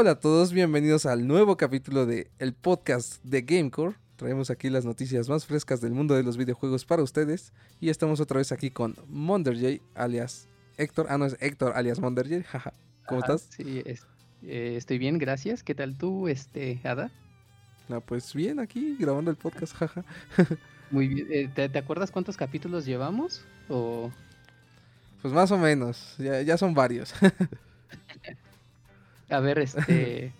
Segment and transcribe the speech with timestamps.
[0.00, 3.96] Hola a todos, bienvenidos al nuevo capítulo de el podcast de Gamecore.
[4.16, 7.52] Traemos aquí las noticias más frescas del mundo de los videojuegos para ustedes.
[7.80, 11.04] Y estamos otra vez aquí con Monderjay, alias Héctor.
[11.10, 12.42] Ah, no, es Héctor, alias Monderjay.
[12.50, 12.72] Jaja.
[13.06, 13.54] ¿Cómo Ajá, estás?
[13.54, 14.06] Sí, es-
[14.42, 15.62] eh, estoy bien, gracias.
[15.62, 17.10] ¿Qué tal tú, este, Ada?
[17.90, 20.02] Ah, pues bien, aquí grabando el podcast, jaja.
[20.90, 21.26] Muy bien.
[21.30, 23.44] Eh, ¿te, te acuerdas cuántos capítulos llevamos?
[23.68, 24.10] O
[25.20, 27.12] Pues más o menos, ya, ya son varios.
[29.30, 30.32] a ver, este,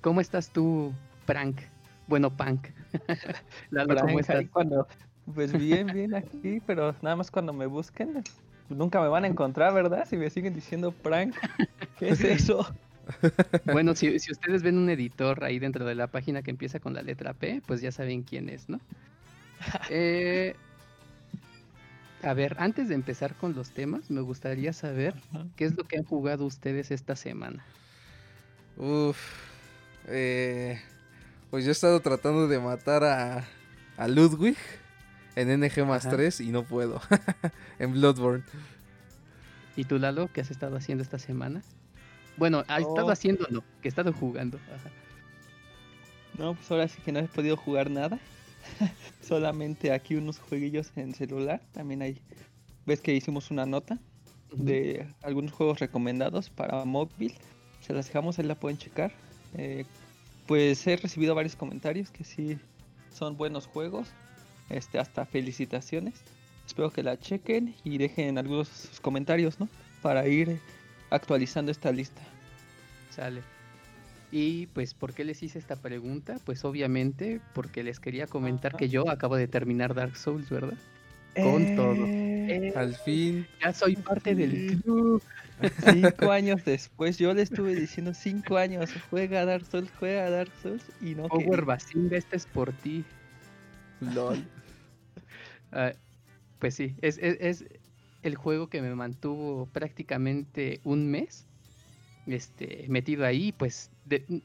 [0.00, 0.92] ¿cómo estás tú,
[1.26, 1.60] Prank?
[2.06, 2.68] Bueno, Punk.
[3.70, 4.44] Lalo, ¿cómo estás?
[4.52, 4.86] cuando,
[5.34, 8.22] pues bien, bien aquí, pero nada más cuando me busquen,
[8.68, 10.06] nunca me van a encontrar, ¿verdad?
[10.08, 11.34] Si me siguen diciendo prank,
[11.98, 12.66] ¿qué es eso?
[13.64, 16.94] Bueno, si, si ustedes ven un editor ahí dentro de la página que empieza con
[16.94, 18.80] la letra P, pues ya saben quién es, ¿no?
[19.88, 20.54] Eh,
[22.22, 25.14] a ver, antes de empezar con los temas, me gustaría saber
[25.56, 27.64] qué es lo que han jugado ustedes esta semana.
[28.76, 29.18] Uf.
[30.08, 30.80] eh,
[31.50, 33.44] pues yo he estado tratando de matar a,
[33.96, 34.56] a Ludwig
[35.36, 36.16] en NG más Ajá.
[36.16, 37.00] 3 y no puedo.
[37.78, 38.44] en Bloodborne.
[39.76, 41.62] ¿Y tú, Lalo, qué has estado haciendo esta semana?
[42.36, 43.10] Bueno, ha estado Oh.
[43.10, 44.58] haciendo, no, que he estado jugando.
[44.74, 44.90] Ajá.
[46.38, 48.18] No, pues ahora sí que no he podido jugar nada.
[49.20, 51.60] Solamente aquí unos jueguillos en celular.
[51.72, 52.20] También hay,
[52.86, 53.98] ves que hicimos una nota
[54.52, 57.34] de algunos juegos recomendados para móvil.
[57.80, 59.12] Se las dejamos, ahí la pueden checar.
[59.56, 59.84] Eh,
[60.46, 62.58] pues he recibido varios comentarios que sí
[63.12, 64.08] son buenos juegos.
[64.68, 66.14] Este, hasta felicitaciones.
[66.66, 69.68] Espero que la chequen y dejen algunos sus comentarios, ¿no?
[70.02, 70.60] Para ir
[71.10, 72.22] actualizando esta lista.
[73.10, 73.42] Sale.
[74.30, 76.38] Y pues, ¿por qué les hice esta pregunta?
[76.44, 78.78] Pues obviamente porque les quería comentar Ajá.
[78.78, 80.78] que yo acabo de terminar Dark Souls, ¿verdad?
[81.34, 82.06] Con todo.
[82.50, 83.46] Eh, Eh, Al fin.
[83.60, 85.22] ya soy parte del club.
[85.84, 90.30] Cinco años después, yo le estuve diciendo cinco años, juega a Dark Souls, juega a
[90.30, 91.64] Dark Souls y no Power.
[91.64, 93.04] Basinga, este es por ti.
[94.00, 94.38] LOL.
[95.72, 95.92] Ah,
[96.58, 97.64] pues sí, es, es, es
[98.22, 101.46] el juego que me mantuvo prácticamente un mes
[102.26, 104.42] este, metido ahí, pues, de-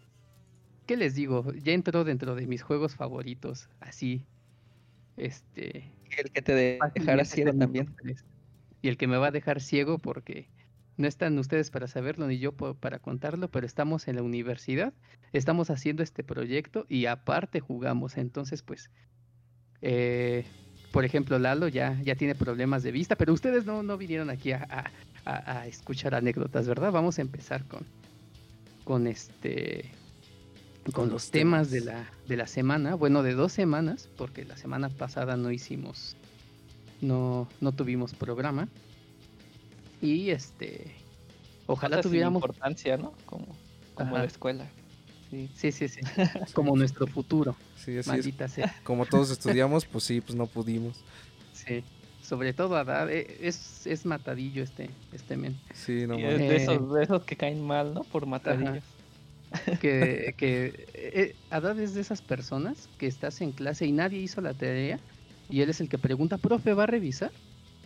[0.86, 1.52] ¿qué les digo?
[1.64, 4.22] Ya entró dentro de mis juegos favoritos, así,
[5.18, 5.94] este...
[6.18, 7.96] El que te dejará fácilmente ciego también.
[8.81, 10.50] Y el que me va a dejar ciego porque
[10.98, 14.94] no están ustedes para saberlo ni yo para contarlo, pero estamos en la universidad,
[15.34, 18.92] estamos haciendo este proyecto y aparte jugamos, entonces pues,
[19.81, 20.46] eh,
[20.92, 24.54] por ejemplo, Lalo ya, ya tiene problemas de vista, pero ustedes no, no vinieron aquí
[24.54, 24.92] a, a-
[25.25, 26.92] a- a escuchar anécdotas, ¿verdad?
[26.92, 27.86] Vamos a empezar con,
[28.86, 29.92] con este...
[30.94, 34.90] Con, los temas, de, la, de la semana, bueno, de dos semanas, porque la semana
[34.90, 36.16] pasada no hicimos
[37.01, 38.68] no, no tuvimos programa.
[40.01, 40.91] Y este.
[41.68, 42.38] Ojalá Cosas tuviéramos.
[42.44, 43.13] importancia, ¿no?
[43.25, 43.47] Como,
[43.95, 44.68] como la escuela.
[45.31, 45.50] Sí.
[45.56, 46.01] Sí, sí, sí.
[46.53, 47.56] Como nuestro futuro.
[47.75, 48.07] Sí, así es.
[48.07, 48.75] Maldita sea.
[48.84, 50.97] Como todos estudiamos, pues sí, pues no pudimos.
[51.53, 51.84] Sí.
[52.22, 53.09] Sobre todo Adad.
[53.12, 55.59] eh, Es, es matadillo este, este men.
[55.74, 56.34] Sí, no Y mames.
[56.34, 56.63] es de Eh.
[56.63, 58.03] esos, de esos que caen mal, ¿no?
[58.03, 58.84] Por matadillos.
[59.79, 64.41] Que, que eh, Adad es de esas personas que estás en clase y nadie hizo
[64.41, 65.00] la tarea.
[65.50, 67.31] Y él es el que pregunta, profe, ¿va a revisar?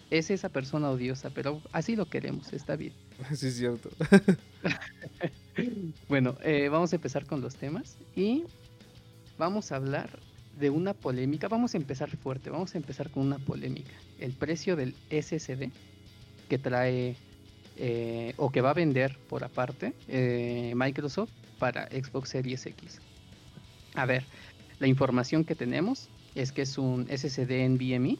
[0.09, 2.93] Es esa persona odiosa, pero así lo queremos, está bien.
[3.35, 3.89] Sí, es cierto.
[6.07, 8.45] Bueno, eh, vamos a empezar con los temas y
[9.37, 10.19] vamos a hablar
[10.59, 11.47] de una polémica.
[11.47, 13.91] Vamos a empezar fuerte, vamos a empezar con una polémica.
[14.19, 15.71] El precio del SSD
[16.47, 17.15] que trae
[17.81, 22.99] eh, o que va a vender por aparte eh, Microsoft para Xbox Series X.
[23.95, 24.25] A ver,
[24.79, 28.17] la información que tenemos es que es un SSD NVMe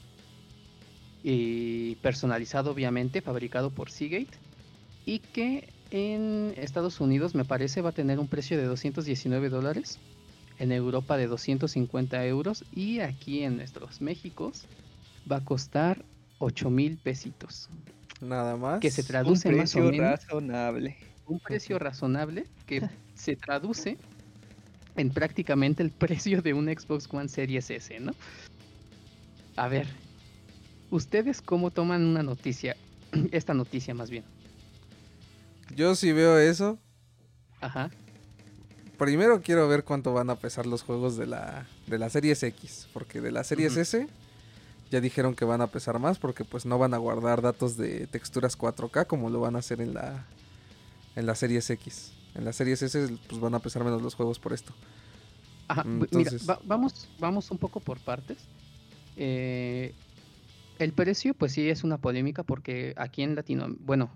[1.23, 4.37] y personalizado obviamente, fabricado por Seagate
[5.05, 9.99] y que en Estados Unidos me parece va a tener un precio de 219 dólares,
[10.59, 14.65] en Europa de 250 euros y aquí en nuestros Méxicos
[15.29, 16.05] va a costar
[16.37, 17.69] 8 mil pesitos.
[18.21, 18.79] Nada más.
[18.79, 20.97] Que se Un traduce más o precio menos razonable.
[21.25, 22.81] un precio razonable que
[23.15, 23.97] se traduce
[24.95, 28.13] en prácticamente el precio de un Xbox One Series S, ¿no?
[29.55, 29.87] A ver,
[30.89, 32.75] ¿ustedes cómo toman una noticia?
[33.31, 34.23] Esta noticia más bien.
[35.75, 36.79] Yo sí veo eso.
[37.61, 37.89] Ajá.
[38.97, 42.87] Primero quiero ver cuánto van a pesar los juegos de la, de la Series X.
[42.91, 43.77] Porque de la Series.
[43.77, 44.07] S
[44.91, 46.19] ya dijeron que van a pesar más.
[46.19, 49.81] Porque pues no van a guardar datos de texturas 4K como lo van a hacer
[49.81, 50.25] en la,
[51.15, 52.13] en la Series X.
[52.35, 54.73] En la Series S pues van a pesar menos los juegos por esto.
[55.67, 58.37] Ajá, mira, va- vamos, vamos un poco por partes.
[59.17, 59.93] Eh,
[60.79, 64.09] el precio, pues sí es una polémica porque aquí en Latino, bueno,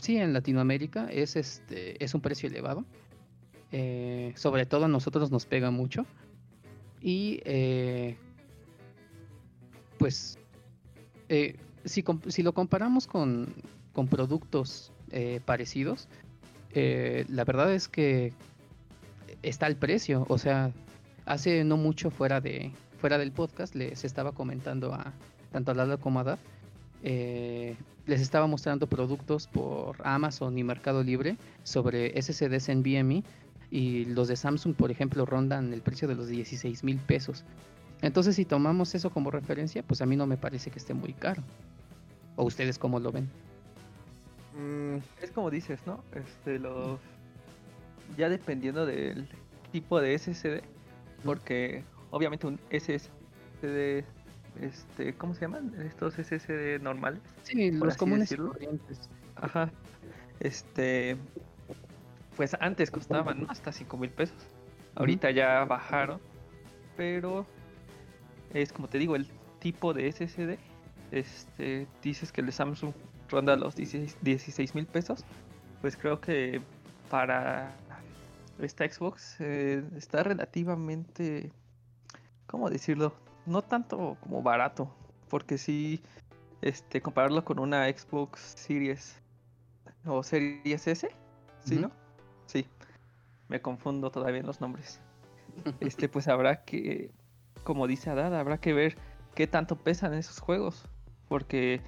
[0.00, 2.84] sí en Latinoamérica es este, es un precio elevado.
[3.74, 6.04] eh, sobre todo a nosotros nos pega mucho.
[7.00, 8.18] Y eh,
[10.02, 10.36] pues
[11.28, 11.54] eh,
[11.84, 13.54] si, si, lo comparamos con,
[13.92, 14.90] con productos
[15.44, 16.08] parecidos,
[16.74, 18.32] la verdad es que
[19.42, 20.26] está el precio.
[20.28, 20.72] O sea,
[21.24, 25.12] hace no mucho fuera de fuera del podcast les estaba comentando a
[25.52, 26.38] tanto a Lalo como a Dad,
[27.02, 33.22] les estaba mostrando productos por Amazon y Mercado Libre sobre SSDs en VMI
[33.70, 37.44] y los de Samsung, por ejemplo, rondan el precio de los 16 mil pesos.
[38.02, 41.12] Entonces, si tomamos eso como referencia, pues a mí no me parece que esté muy
[41.12, 41.42] caro.
[42.36, 43.30] ¿O ustedes cómo lo ven?
[44.56, 46.02] Mm, es como dices, ¿no?
[46.12, 46.98] Este, los...
[48.16, 49.28] Ya dependiendo del
[49.70, 50.62] tipo de SSD,
[51.24, 54.04] porque obviamente un SSD,
[54.60, 55.72] este, ¿cómo se llaman?
[55.80, 57.20] Estos SSD normales.
[57.44, 58.36] Sí, los comunes.
[59.36, 59.70] Ajá.
[60.40, 61.16] Este,
[62.36, 64.36] pues antes costaban hasta 5 mil pesos.
[64.94, 66.20] Ahorita ya bajaron,
[66.96, 67.46] pero
[68.54, 69.26] es como te digo, el
[69.60, 70.58] tipo de SSD,
[71.10, 72.92] este, dices que el Samsung
[73.28, 75.24] ronda los 16 mil pesos,
[75.80, 76.60] pues creo que
[77.10, 77.74] para
[78.58, 81.50] esta Xbox eh, está relativamente,
[82.46, 83.14] ¿cómo decirlo?
[83.46, 84.94] No tanto como barato,
[85.28, 86.00] porque si
[86.60, 89.16] este, compararlo con una Xbox Series
[90.06, 91.10] o Series S,
[91.64, 91.90] ¿sí, no?
[92.46, 92.66] Sí,
[93.48, 95.00] me confundo todavía en los nombres.
[95.80, 97.10] Este, pues habrá que,
[97.64, 98.96] como dice Adad, habrá que ver
[99.34, 100.88] qué tanto pesan esos juegos.
[101.28, 101.80] Porque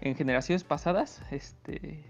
[0.00, 2.04] en generaciones pasadas, este,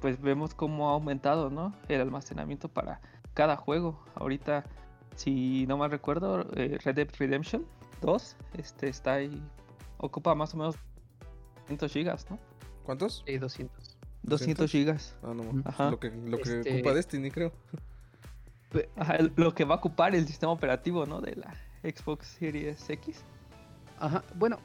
[0.00, 1.74] pues vemos cómo ha aumentado, ¿no?
[1.88, 3.00] El almacenamiento para
[3.34, 4.04] cada juego.
[4.14, 4.64] Ahorita,
[5.16, 7.66] si no mal recuerdo, eh, Red Dead Redemption
[8.02, 9.42] 2, este, está ahí,
[9.98, 10.76] ocupa más o menos
[11.62, 12.38] 200 gigas, ¿no?
[12.84, 13.22] ¿Cuántos?
[13.26, 13.98] Sí, 200.
[14.24, 15.16] 200 gigas.
[15.22, 15.90] Ah, no, Ajá.
[15.90, 17.52] Lo que, lo que este ocupa Destiny, creo.
[18.96, 21.20] Ajá, lo que va a ocupar el sistema operativo, ¿no?
[21.20, 23.24] De la Xbox Series X.
[23.98, 24.58] Ajá, bueno,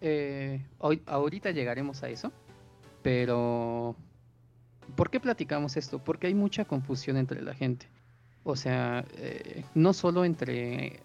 [0.00, 2.32] eh, hoy, ahorita llegaremos a eso,
[3.02, 3.96] pero
[4.96, 5.98] ¿por qué platicamos esto?
[6.02, 7.86] Porque hay mucha confusión entre la gente.
[8.44, 11.00] O sea, eh, no solo entre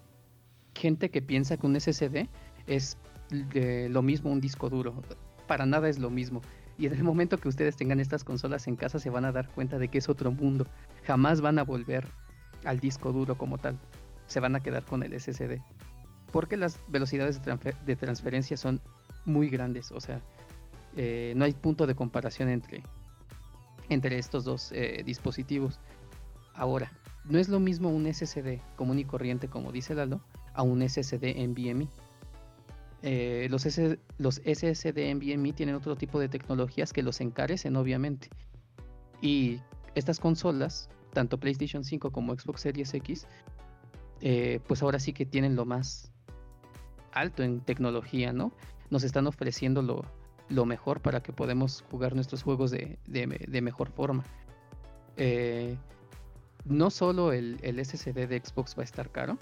[0.74, 2.28] gente que piensa que un SSD
[2.66, 2.96] es
[3.30, 5.02] lo mismo un disco duro,
[5.46, 6.40] para nada es lo mismo.
[6.76, 9.48] Y en el momento que ustedes tengan estas consolas en casa se van a dar
[9.48, 10.66] cuenta de que es otro mundo.
[11.04, 12.06] Jamás van a volver
[12.64, 13.78] al disco duro como tal.
[14.26, 15.60] Se van a quedar con el SSD.
[16.32, 18.80] Porque las velocidades de, transferencia son
[19.24, 19.92] muy grandes.
[19.92, 20.20] O sea,
[20.96, 22.82] eh, no hay punto de comparación entre,
[23.88, 25.80] entre estos dos eh, dispositivos.
[26.54, 26.92] Ahora,
[27.24, 30.20] no es lo mismo un SSD común y corriente, como dice Lalo,
[30.52, 31.88] a un SSD NVMe.
[33.02, 33.66] Eh, los,
[34.18, 38.28] los SSD NVMe tienen otro tipo de tecnologías que los encarecen, obviamente.
[39.20, 39.60] Y
[39.94, 43.26] estas consolas, tanto PlayStation 5 como Xbox Series X,
[44.26, 46.10] eh, pues ahora sí que tienen lo más
[47.12, 48.52] alto en tecnología, ¿no?
[48.88, 49.82] Nos están ofreciendo
[50.48, 52.98] lo, mejor para que podamos jugar nuestros juegos de,
[53.60, 54.24] mejor forma.
[55.18, 55.76] Eh,
[56.64, 59.36] no solo el, SSD de Xbox va a estar caro,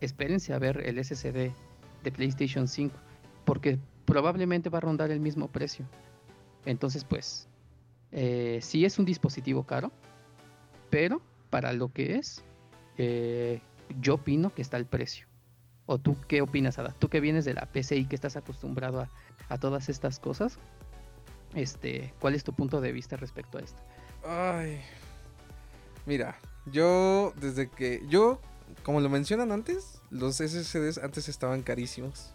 [0.00, 1.52] espérense a ver el SSD
[2.02, 2.96] de PlayStation 5,
[3.44, 5.84] porque probablemente va a rondar el mismo precio.
[6.64, 7.46] Entonces, pues,
[8.12, 9.92] eh, sí es un dispositivo caro,
[10.88, 12.42] pero para lo que es,
[12.96, 13.60] eh,
[14.00, 15.26] yo opino que está el precio.
[15.86, 16.94] ¿O tú qué opinas, Ada?
[16.98, 19.08] Tú que vienes de la PC y que estás acostumbrado a,
[19.48, 20.58] a todas estas cosas,
[21.54, 23.82] este, ¿cuál es tu punto de vista respecto a esto?
[24.26, 24.80] Ay,
[26.04, 28.38] mira, yo desde que yo
[28.82, 32.32] como lo mencionan antes, los SSDs antes estaban carísimos.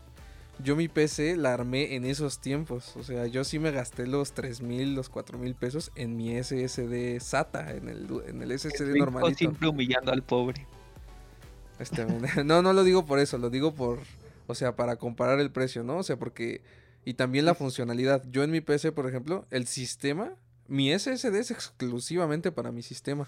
[0.60, 2.95] Yo mi PC la armé en esos tiempos.
[2.95, 6.31] O sea, yo sí me gasté los 3 mil, los 4 mil pesos en mi
[6.41, 9.38] SSD SATA, en el, en el SSD normalito.
[9.38, 10.67] Siempre humillando al pobre.
[11.84, 12.06] Este,
[12.44, 14.00] no, no lo digo por eso, lo digo por,
[14.48, 15.98] o sea, para comparar el precio, ¿no?
[15.98, 16.62] O sea, porque,
[17.06, 18.24] y también la funcionalidad.
[18.32, 20.34] Yo en mi PC, por ejemplo, el sistema,
[20.68, 23.28] mi SSD es exclusivamente para mi sistema.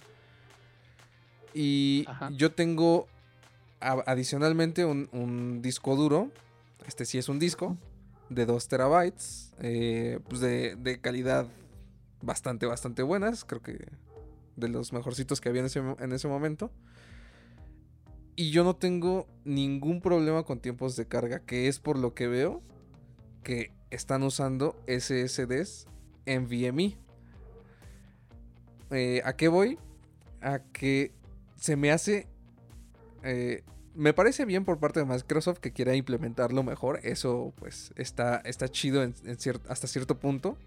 [1.53, 3.07] Y yo tengo
[3.79, 6.31] adicionalmente un, disco duro.
[6.87, 7.77] Este sí es un disco
[8.29, 9.53] de 2 terabytes.
[9.59, 11.47] Eh, pues de, calidad
[12.21, 13.45] bastante, bastante buenas.
[13.45, 13.85] Creo que
[14.55, 16.71] de los mejorcitos que había en ese, en ese momento.
[18.35, 21.39] Y yo no tengo ningún problema con tiempos de carga.
[21.39, 22.61] Que es por lo que veo
[23.43, 25.87] que están usando SSDs
[26.25, 26.97] en VMI.
[28.91, 29.79] Eh, ¿A qué voy?
[30.41, 31.11] A que
[31.55, 32.27] se me hace...
[33.23, 33.63] Eh,
[33.95, 36.99] me parece bien por parte de Microsoft que quiera implementarlo mejor.
[37.03, 39.09] Eso pues está, está chido
[39.69, 40.57] hasta cierto punto.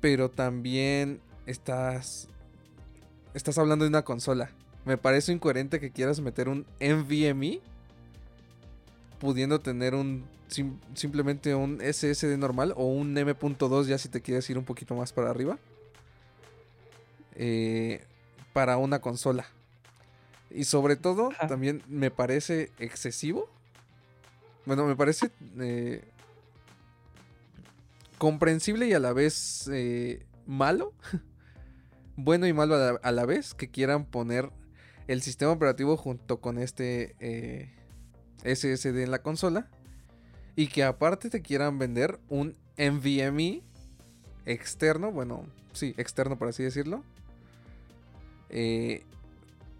[0.00, 2.28] Pero también estás...
[3.34, 4.50] Estás hablando de una consola.
[4.84, 7.60] Me parece incoherente que quieras meter un NVMe
[9.20, 10.24] pudiendo tener un
[10.94, 15.12] simplemente un SSD normal o un M.2 ya si te quieres ir un poquito más
[15.12, 15.58] para arriba.
[17.34, 18.04] Eh,
[18.52, 19.46] para una consola.
[20.50, 23.48] Y sobre todo, también me parece excesivo.
[24.66, 26.04] Bueno, me parece eh,
[28.18, 30.92] comprensible y a la vez eh, malo.
[32.16, 34.50] bueno y malo a la, vez que quieran poner
[35.08, 37.16] el sistema operativo junto con este
[38.44, 39.68] SSD en la consola.
[40.54, 43.62] Y que aparte te quieran vender un NVMe
[44.44, 45.10] externo.
[45.10, 47.02] Bueno, sí, externo por así decirlo
[48.52, 49.02] eh,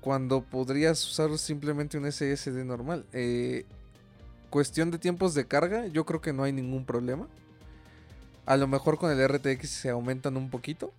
[0.01, 3.07] cuando podrías usar simplemente un SSD normal.
[3.13, 3.65] Eh,
[4.51, 7.29] cuestión de tiempos de carga, yo creo que no hay ningún problema.
[8.45, 10.93] A lo mejor con el RTX se aumentan un poquito.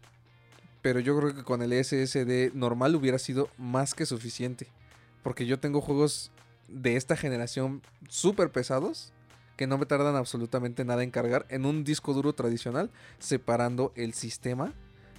[0.84, 4.68] Pero yo creo que con el SSD normal hubiera sido más que suficiente.
[5.24, 6.32] Porque yo tengo juegos
[6.68, 9.12] de esta generación súper pesados
[9.58, 14.14] que no me tardan absolutamente nada en cargar en un disco duro tradicional, separando el
[14.14, 14.74] sistema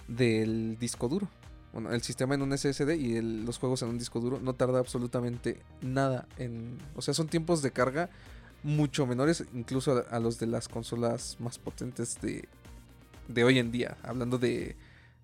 [0.06, 1.28] del disco duro
[1.74, 4.78] bueno, el sistema en un SSD y los juegos en un disco duro no tarda
[4.78, 6.78] absolutamente nada en...
[6.94, 8.10] O sea, son tiempos de carga
[8.62, 12.48] mucho menores incluso a, los de las consolas más potentes de,
[13.26, 13.96] de hoy en día.
[14.04, 14.76] Hablando de,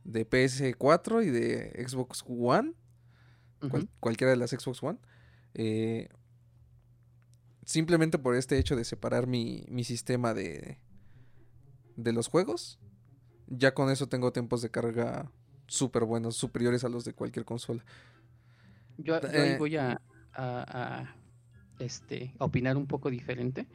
[0.05, 2.75] de PS4 y de Xbox One.
[4.01, 4.99] cualquiera de las Xbox One.
[5.55, 6.09] Eh,
[7.65, 10.79] simplemente por este hecho de separar mi, mi sistema de,
[11.97, 12.79] de los juegos.
[13.47, 15.31] Ya con eso tengo tiempos de carga
[15.67, 17.85] súper buenos, superiores a los de cualquier consola.
[18.99, 20.01] Yo, ahí eh, voy a,
[21.79, 23.67] este, opinar un poco diferente,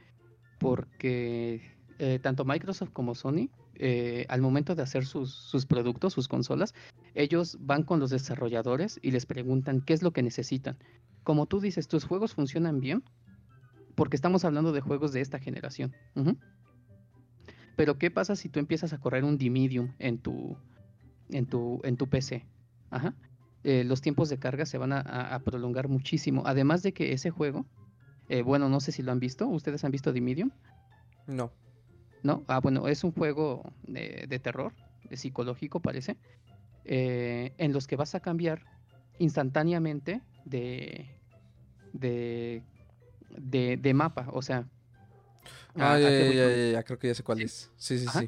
[0.60, 6.28] porque eh, tanto Microsoft como Sony, eh, al momento de hacer sus, sus, productos, sus
[6.28, 6.74] consolas,
[7.14, 10.78] ellos van con los desarrolladores y les preguntan qué es lo que necesitan.
[11.24, 13.04] Como tú dices, tus juegos funcionan bien,
[13.96, 15.94] porque estamos hablando de juegos de esta generación.
[17.75, 20.58] Pero ¿qué pasa si tú empiezas a correr un D-Medium en tu,
[21.30, 22.46] en tu, en tu PC.
[22.90, 23.14] Ajá.
[23.64, 26.44] Eh, los tiempos de carga se van a, prolongar muchísimo.
[26.46, 27.66] Además de que ese juego,
[28.30, 29.48] eh, bueno, no sé si lo han visto.
[29.48, 30.52] ¿Ustedes han visto The Medium?
[31.25, 31.52] No.
[32.25, 32.44] ¿No?
[32.48, 34.74] Ah, bueno, es un juego de, terror,
[35.08, 36.17] de psicológico parece,
[36.84, 38.65] eh, en los que vas a cambiar
[39.20, 41.05] instantáneamente de,
[41.94, 42.63] de,
[43.29, 44.27] de, mapa.
[44.32, 44.67] O sea...
[45.75, 47.72] Ah, ya, ya, ya, creo que ya sé cuál es.
[47.77, 48.27] Sí, sí, sí.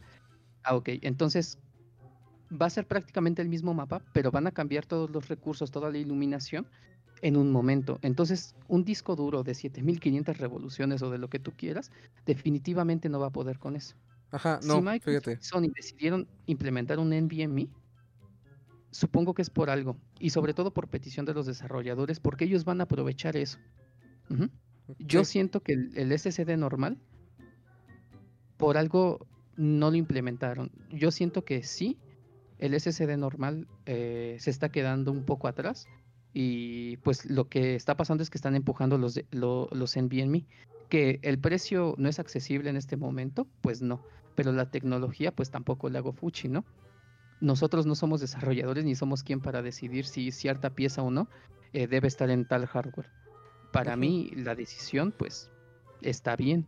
[0.62, 0.90] Ah, ok.
[1.02, 1.58] Entonces,
[2.52, 5.90] va a ser prácticamente el mismo mapa, pero van a cambiar todos los recursos, toda
[5.90, 6.68] la iluminación
[7.22, 8.00] en un momento.
[8.02, 11.92] Entonces, un disco duro de 7500 revoluciones o de lo que tú quieras,
[12.26, 13.96] definitivamente no va a poder con eso.
[14.32, 15.34] Ajá, no, si fíjate.
[15.34, 17.70] Y Sony decidieron implementar un NVMe,
[18.92, 22.66] supongo que es por algo, y sobre todo por petición de los desarrolladores, porque ellos
[22.66, 23.60] van a aprovechar eso.
[25.00, 26.98] Yo siento que el, el SSD normal,
[28.58, 30.72] por algo no lo implementaron.
[30.92, 31.98] Yo siento que sí,
[32.60, 35.88] el SSD normal eh, se está quedando un poco atrás
[36.40, 40.46] y pues lo que está pasando es que están empujando los, de, los NVMe.
[40.88, 44.04] Que el precio no es accesible en este momento, pues no,
[44.36, 46.64] pero la tecnología pues tampoco le hago fuchi, ¿no?
[47.42, 51.28] Nosotros no somos desarrolladores ni somos quien para decidir si cierta pieza o no
[51.74, 53.10] eh, debe estar en tal hardware.
[53.74, 55.50] Para mí la decisión pues
[56.04, 56.68] está bien.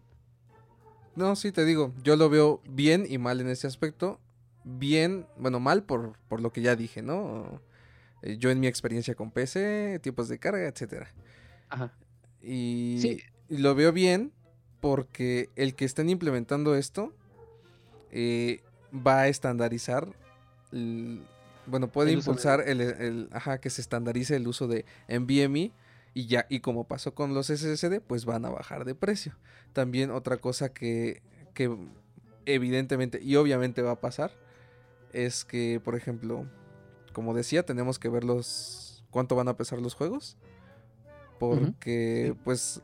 [1.16, 4.20] No, sí te digo, yo lo veo bien y mal en ese aspecto
[4.64, 7.62] bien, bueno, mal por, por lo que ya dije, ¿no?
[8.22, 11.10] Eh, yo en mi experiencia con PC, tiempos de carga, etcétera.
[11.70, 11.94] Ajá.
[12.42, 14.32] Y, lo veo bien
[14.80, 17.14] porque el que estén implementando esto
[18.12, 18.62] eh,
[18.94, 20.08] va a estandarizar,
[21.66, 25.72] bueno, puede impulsar el, ajá, que se estandarice el uso de NVMe
[26.14, 29.36] y ya, y como pasó con los SSD, pues van a bajar de precio.
[29.74, 31.22] También otra cosa que,
[31.54, 31.76] que
[32.46, 34.32] evidentemente y obviamente va a pasar
[35.14, 36.48] es que, por ejemplo,
[37.12, 40.38] como decía, tenemos que ver los cuánto van a pesar los juegos.
[41.40, 42.82] Porque, pues,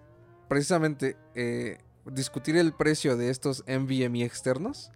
[0.48, 4.92] precisamente eh, discutir el precio de estos NVMe externos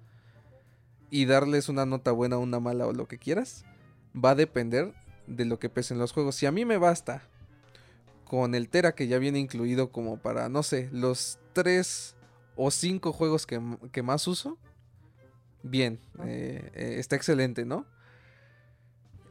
[1.09, 3.65] y darles una nota buena, una mala o lo que quieras,
[4.15, 4.93] va a depender
[5.27, 6.35] de lo que pesen los juegos.
[6.35, 7.23] Si a mí me basta
[8.25, 12.15] con el Tera que ya viene incluido como para, no sé, los 3
[12.55, 13.59] o 5 juegos que,
[13.91, 14.57] que más uso,
[15.63, 17.85] bien, eh, eh, está excelente, ¿no?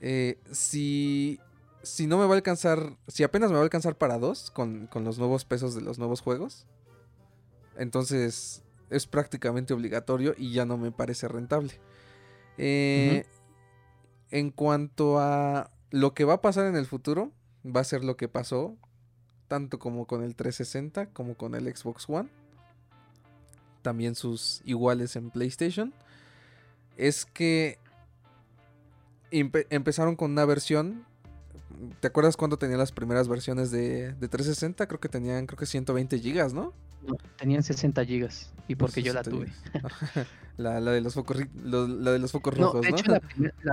[0.01, 1.41] Eh, si,
[1.83, 4.89] si no me va a alcanzar, si apenas me va a alcanzar para dos con,
[4.95, 6.67] los nuevos pesos de los nuevos juegos,
[7.77, 11.73] entonces es prácticamente obligatorio y ya no me parece rentable.
[14.31, 17.33] En cuanto a lo que va a pasar en el futuro,
[17.65, 18.77] va a ser lo que pasó
[19.49, 22.29] tanto como con el 360 como con el Xbox One.
[23.83, 25.95] También sus iguales en PlayStation.
[26.97, 27.79] Es que
[29.31, 31.05] empezaron con una versión.
[32.01, 34.87] ¿Te acuerdas cuando tenían las primeras versiones de, de 360?
[34.87, 36.73] Creo que tenían creo que 120 gigas, ¿no?
[37.37, 39.49] tenían 60 gigas y porque yo la tuve.
[40.57, 42.81] la, de los focos, la de los focos rojos, ¿no?
[42.81, 43.13] De hecho,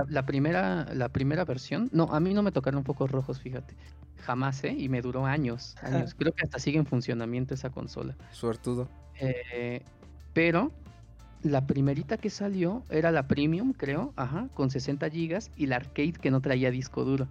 [0.08, 3.74] La, primera, la primera versión, no, a mí no me tocaron focos rojos, fíjate.
[4.22, 4.74] Jamás, ¿eh?
[4.76, 6.14] Y me duró años, años.
[6.14, 8.16] Creo que hasta sigue en funcionamiento esa consola.
[8.32, 8.88] Suertudo.
[9.20, 9.82] Eh,
[10.32, 10.72] pero
[11.50, 16.12] la primerita que salió era la Premium, creo, ajá, con 60 gigas y la Arcade
[16.12, 17.28] que no traía disco duro.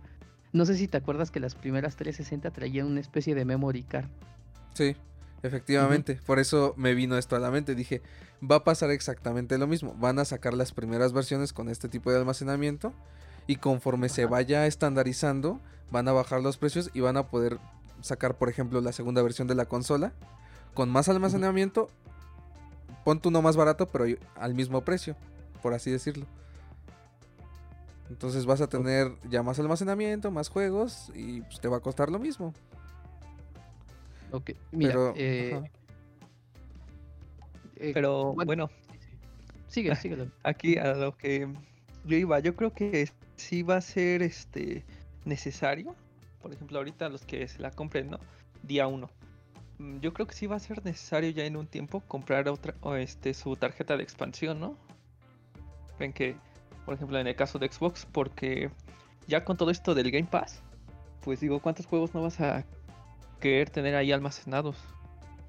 [0.53, 4.07] No sé si te acuerdas que las primeras 360 traían una especie de memory card.
[4.74, 4.95] Sí.
[5.43, 7.75] Efectivamente, por eso me vino esto a la mente.
[7.75, 8.01] Dije,
[8.41, 9.93] va a pasar exactamente lo mismo.
[10.00, 12.93] Van a sacar las primeras versiones con este tipo de almacenamiento
[13.45, 15.60] y conforme se vaya estandarizando,
[15.91, 17.60] van a bajar los precios y van a poder
[18.01, 20.13] sacar, por ejemplo, la segunda versión de la consola
[20.74, 21.89] con más almacenamiento
[23.05, 25.15] ponte uno más barato, pero al mismo precio,
[25.62, 26.25] por así decirlo.
[28.09, 32.09] Entonces vas a tener ya más almacenamiento, más juegos y pues, te va a costar
[32.09, 32.53] lo mismo.
[34.31, 34.93] Ok, mira.
[34.93, 35.71] Pero, eh,
[37.77, 37.93] eh,
[38.45, 38.69] bueno,
[39.67, 40.27] sigue, sigue.
[40.43, 41.47] Aquí a lo que
[42.05, 44.83] yo iba, yo creo que sí va a ser este
[45.25, 45.95] necesario.
[46.41, 48.19] Por ejemplo, ahorita los que se la compren, ¿no?
[48.63, 49.09] Día 1
[50.01, 52.96] yo creo que sí va a ser necesario ya en un tiempo comprar otra o
[52.96, 54.78] este su tarjeta de expansión, ¿no?
[55.99, 56.36] Ven que,
[56.86, 58.69] por ejemplo, en el caso de Xbox, porque
[59.28, 60.62] ya con todo esto del Game Pass,
[61.21, 62.65] pues digo, ¿cuántos juegos no vas a
[63.39, 64.78] querer tener ahí almacenados.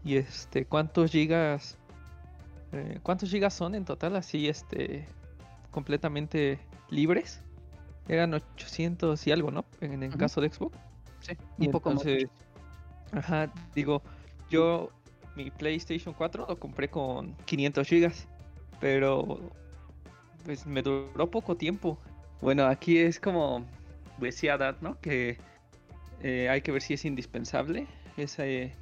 [0.05, 1.79] Y este, ¿cuántos gigas?
[2.72, 5.07] Eh, ¿Cuántos gigas son en total así, este,
[5.70, 6.59] completamente
[6.90, 7.40] libres?
[8.09, 9.64] Eran 800 y algo, ¿no?
[9.81, 10.77] En el caso de Xbox.
[11.20, 12.05] Sí, un poco más.
[13.12, 14.03] Ajá, digo,
[14.50, 14.90] yo
[15.35, 18.28] mi PlayStation 4 lo compré con 500 gigas,
[18.80, 19.40] pero
[20.44, 21.98] pues me duró poco tiempo.
[22.40, 23.64] Bueno, aquí es como
[24.18, 24.98] decía Dad, ¿no?
[25.00, 25.38] Que
[26.22, 28.72] eh, hay que ver si es indispensable ese,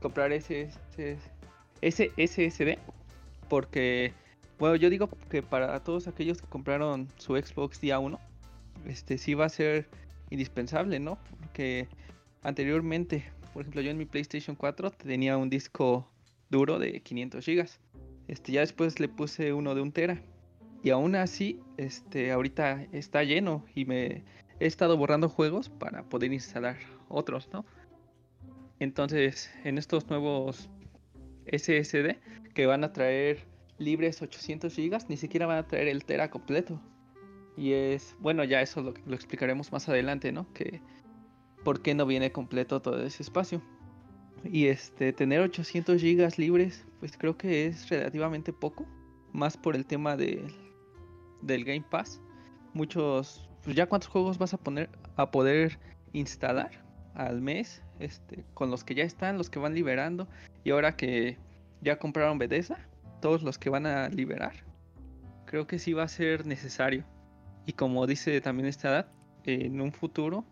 [0.00, 0.70] comprar ese,
[1.80, 2.78] ese, SSD.
[3.48, 4.12] Porque,
[4.58, 8.18] bueno, yo digo que para todos aquellos que compraron su Xbox día 1,
[8.86, 9.88] este sí va a ser
[10.30, 11.18] indispensable, ¿no?
[11.40, 11.88] Porque
[12.42, 13.24] anteriormente,
[13.56, 16.06] por ejemplo, yo en mi PlayStation 4 tenía un disco
[16.50, 17.66] duro de 500 GB.
[18.28, 20.20] Este, ya después le puse uno de un tera.
[20.82, 24.24] Y aún así, este, ahorita está lleno y me
[24.60, 26.76] he estado borrando juegos para poder instalar
[27.08, 27.64] otros, ¿no?
[28.78, 30.68] Entonces, en estos nuevos
[31.50, 32.18] SSD
[32.52, 33.38] que van a traer
[33.78, 36.78] libres 800 GB, ni siquiera van a traer el Tera completo.
[37.56, 40.52] Y es, bueno, ya eso lo, lo explicaremos más adelante, ¿no?
[40.52, 40.82] Que
[41.66, 43.60] por qué no viene completo todo ese espacio.
[44.44, 48.86] Y este, tener 800 GB libres, pues creo que es relativamente poco.
[49.32, 50.54] Más por el tema del
[51.42, 52.20] Game Pass.
[52.72, 55.80] Muchos pues ya cuántos juegos vas a poner a poder
[56.12, 56.70] instalar
[57.14, 60.28] al mes, este, con los que ya están, los que van liberando,
[60.62, 61.36] y ahora que
[61.80, 62.78] ya compraron Bethesda,
[63.20, 64.52] todos los que van a liberar,
[65.46, 67.02] creo que sí va a ser necesario.
[67.66, 69.08] Y como dice también esta edad,
[69.42, 70.44] en un futuro,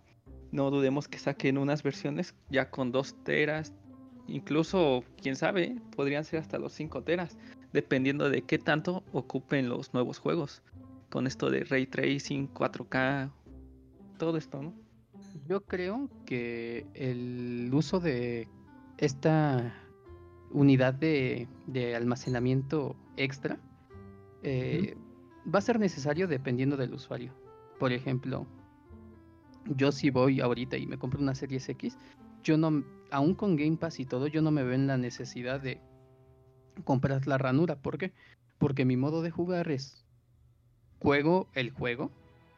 [0.54, 3.74] no dudemos que saquen unas versiones ya con 2 teras,
[4.28, 7.36] incluso, quién sabe, podrían ser hasta los 5 teras,
[7.72, 10.62] dependiendo de qué tanto ocupen los nuevos juegos
[11.10, 13.32] con esto de ray tracing, 4K,
[14.16, 14.72] todo esto, ¿no?
[15.48, 18.46] Yo creo que el uso de
[18.98, 19.74] esta
[20.52, 21.48] unidad de,
[21.96, 23.58] almacenamiento extra
[24.44, 24.96] eh,
[25.52, 27.32] va a ser necesario dependiendo del usuario.
[27.80, 28.46] Por ejemplo,
[29.76, 31.96] yo si voy ahorita y me compro una serie X,
[32.42, 35.60] yo no, aún con Game Pass y todo, yo no me veo en la necesidad
[35.60, 35.80] de
[36.84, 37.76] comprar la ranura.
[37.76, 38.12] ¿Por qué?
[38.58, 40.04] Porque mi modo de jugar es
[41.00, 42.10] juego el juego,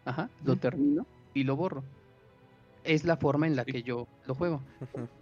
[0.05, 1.85] ajá, lo termino y lo borro.
[2.85, 4.62] Es la forma en la que yo lo juego.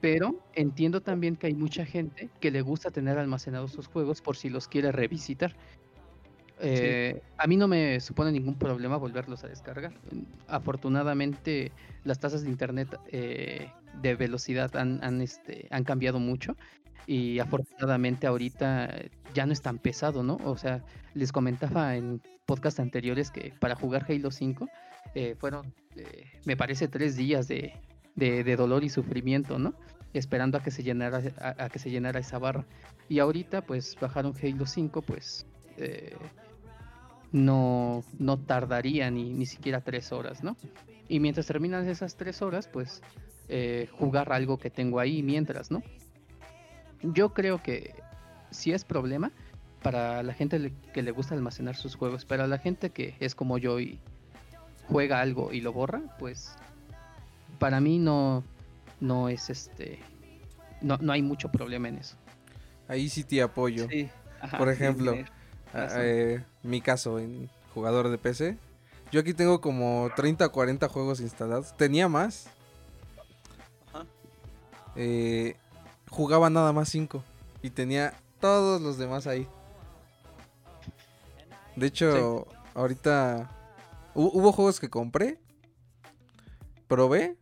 [0.03, 4.37] Pero entiendo también que hay mucha gente que le gusta tener almacenados sus juegos por
[4.37, 5.57] si los quiere revisitar.
[6.61, 9.93] Eh, a mí no me supone ningún problema volverlos a descargar.
[10.47, 11.73] Afortunadamente
[12.05, 16.57] las tasas de internet eh, de velocidad han, han, este, han cambiado mucho
[17.07, 18.88] y afortunadamente ahorita
[19.35, 20.38] ya no es tan pesado, ¿no?
[20.45, 20.83] O sea,
[21.14, 24.69] les comentaba en podcast anteriores que para jugar Halo 5
[25.14, 27.75] eh, fueron, eh, me parece, tres días de,
[28.17, 29.75] de, dolor y sufrimiento, ¿no?
[30.12, 32.64] Esperando a que se llenara, a, que se llenara esa barra.
[33.09, 36.17] Y ahorita, pues, bajaron Halo 5, pues, eh,
[37.35, 40.57] no, no tardaría ni, ni siquiera tres horas, ¿no?
[41.09, 43.03] Y mientras terminan esas tres horas, pues
[43.49, 45.83] eh, jugar algo que tengo ahí mientras, ¿no?
[47.03, 47.97] Yo creo que
[48.53, 49.33] sí es problema
[49.83, 53.35] para la gente que le gusta almacenar sus juegos, pero a la gente que es
[53.35, 53.99] como yo y
[54.87, 56.55] juega algo y lo borra, pues
[57.59, 58.44] para mí no,
[59.01, 59.99] no es este,
[60.83, 62.16] no, no hay mucho problema en eso.
[62.87, 63.88] Ahí sí te apoyo.
[64.57, 65.16] Por ejemplo,
[65.75, 68.57] eh, mi caso en jugador de PC,
[69.11, 71.77] yo aquí tengo como 30 o 40 juegos instalados.
[71.77, 72.47] Tenía más.
[74.97, 75.57] Eh,
[76.09, 77.23] jugaba nada más 5
[77.63, 79.49] y tenía todos los demás ahí.
[81.77, 83.51] De hecho, ahorita
[84.15, 85.41] hubo juegos que compré,
[86.87, 87.37] probé,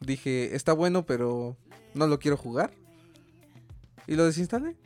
[0.00, 1.56] dije, está bueno, pero
[1.94, 2.70] no lo quiero jugar.
[4.06, 4.76] Y lo desinstalé.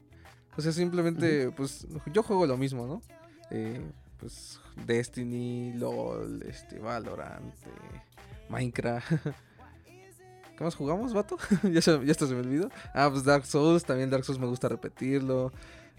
[0.56, 3.02] O sea, simplemente, pues yo juego lo mismo, ¿no?
[3.50, 3.80] Eh,
[4.18, 8.02] pues Destiny, LOL, este, Valorant, eh,
[8.48, 9.10] Minecraft.
[10.56, 11.38] ¿Qué más jugamos, vato?
[11.72, 12.70] ya, se, ya se me olvidó.
[12.94, 15.52] Ah, pues Dark Souls, también Dark Souls me gusta repetirlo.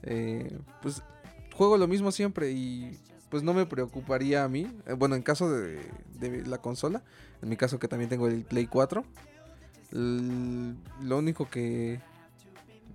[0.04, 1.02] Eh, pues
[1.54, 2.98] juego lo mismo siempre y
[3.30, 4.68] pues no me preocuparía a mí.
[4.86, 5.82] Eh, bueno, en caso de,
[6.46, 7.04] la consola,
[7.42, 9.04] en mi caso que también tengo el Play 4,
[9.92, 12.00] lo único que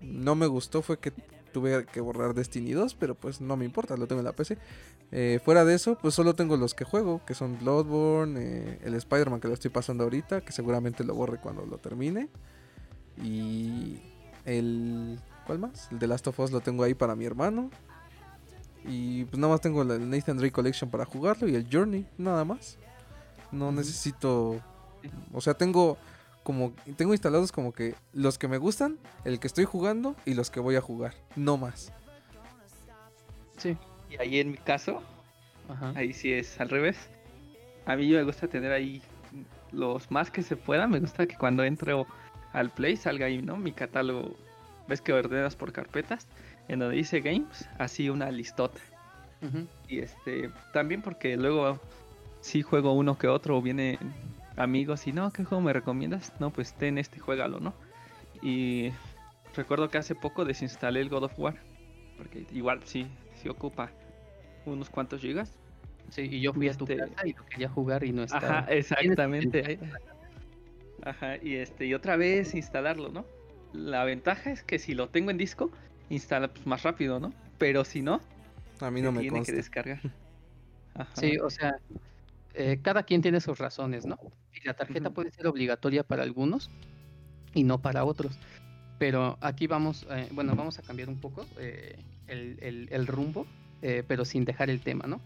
[0.01, 1.12] no me gustó fue que
[1.59, 4.59] tuve que borrar Destiny 2, pero pues no me importa, lo tengo en la PC.
[5.11, 8.94] Eh, fuera de eso, pues solo tengo los que juego, que son Bloodborne, eh, el
[8.94, 12.29] Spider-Man que lo estoy pasando ahorita, que seguramente lo borre cuando lo termine.
[13.21, 14.01] Y
[14.44, 15.18] el...
[15.47, 15.88] ¿Cuál más?
[15.90, 17.71] El de Last of Us lo tengo ahí para mi hermano.
[18.85, 22.44] Y pues nada más tengo el Nathan Drake Collection para jugarlo y el Journey, nada
[22.44, 22.77] más.
[23.51, 24.61] No necesito...
[25.33, 25.99] O sea, tengo
[26.48, 30.50] como tengo instalados como que los que me gustan, el que estoy jugando y los
[30.50, 31.92] que voy a jugar, no más.
[33.58, 33.76] Sí.
[34.08, 35.02] Y ahí en mi caso,
[35.94, 36.96] ahí sí es al revés.
[37.84, 39.02] A mí me gusta tener ahí
[39.72, 40.87] los más que se pueda.
[40.87, 42.06] Me gusta que cuando entro
[42.54, 43.58] al Play salga ahí, ¿no?
[43.58, 44.34] Mi catálogo.
[44.88, 46.28] Ves que ordenas por carpetas.
[46.68, 48.80] En donde dice Games, así una listota.
[49.87, 51.78] Y este, también porque luego
[52.40, 53.98] si juego uno que otro, viene
[54.59, 56.33] amigos y no, ¿qué juego me recomiendas?
[56.40, 57.75] No, pues ten este, juégalo, ¿no?
[58.42, 58.90] Y
[59.55, 61.57] recuerdo que hace poco desinstalé el God of War.
[62.16, 63.07] Porque igual sí,
[63.40, 63.90] sí ocupa
[64.66, 65.57] unos cuantos gigas.
[66.11, 68.61] Sí, y yo fui a tu este, casa y lo quería jugar y no estaba.
[68.61, 69.79] Ajá, exactamente.
[71.05, 73.25] Ajá, y este, y otra vez instalarlo, ¿no?
[73.73, 75.71] La ventaja es que si lo tengo en disco,
[76.09, 77.33] instala pues, más rápido, ¿no?
[77.59, 78.21] Pero si no,
[78.81, 80.01] a mí no me tiene que descargar.
[81.14, 81.79] Sí, o sea,
[82.54, 84.18] eh, cada quien tiene sus razones, ¿no?
[84.52, 86.70] Y la tarjeta puede ser obligatoria para algunos
[87.54, 88.38] y no para otros.
[88.98, 93.46] Pero aquí vamos, eh, bueno, vamos a cambiar un poco eh, el, rumbo,
[93.80, 95.20] pero sin dejar el tema, ¿no?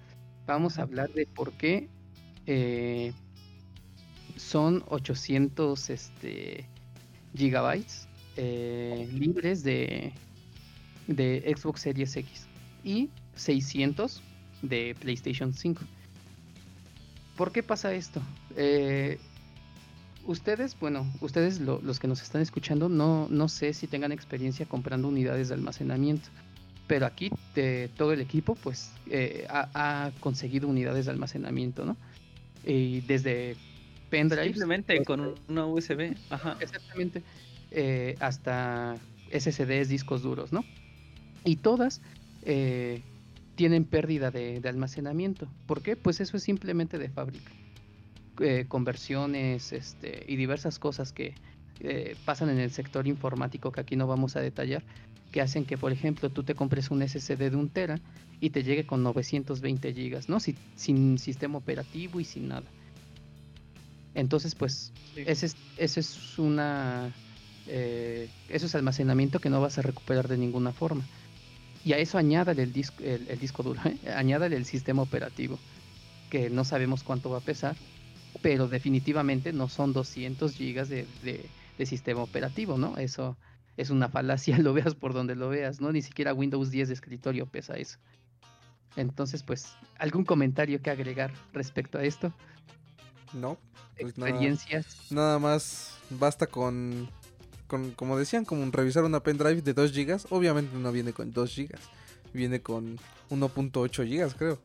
[0.47, 1.89] Vamos a hablar de por qué
[4.37, 6.69] son 800 este,
[7.35, 10.13] gigabytes libres de,
[11.07, 12.47] de Xbox Series X
[12.85, 14.23] y 600
[14.63, 15.83] de PlayStation 5.
[17.43, 18.23] ¿Por qué pasa esto?
[18.57, 19.19] Eh,
[20.25, 25.09] ustedes, bueno, ustedes los que nos están escuchando, no, no sé si tengan experiencia comprando
[25.09, 26.29] unidades de almacenamiento,
[26.87, 27.33] pero aquí
[27.97, 31.97] todo el equipo pues eh, ha, conseguido unidades de almacenamiento, ¿no?
[32.65, 33.57] Y desde
[34.09, 34.45] pendrive.
[34.45, 36.15] Simplemente con una USB.
[36.31, 36.57] Ajá.
[36.61, 37.25] Exactamente.
[37.73, 38.99] Eh, hasta
[39.37, 40.65] SSDs, discos duros, ¿no?
[41.45, 42.03] Y todas
[43.55, 45.49] tienen pérdida de, almacenamiento.
[45.67, 45.97] ¿Por qué?
[45.97, 47.53] Pues eso es simplemente de fábrica.
[48.41, 51.35] Eh, conversiones este, y diversas cosas que
[51.81, 54.83] eh, pasan en el sector informático que aquí no vamos a detallar,
[55.31, 58.01] que hacen que, por ejemplo, tú te compres un SSD de un tera
[58.41, 60.39] y te llegue con 920 gigas, ¿no?
[60.41, 62.67] sin sistema operativo y sin nada.
[64.15, 67.13] Entonces, pues, ese, es, ese es una...
[67.67, 71.07] Eh, eso es almacenamiento que no vas a recuperar de ninguna forma.
[71.85, 74.13] Y a eso añádale el disco, el, disco duro, ¿eh?
[74.13, 75.59] añádale el sistema operativo,
[76.31, 77.77] que no sabemos cuánto va a pesar,
[78.41, 81.07] pero definitivamente no son 200 gigas de,
[81.85, 82.97] sistema operativo, ¿no?
[82.97, 83.37] Eso
[83.77, 85.91] es una falacia, lo veas por donde lo veas, ¿no?
[85.91, 87.99] Ni siquiera Windows 10 de escritorio pesa eso.
[88.95, 92.33] Entonces, pues, ¿algún comentario que agregar respecto a esto?
[93.33, 93.59] No.
[93.97, 95.11] Pues Experiencias.
[95.11, 97.09] nada más basta con
[97.97, 101.79] como decían, como revisar una pendrive de 2 GB, obviamente no viene con 2 GB,
[102.33, 102.99] viene con
[103.31, 104.59] 1.8 GB, creo.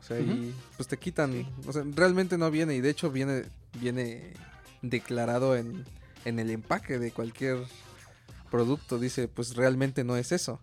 [0.00, 3.44] O sea, y pues te quitan, o sea, realmente no viene y de hecho viene
[3.80, 4.32] viene
[4.82, 5.84] declarado en,
[6.24, 7.58] en el empaque de cualquier
[8.50, 10.60] producto, dice, pues realmente no es eso.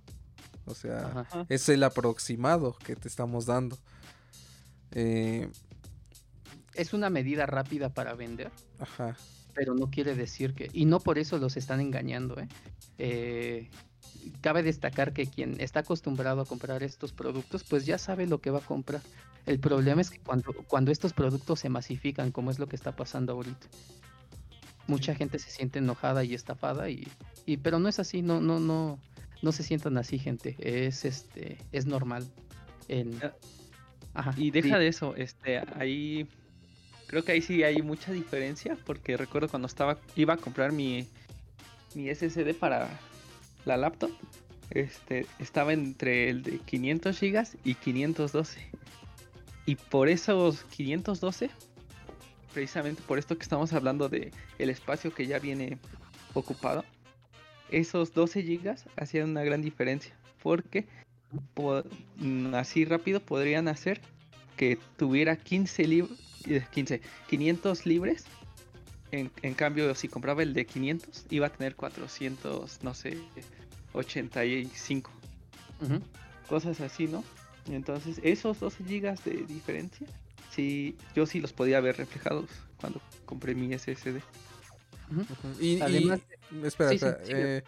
[0.65, 3.77] O sea, es el aproximado que te estamos dando.
[4.91, 5.49] Eh,
[6.75, 8.51] es una medida rápida para vender.
[8.79, 9.17] Ajá.
[9.53, 12.47] Pero no quiere decir que, y no por eso los están engañando, ¿eh?
[12.97, 13.69] Eh,
[14.41, 18.51] cabe destacar que quien está acostumbrado a comprar estos productos, pues ya sabe lo que
[18.51, 19.01] va a comprar.
[19.45, 22.95] El problema es que cuando, cuando estos productos se masifican, como es lo que está
[22.95, 23.67] pasando ahorita,
[24.87, 27.07] mucha gente se siente enojada y estafada, y,
[27.45, 28.99] y pero no es así, no, no, no,
[29.41, 30.55] no se sientan así, gente.
[30.59, 32.27] Es este, es normal.
[33.21, 33.33] Ah,
[34.13, 36.27] ajá, y deja de eso, este, ahí
[37.09, 41.07] creo que ahí sí hay mucha diferencia, porque recuerdo cuando estaba, iba a comprar mi,
[41.95, 42.87] mi SSD para
[43.65, 44.11] la laptop,
[44.69, 48.59] este, estaba entre el de 500 GB y 512.
[49.65, 51.49] Y por esos 512,
[52.53, 55.79] precisamente por esto que estamos hablando de el espacio que ya viene
[56.35, 56.85] ocupado,
[57.71, 60.15] esos 12 GB hacían una gran diferencia.
[60.43, 60.85] Porque
[62.17, 63.99] mm, así rápido podrían hacer
[64.57, 66.28] que tuviera 15 libros,
[66.71, 68.25] 15, 500 libres
[69.11, 73.17] en, cambio, si compraba el de 500, iba a tener 400, no sé,
[73.93, 75.11] 85.
[76.47, 77.23] Cosas así, ¿no?
[77.69, 80.07] Entonces, esos 12 gigas de diferencia,
[80.51, 82.49] sí, yo sí los podía ver reflejados
[82.79, 84.21] cuando compré mi SSD.
[85.59, 86.19] Y, Además,
[86.63, 86.91] espera,
[87.25, 87.63] eh,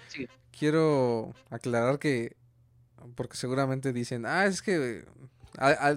[0.57, 2.35] quiero aclarar que,
[3.15, 5.05] porque seguramente dicen, ah, es que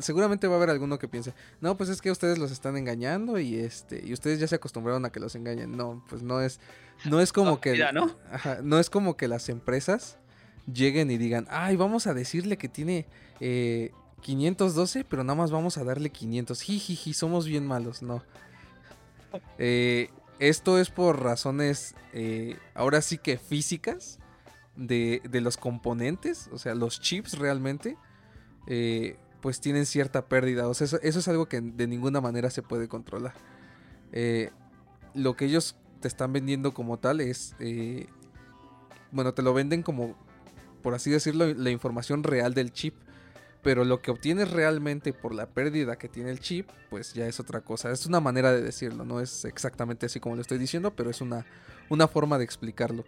[0.01, 3.39] seguramente va a haber alguno que piense, no, pues es que ustedes los están engañando
[3.39, 5.77] y este y ustedes ya se acostumbraron a que los engañen.
[5.77, 6.61] No, pues no es
[7.05, 8.15] no es como que ¿no?
[8.63, 10.19] no es como que las empresas
[10.73, 13.07] lleguen y digan, "Ay, vamos a decirle que tiene
[14.21, 16.61] 512, eh, pero nada más vamos a darle 500.
[16.61, 18.23] Jijiji, somos bien malos." No.
[19.59, 24.19] Eh, esto es por razones eh, ahora sí que físicas
[24.77, 27.97] de, de, los componentes, o sea, los chips realmente.
[28.67, 30.67] Eh, pues tienen cierta pérdida.
[30.69, 33.35] O sea, eso, es algo que de ninguna manera se puede controlar.
[34.11, 34.51] Eh,
[35.13, 38.07] lo que ellos te están vendiendo como tal es, eh,
[39.11, 40.17] bueno, te lo venden como,
[40.83, 42.95] por así decirlo, la información real del chip.
[43.63, 47.39] Pero lo que obtienes realmente por la pérdida que tiene el chip, pues ya es
[47.39, 47.91] otra cosa.
[47.91, 51.21] Es una manera de decirlo, no es exactamente así como lo estoy diciendo, pero es
[51.21, 51.45] una,
[51.91, 53.05] una forma de explicarlo.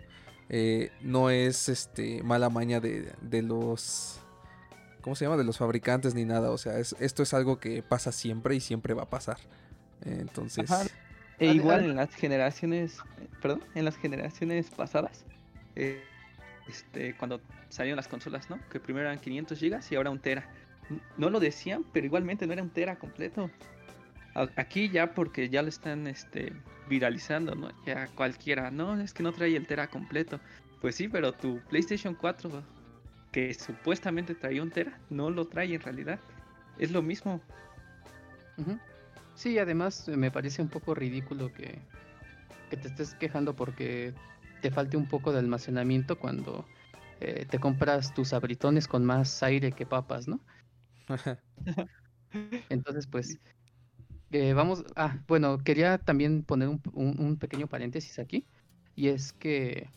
[0.50, 4.20] Eh, no es este mala maña de, de los
[5.06, 5.36] ¿cómo se llama?
[5.36, 6.50] De los fabricantes ni nada.
[6.50, 9.36] O sea, esto es algo que pasa siempre y siempre va a pasar.
[10.04, 10.68] entonces...
[11.38, 12.98] E igual en las generaciones,
[13.40, 15.24] perdón, en las generaciones pasadas,
[15.76, 16.02] eh,
[16.66, 18.58] este, cuando salieron las consolas, ¿no?
[18.68, 20.50] Que primero eran 500 gigas y ahora un tera.
[21.16, 23.48] No lo decían, pero igualmente no era un tera completo.
[24.56, 26.52] Aquí ya porque ya lo están este,
[26.88, 27.70] viralizando, ¿no?
[27.84, 30.40] Ya cualquiera, no, es que no trae el tera completo.
[30.80, 32.75] Pues sí, pero tu PlayStation 4
[33.36, 36.18] que supuestamente traía un Tera, no lo trae en realidad.
[36.78, 37.42] Es lo mismo.
[39.34, 41.78] Sí, además me parece un poco ridículo que,
[42.70, 44.14] que te estés quejando porque
[44.62, 46.64] te falte un poco de almacenamiento cuando
[47.20, 50.40] eh, te compras tus abritones con más aire que papas, ¿no?
[52.70, 53.38] Entonces, pues,
[54.30, 58.46] eh, vamos, ah, bueno, quería también poner un, pequeño paréntesis aquí,
[58.94, 59.90] y es que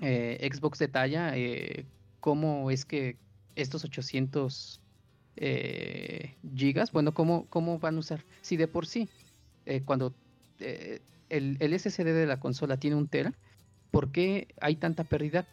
[0.00, 1.86] eh, Xbox detalla eh,
[2.20, 3.16] cómo es que
[3.56, 4.80] estos 800
[5.36, 8.24] eh, gigas, bueno, ¿cómo, ¿cómo van a usar?
[8.42, 9.08] Si de por sí,
[9.66, 10.14] eh, cuando
[10.58, 13.32] eh, el, SSD de la consola tiene un tera,
[13.90, 15.46] ¿por qué hay tanta pérdida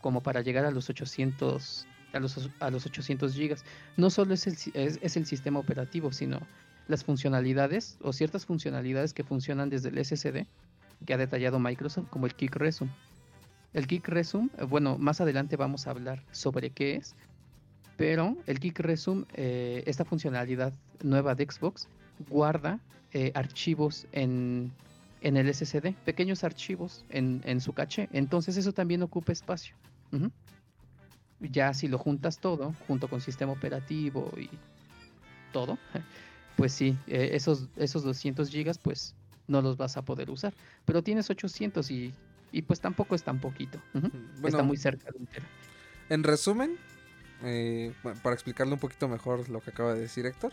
[0.00, 3.64] como para llegar a los 800 a los, a los 800 gigas?
[3.96, 6.40] No solo es el, es, el sistema operativo, sino
[6.86, 10.46] las funcionalidades o ciertas funcionalidades que funcionan desde el SSD
[11.04, 12.90] que ha detallado Microsoft, como el Kick Resume.
[13.74, 17.16] El Kick Resume, eh, bueno, más adelante vamos a hablar sobre qué es,
[17.96, 21.88] pero el Kick Resume, eh, esta funcionalidad nueva de Xbox,
[22.30, 22.78] guarda
[23.12, 24.72] eh, archivos en,
[25.20, 29.74] el SSD, pequeños archivos en, su caché, entonces eso también ocupa espacio.
[31.40, 34.48] Ya si lo juntas todo, junto con sistema operativo y
[35.52, 35.78] todo,
[36.56, 39.14] pues sí, esos, esos 200 gigas, pues
[39.48, 42.14] no los vas a poder usar, pero tienes 800 y
[42.54, 43.80] y pues tampoco es tan poquito.
[44.44, 45.44] Está muy cerca de entero.
[46.08, 46.78] En resumen,
[47.42, 50.52] eh, para explicarle un poquito mejor lo que acaba de decir Héctor,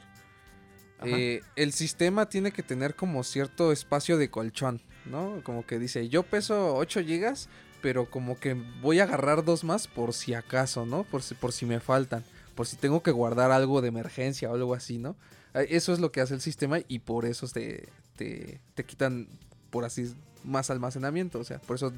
[1.03, 5.41] eh, el sistema tiene que tener como cierto espacio de colchón, ¿no?
[5.43, 7.49] Como que dice, yo peso 8 gigas,
[7.83, 11.03] pero como que voy a agarrar dos más por si acaso, ¿no?
[11.03, 12.23] Por si, por si me faltan,
[12.55, 15.15] por si tengo que guardar algo de emergencia o algo así, ¿no?
[15.53, 19.27] Eso es lo que hace el sistema y por eso te, te, te quitan,
[19.69, 20.11] por así
[20.43, 21.39] más almacenamiento.
[21.39, 21.93] O sea, por eso,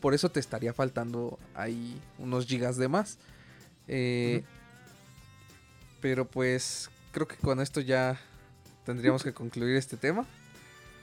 [0.00, 3.18] por eso te estaría faltando ahí unos gigas de más.
[3.88, 4.42] Eh,
[6.00, 8.20] pero pues creo que con esto ya
[8.84, 10.26] tendríamos que concluir este tema.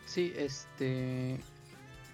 [0.05, 1.39] Sí, este.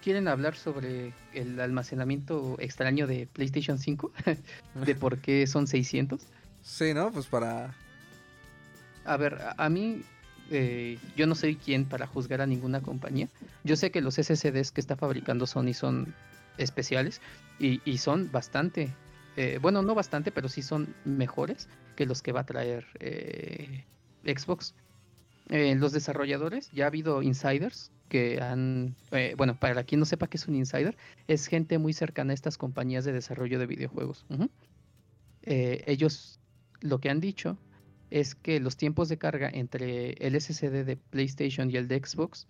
[0.02, 4.12] ¿quieren hablar sobre el almacenamiento extraño de PlayStation 5?
[4.86, 6.20] ¿De por qué son 600?
[6.62, 7.12] Sí, ¿no?
[7.12, 7.74] Pues para...
[9.04, 10.02] A ver, a, mí,
[10.50, 13.28] eh, yo no soy quien para juzgar a ninguna compañía.
[13.62, 16.12] Yo sé que los SSDs que está fabricando Sony son
[16.58, 17.20] especiales
[17.58, 18.92] y, son bastante,
[19.36, 23.84] eh, bueno, no bastante, pero sí son mejores que los que va a traer eh,
[24.24, 24.74] Xbox.
[25.48, 28.96] los desarrolladores, ya ha habido insiders que han,
[29.36, 30.96] bueno, para quien no sepa qué es un insider,
[31.28, 34.26] es gente muy cercana a estas compañías de desarrollo de videojuegos.
[35.42, 36.40] ellos
[36.80, 37.56] lo que han dicho
[38.10, 42.46] es que los tiempos de carga entre el SSD de PlayStation y el de Xbox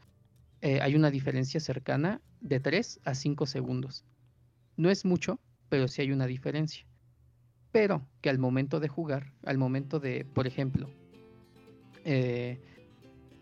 [0.63, 4.05] eh, hay una diferencia cercana de 3 a 5 segundos.
[4.77, 6.87] No es mucho, pero sí hay una diferencia.
[7.73, 10.91] Pero que al momento de jugar, al momento de, por ejemplo,
[12.05, 12.59] eh,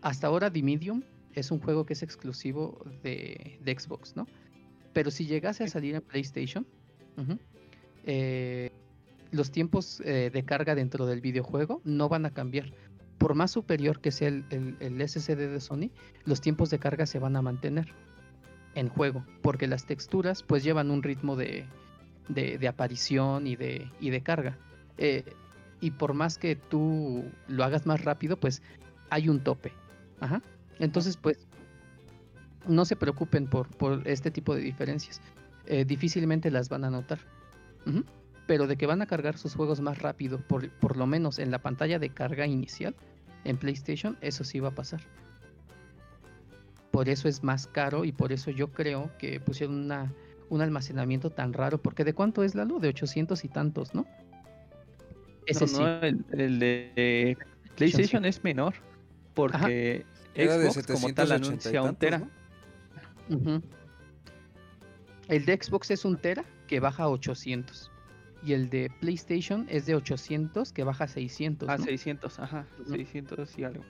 [0.01, 1.03] hasta ahora The Medium
[1.33, 4.27] es un juego que es exclusivo de, Xbox, ¿no?
[4.93, 6.65] Pero si llegase a salir en PlayStation,
[8.05, 8.71] eh,
[9.31, 12.71] los tiempos eh, de carga dentro del videojuego no van a cambiar.
[13.17, 15.91] Por más superior que sea el, SSD de Sony,
[16.25, 17.93] los tiempos de carga se van a mantener
[18.75, 21.67] en juego, porque las texturas pues llevan un ritmo de,
[22.67, 24.57] aparición y de, de carga.
[24.97, 25.25] Eh,
[25.81, 28.61] y por más que tú lo hagas más rápido, pues
[29.09, 29.73] hay un tope.
[30.79, 31.45] Entonces, pues,
[32.67, 33.67] no se preocupen por,
[34.05, 35.21] este tipo de diferencias.
[35.65, 37.19] Eh, difícilmente las van a notar
[38.49, 41.51] pero de que van a cargar sus juegos más rápido, por, por lo menos en
[41.51, 42.95] la pantalla de carga inicial
[43.43, 45.01] en PlayStation, eso sí va a pasar.
[46.89, 50.11] Por eso es más caro y por eso yo creo que pusieron una,
[50.49, 52.81] un almacenamiento tan raro, porque ¿de cuánto es la luz?
[52.81, 54.07] De 800 y tantos, ¿no?
[55.45, 55.83] Ese sí.
[56.31, 57.37] el, de
[57.75, 58.73] PlayStation es menor,
[59.35, 62.27] porque Xbox como tal anuncia un tera.
[65.27, 67.91] El de Xbox es un tera que baja a 800
[68.43, 71.69] y el de PlayStation es de 800 que baja a 600.
[71.69, 73.83] A 600, ajá, 600 y algo.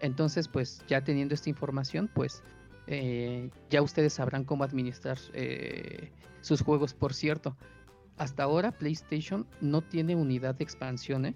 [0.00, 2.42] Entonces, pues ya teniendo esta información, pues
[2.88, 6.10] eh, ya ustedes sabrán cómo administrar eh,
[6.40, 6.94] sus juegos.
[6.94, 7.56] Por cierto,
[8.18, 11.26] hasta ahora PlayStation no tiene unidad de expansión.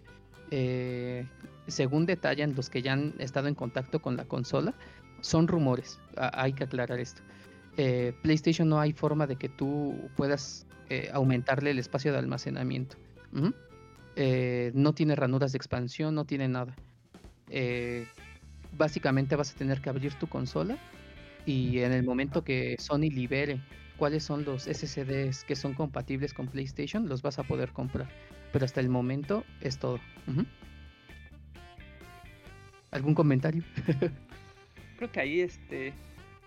[0.51, 1.27] ¿eh?
[1.67, 4.75] según detallan los que ya han estado en contacto con la consola,
[5.21, 6.01] son rumores.
[6.17, 7.23] hay que aclarar esto.
[8.23, 12.97] PlayStation no hay forma de que tú puedas eh, aumentarle el espacio de almacenamiento.
[14.15, 16.77] Eh, no tiene ranuras de expansión, no tiene nada.
[17.51, 18.07] Eh,
[18.77, 20.79] básicamente vas a tener que abrir tu consola
[21.45, 23.61] y en el momento que Sony libere
[23.97, 28.09] cuáles son los SSDs que son compatibles con PlayStation, los vas a poder comprar.
[28.53, 29.99] Pero hasta el momento es todo.
[32.93, 33.65] ¿Algún comentario?
[34.99, 35.93] Creo que ahí este,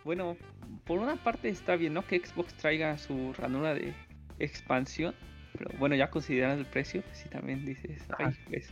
[0.10, 0.38] bueno,
[0.86, 2.04] por una parte está bien, ¿no?
[2.04, 3.94] Que Xbox traiga su ranura de
[4.40, 5.14] expansión.
[5.56, 8.02] Pero bueno, ya considerando el precio, pues sí también dices,
[8.48, 8.72] pues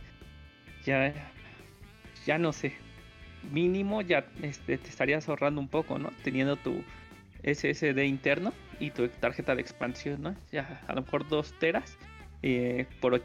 [0.84, 1.14] ya,
[2.26, 2.72] ya no sé.
[3.52, 6.10] Mínimo ya este, te estarías ahorrando un poco, ¿no?
[6.24, 6.82] Teniendo tu
[7.44, 10.34] SSD interno y tu tarjeta de expansión, ¿no?
[10.50, 11.98] Ya a lo mejor dos teras
[12.42, 13.22] eh, por,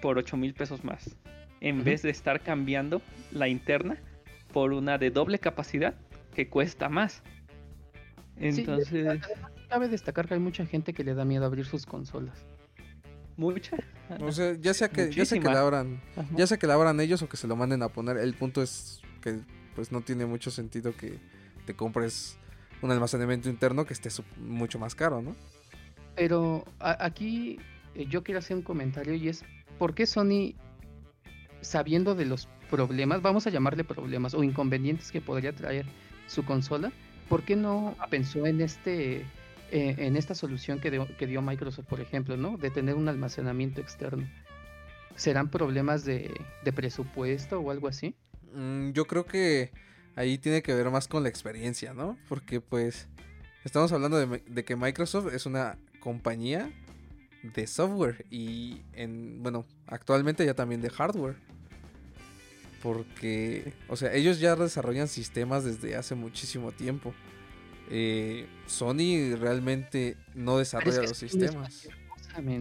[0.00, 1.16] por 8 mil pesos más.
[1.60, 3.02] En vez de estar cambiando
[3.32, 3.96] la interna
[4.52, 5.96] por una de doble capacidad
[6.32, 7.24] que cuesta más.
[8.38, 9.20] Entonces
[9.68, 12.46] cabe destacar que hay mucha gente que le da miedo abrir sus consolas.
[13.36, 13.76] Mucha.
[14.20, 16.00] O sea, ya sea que, ya sea que la abran,
[16.34, 18.62] ya sea que la abran ellos o que se lo manden a poner, el punto
[18.62, 19.40] es que
[19.74, 21.18] pues no tiene mucho sentido que
[21.66, 22.38] te compres
[22.80, 24.08] un almacenamiento interno que esté
[24.38, 25.36] mucho más caro, ¿no?
[26.14, 27.58] Pero aquí
[27.94, 29.44] eh, yo quiero hacer un comentario y es
[29.78, 30.54] ¿por qué Sony
[31.60, 35.86] sabiendo de los problemas, vamos a llamarle problemas o inconvenientes que podría traer
[36.26, 36.92] su consola,
[37.28, 39.26] ¿por qué no pensó en este
[39.72, 42.56] eh, en esta solución que dio, Microsoft, por ejemplo, ¿no?
[42.56, 44.28] De tener un almacenamiento externo.
[45.16, 46.32] ¿Serán problemas de,
[46.74, 48.14] presupuesto o algo así?
[48.54, 49.72] Mm, yo creo que
[50.14, 52.16] ahí tiene que ver más con la experiencia, ¿no?
[52.28, 53.08] Porque pues
[53.64, 56.70] estamos hablando de, que Microsoft es una compañía
[57.42, 61.36] de software y en, bueno, actualmente ya también de hardware.
[62.82, 67.14] Porque, o sea, ellos ya desarrollan sistemas desde hace muchísimo tiempo.
[67.90, 71.88] Eh, Sony realmente no desarrolla los sistemas.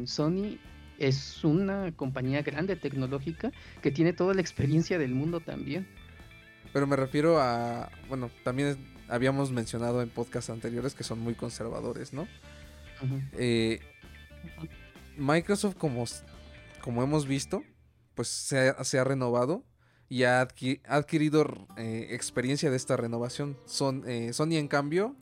[0.05, 0.57] Sony
[0.97, 3.51] es una compañía grande tecnológica
[3.81, 5.87] que tiene toda la experiencia del mundo también.
[6.71, 12.13] Pero me refiero a, bueno, también habíamos mencionado en podcasts anteriores que son muy conservadores,
[12.13, 12.27] ¿no?
[13.33, 13.79] Eh,
[15.17, 16.05] Microsoft, como,
[16.81, 17.63] como hemos visto,
[18.15, 19.63] pues se ha renovado
[20.09, 20.47] y ha,
[20.87, 21.45] adquirido
[21.77, 23.57] eh, experiencia de esta renovación.
[23.65, 25.15] Son, eh, Sony, en cambio,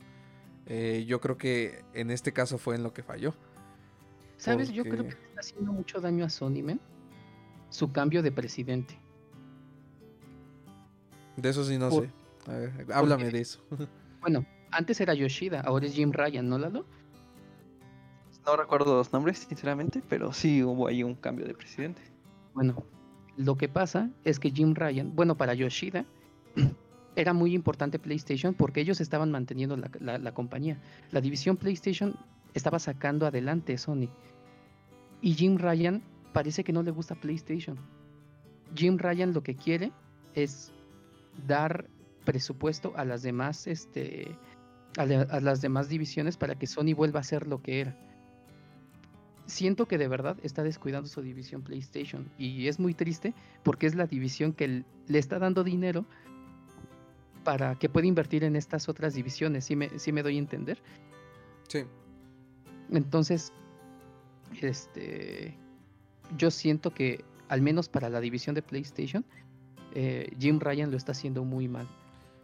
[0.66, 3.34] Eh, yo creo que en este caso fue en lo que falló.
[4.38, 4.70] ¿Sabes?
[4.72, 6.80] Yo creo que está haciendo mucho daño a Sony, man.
[7.68, 8.98] Su cambio de presidente.
[11.36, 12.10] De eso sí no sé.
[12.94, 13.62] háblame de eso.
[14.22, 16.86] Bueno, antes era Yoshida, ahora es Jim Ryan, ¿no, Lalo?
[18.46, 22.00] No recuerdo los nombres, sinceramente, pero sí hubo ahí un cambio de presidente.
[22.54, 22.82] Bueno,
[23.36, 26.04] lo que pasa es que Jim Ryan, bueno, para Yoshida,
[27.16, 30.78] era muy importante PlayStation porque ellos estaban manteniendo la, compañía.
[31.10, 32.16] La división PlayStation
[32.54, 34.08] estaba sacando adelante Sony.
[35.20, 37.78] Y Jim Ryan parece que no le gusta PlayStation.
[38.74, 39.92] Jim Ryan lo que quiere
[40.34, 40.72] es
[41.46, 41.86] dar
[42.24, 44.36] presupuesto a las demás, este,
[44.96, 47.96] a, las demás divisiones para que Sony vuelva a ser lo que era.
[49.46, 53.94] Siento que de verdad está descuidando su división PlayStation y es muy triste porque es
[53.94, 56.06] la división que le está dando dinero
[57.44, 60.82] para que pueda invertir en estas otras divisiones, si me, me doy a entender.
[61.68, 61.84] Sí.
[62.90, 63.52] Entonces,
[64.62, 65.56] este,
[66.38, 69.24] yo siento que al menos para la división de PlayStation,
[69.94, 71.86] eh, Jim Ryan lo está haciendo muy mal.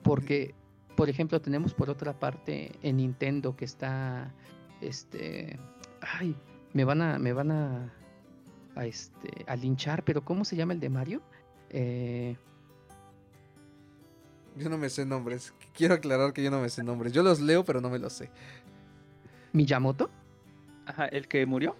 [0.02, 0.54] Porque,
[0.96, 4.32] por ejemplo, tenemos por otra parte en Nintendo que está,
[4.80, 5.58] este,
[6.00, 6.36] ay,
[6.72, 7.92] me van a, me van a,
[8.74, 11.22] a este, a linchar, pero ¿cómo se llama el de Mario?
[11.70, 12.36] Eh,
[14.56, 15.54] yo no me sé nombres.
[15.74, 17.12] Quiero aclarar que yo no me sé nombres.
[17.12, 18.30] Yo los leo, pero no me los sé.
[19.52, 20.10] ¿Miyamoto?
[20.86, 21.76] Ajá, ¿el que murió?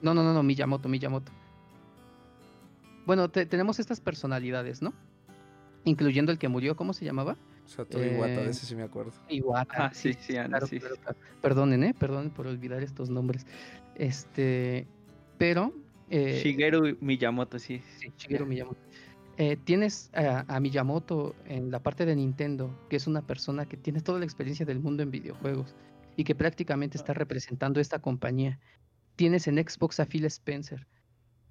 [0.00, 1.32] No, no, no, no, Miyamoto, Miyamoto.
[3.04, 4.92] Bueno, tenemos estas personalidades, ¿no?
[5.84, 7.36] Incluyendo el que murió, ¿cómo se llamaba?
[7.66, 9.12] Satoru Iwata, de eh, ese sí me acuerdo.
[9.28, 9.86] Iwata.
[9.86, 10.34] Ah, sí, sí,
[10.68, 10.80] sí.
[11.40, 11.94] perdonen, ¿eh?
[11.94, 13.46] Perdonen por olvidar estos nombres.
[14.02, 14.88] Este,
[15.38, 15.72] pero...
[16.10, 17.80] Eh, Shigeru Miyamoto, sí.
[18.00, 18.80] Sí, Shigeru Miyamoto.
[19.36, 24.00] Eh, tienes a, Miyamoto en la parte de Nintendo, que es una persona que tiene
[24.00, 25.76] toda la experiencia del mundo en videojuegos
[26.16, 28.58] y que prácticamente está representando esta compañía.
[29.14, 30.84] Tienes en Xbox a Phil Spencer,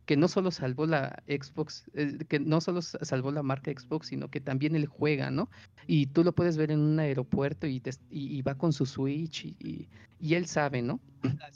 [0.06, 4.30] que no solo salvó la Xbox, eh, que no solo salvó la marca Xbox, sino
[4.30, 5.50] que también él juega, ¿no?
[5.88, 9.88] Y tú lo puedes ver en un aeropuerto y, va con su Switch y,
[10.20, 11.00] él sabe, ¿no?
[11.24, 11.50] Ah,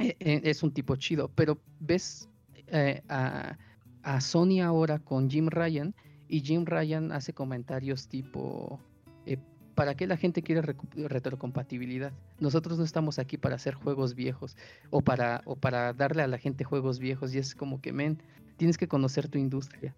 [0.00, 2.28] es un tipo chido, pero ves
[2.68, 3.56] eh, a
[4.02, 5.94] a Sony ahora con Jim Ryan
[6.28, 8.80] y Jim Ryan hace comentarios tipo,
[9.26, 9.38] eh,
[9.74, 12.12] ¿para qué la gente quiere retrocompatibilidad?
[12.38, 14.56] Nosotros no estamos aquí para hacer juegos viejos
[14.90, 18.22] o para, o para darle a la gente juegos viejos y es como que, men,
[18.56, 19.94] tienes que conocer tu industria.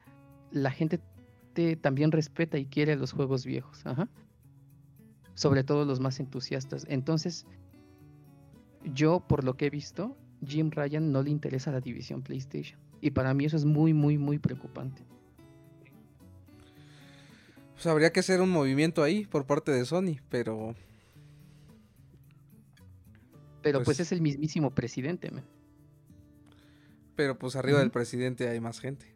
[0.50, 1.00] La gente
[1.53, 3.84] te también respeta y quiere los juegos viejos,
[5.34, 6.86] sobre todo los más entusiastas.
[6.88, 7.46] Entonces,
[8.85, 10.16] yo por lo que he visto,
[10.47, 12.78] Jim Ryan no le interesa la división PlayStation.
[13.01, 15.05] Y para mí eso es muy, muy, muy preocupante.
[17.74, 20.74] Pues habría que hacer un movimiento ahí por parte de Sony, pero...
[23.62, 25.30] Pero pues, pues es el mismísimo presidente,
[27.14, 29.14] Pero pues arriba del presidente hay más gente.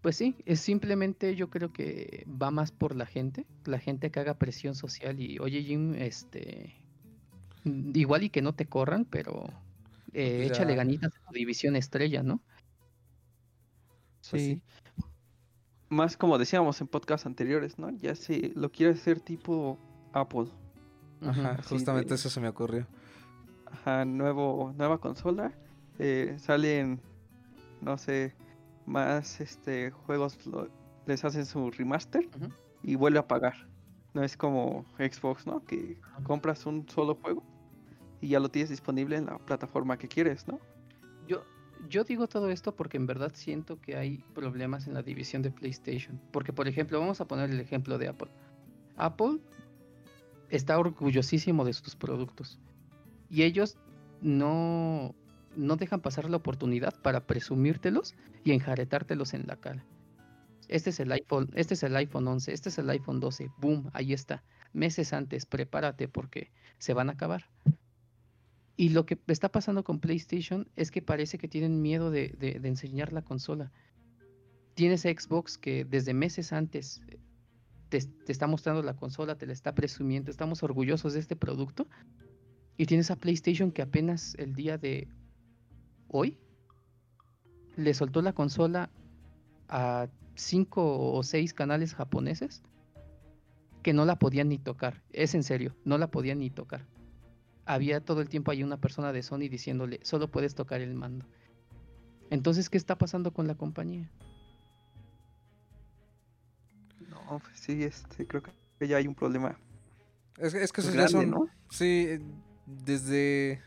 [0.00, 4.20] Pues sí, es simplemente yo creo que va más por la gente, la gente que
[4.20, 6.79] haga presión social y oye Jim, este,
[7.64, 9.48] igual y que no te corran, pero
[10.12, 12.40] eh, échale ganitas a tu división estrella, ¿no?
[14.30, 14.62] Pues sí.
[15.88, 17.90] Más como decíamos en podcasts anteriores, ¿no?
[17.90, 19.78] Ya si lo quiere hacer tipo
[20.12, 20.46] Apple.
[21.22, 22.86] Ajá, justamente eso se me ocurrió.
[23.66, 25.52] Ajá, nuevo, nueva consola.
[25.98, 27.00] Eh, salen,
[27.80, 28.34] no sé,
[28.86, 30.38] más este juegos
[31.06, 32.28] les hacen su remaster
[32.82, 33.68] y vuelve a pagar.
[34.14, 35.64] No es como Xbox, ¿no?
[35.64, 37.44] Que compras un solo juego
[38.20, 40.60] y ya lo tienes disponible en la plataforma que quieres, ¿no?
[41.26, 41.44] Yo,
[41.88, 45.50] yo digo todo esto porque en verdad siento que hay problemas en la división de
[45.50, 46.20] PlayStation.
[46.30, 48.30] Porque, por ejemplo, vamos a poner el ejemplo de Apple.
[48.96, 49.38] Apple
[50.50, 52.58] está orgullosísimo de sus productos.
[53.28, 53.78] Y ellos
[54.20, 55.14] no,
[55.56, 58.14] no dejan pasar la oportunidad para presumírtelos
[58.44, 59.84] y enjaretártelos en la cara.
[60.68, 63.90] Este es el iPhone, este es el iPhone 11, este es el iPhone 12, boom,
[63.92, 64.44] ahí está.
[64.72, 67.48] Meses antes, prepárate porque se van a acabar.
[68.80, 73.12] Y lo que está pasando con PlayStation es que parece que tienen miedo de, enseñar
[73.12, 73.70] la consola.
[74.72, 77.18] Tienes Xbox que desde meses antes eh,
[77.90, 77.98] te,
[78.32, 81.88] está mostrando la consola, te la está presumiendo, estamos orgullosos de este producto.
[82.78, 85.08] Y tienes a PlayStation que apenas el día de
[86.08, 86.38] hoy
[87.76, 88.88] le soltó la consola
[89.68, 92.62] a cinco o seis canales japoneses
[93.82, 95.02] que no la podían ni tocar.
[95.12, 96.86] Es en serio, no la podían ni tocar
[97.74, 101.26] había todo el tiempo ahí una persona de Sony diciéndole, solo puedes tocar el mando.
[102.30, 104.10] Entonces, ¿qué está pasando con la compañía?
[107.08, 109.58] No, pues sí, este, creo que ya hay un problema.
[110.38, 111.30] Es, es que Es esos ya grande, son.
[111.30, 111.48] ¿no?
[111.70, 112.20] Sí, eh,
[112.66, 113.60] desde.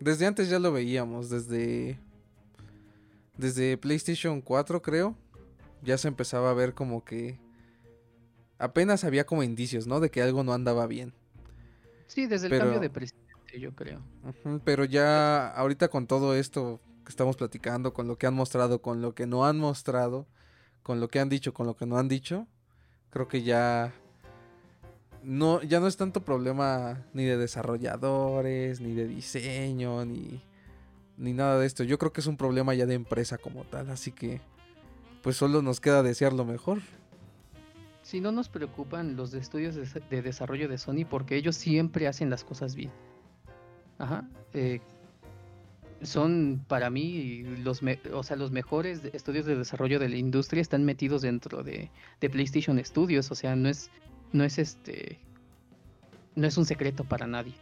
[0.00, 1.30] Desde antes ya lo veíamos.
[1.30, 1.98] Desde.
[3.36, 5.16] Desde PlayStation 4, creo.
[5.82, 7.38] Ya se empezaba a ver como que.
[8.58, 10.00] Apenas había como indicios, ¿no?
[10.00, 11.12] De que algo no andaba bien.
[12.06, 13.23] Sí, desde el Pero- cambio de presidente,
[13.60, 14.00] yo creo.
[14.64, 19.02] Pero ya ahorita con todo esto que estamos platicando, con lo que han mostrado, con
[19.02, 20.26] lo que no han mostrado,
[20.82, 22.46] con lo que han dicho, con lo que no han dicho,
[23.10, 23.92] creo que ya
[25.22, 30.42] no ya no es tanto problema ni de desarrolladores, ni de diseño, ni
[31.16, 31.84] ni nada de esto.
[31.84, 34.40] Yo creo que es un problema ya de empresa como tal, así que
[35.22, 36.80] pues solo nos queda desear lo mejor.
[38.02, 42.06] Si no nos preocupan los de estudios de, de desarrollo de Sony porque ellos siempre
[42.06, 42.90] hacen las cosas bien.
[43.98, 44.28] Ajá.
[44.52, 44.80] eh,
[46.02, 47.80] son para mí los,
[48.12, 51.90] o sea, los mejores estudios de desarrollo de la industria están metidos dentro de,
[52.20, 53.30] de PlayStation Studios.
[53.30, 53.90] O sea, no es,
[54.32, 55.18] no es este,
[56.34, 57.54] no es un secreto para nadie.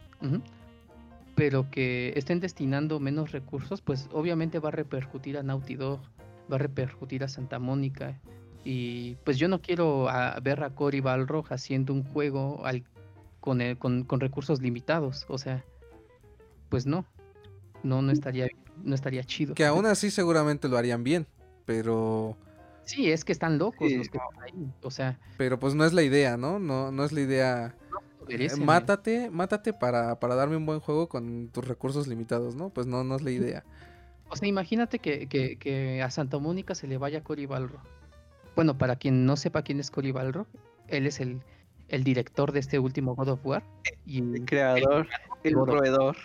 [1.35, 6.01] Pero que estén destinando menos recursos, pues obviamente va a repercutir a Naughty Dog,
[6.51, 8.19] va a repercutir a Santa Mónica,
[8.63, 12.63] y pues yo no quiero a- ver a Cory Balrog haciendo un juego
[13.39, 15.25] con, con, con recursos limitados.
[15.27, 15.65] O sea,
[16.73, 17.05] pues no.
[17.83, 18.47] No, no estaría,
[18.83, 19.53] no estaría chido.
[19.53, 21.27] Que aún así seguramente lo harían bien,
[21.65, 22.35] pero
[22.85, 24.71] Sí, es que están locos Sí, los que están ahí.
[24.81, 26.57] O sea, pero pues no es la idea, ¿no?
[26.59, 27.75] No no es la idea
[28.21, 28.65] Eh, merecen, ¿eh?
[28.65, 32.69] mátate, mátate para, para darme un buen juego con tus recursos limitados, ¿no?
[32.69, 33.63] Pues no, no es la idea.
[34.29, 37.81] O sea, imagínate que, que- que a Santa Mónica se le vaya Cory Balrog.
[38.55, 40.47] Bueno, para quien no sepa quién es Cory Balrog,
[40.87, 41.41] él es el,
[41.89, 43.63] el director de este último God of War.
[44.05, 45.07] Y, El creador,
[45.43, 46.15] el of- roedor.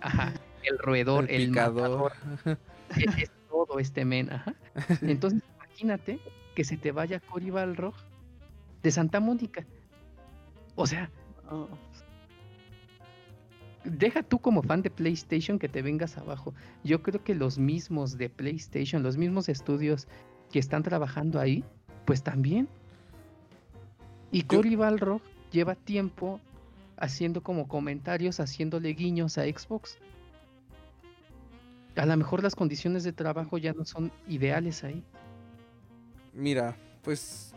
[0.00, 0.32] Ajá,
[0.62, 2.12] el roedor, El el, picador.
[2.30, 2.58] matador,
[2.96, 4.54] es, es todo este men, ajá.
[5.02, 6.18] Entonces, imagínate
[6.54, 7.94] que se te vaya Cory Balrog
[8.82, 9.64] de Santa Mónica.
[10.74, 11.10] O sea,
[11.50, 11.66] Oh,
[13.84, 16.52] deja tú como fan de PlayStation que te vengas abajo.
[16.84, 20.08] Yo creo que los mismos de PlayStation, los mismos estudios
[20.52, 21.64] que están trabajando ahí,
[22.04, 22.68] pues también.
[24.30, 26.40] Y Cory Balrog lleva tiempo
[26.98, 29.98] haciendo como comentarios, haciéndole guiños a Xbox.
[31.96, 35.02] A lo mejor las condiciones de trabajo ya no son ideales ahí.
[36.32, 37.52] Mira, pues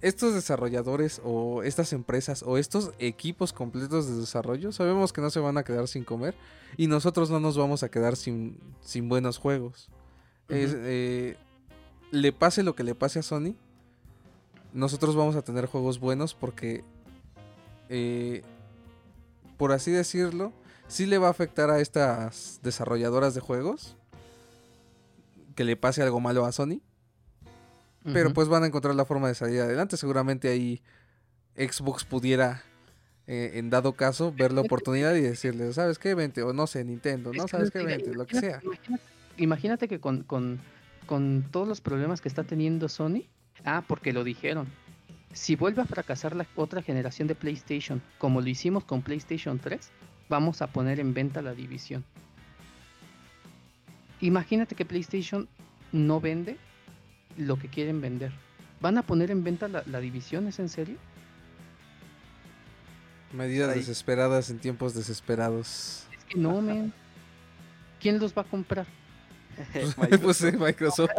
[0.00, 5.40] estos desarrolladores o estas empresas o estos equipos completos de desarrollo sabemos que no se
[5.40, 6.34] van a quedar sin comer
[6.76, 9.88] y nosotros no nos vamos a quedar sin, sin buenos juegos.
[10.48, 11.36] Es, eh,
[12.10, 13.56] le pase lo que le pase a Sony,
[14.72, 16.84] nosotros vamos a tener juegos buenos porque,
[17.88, 18.42] eh,
[19.56, 20.52] por así decirlo,
[20.88, 23.96] sí le va a afectar a estas desarrolladoras de juegos
[25.54, 26.80] que le pase algo malo a Sony.
[28.12, 29.96] Pero pues van a encontrar la forma de salir adelante.
[29.96, 30.80] Seguramente ahí
[31.56, 32.62] Xbox pudiera,
[33.26, 36.14] eh, en dado caso, ver la oportunidad y decirle, ¿sabes qué?
[36.14, 36.42] Vente.
[36.44, 37.48] O no sé, Nintendo, ¿no?
[37.48, 37.80] ¿Sabes qué?
[37.82, 38.60] Vente, lo que sea.
[39.38, 40.60] imagínate que con, con-
[41.06, 43.24] con todos los problemas que está teniendo Sony,
[43.64, 44.68] ah, porque lo dijeron,
[45.36, 49.90] si vuelve a fracasar la otra generación de PlayStation, como lo hicimos con PlayStation 3,
[50.30, 52.04] vamos a poner en venta la división.
[54.22, 55.46] Imagínate que PlayStation
[55.92, 56.56] no vende
[57.36, 58.32] lo que quieren vender.
[58.80, 60.48] ¿Van a poner en venta la, la división?
[60.48, 60.96] ¿Es en serio?
[63.34, 63.80] Medidas Ahí.
[63.80, 66.06] desesperadas en tiempos desesperados.
[66.16, 66.94] Es que no, men.
[68.00, 68.86] ¿Quién los va a comprar?
[70.22, 71.10] pues sí, Microsoft.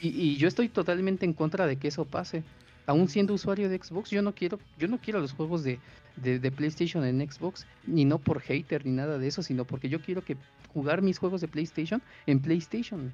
[0.00, 2.42] Y, y yo estoy totalmente en contra de que eso pase.
[2.86, 5.78] Aún siendo usuario de Xbox, yo no quiero, yo no quiero los juegos de,
[6.16, 9.88] de- de PlayStation en Xbox, ni no por hater ni nada de eso, sino porque
[9.90, 10.36] yo quiero que
[10.72, 13.12] jugar mis juegos de PlayStation en PlayStation.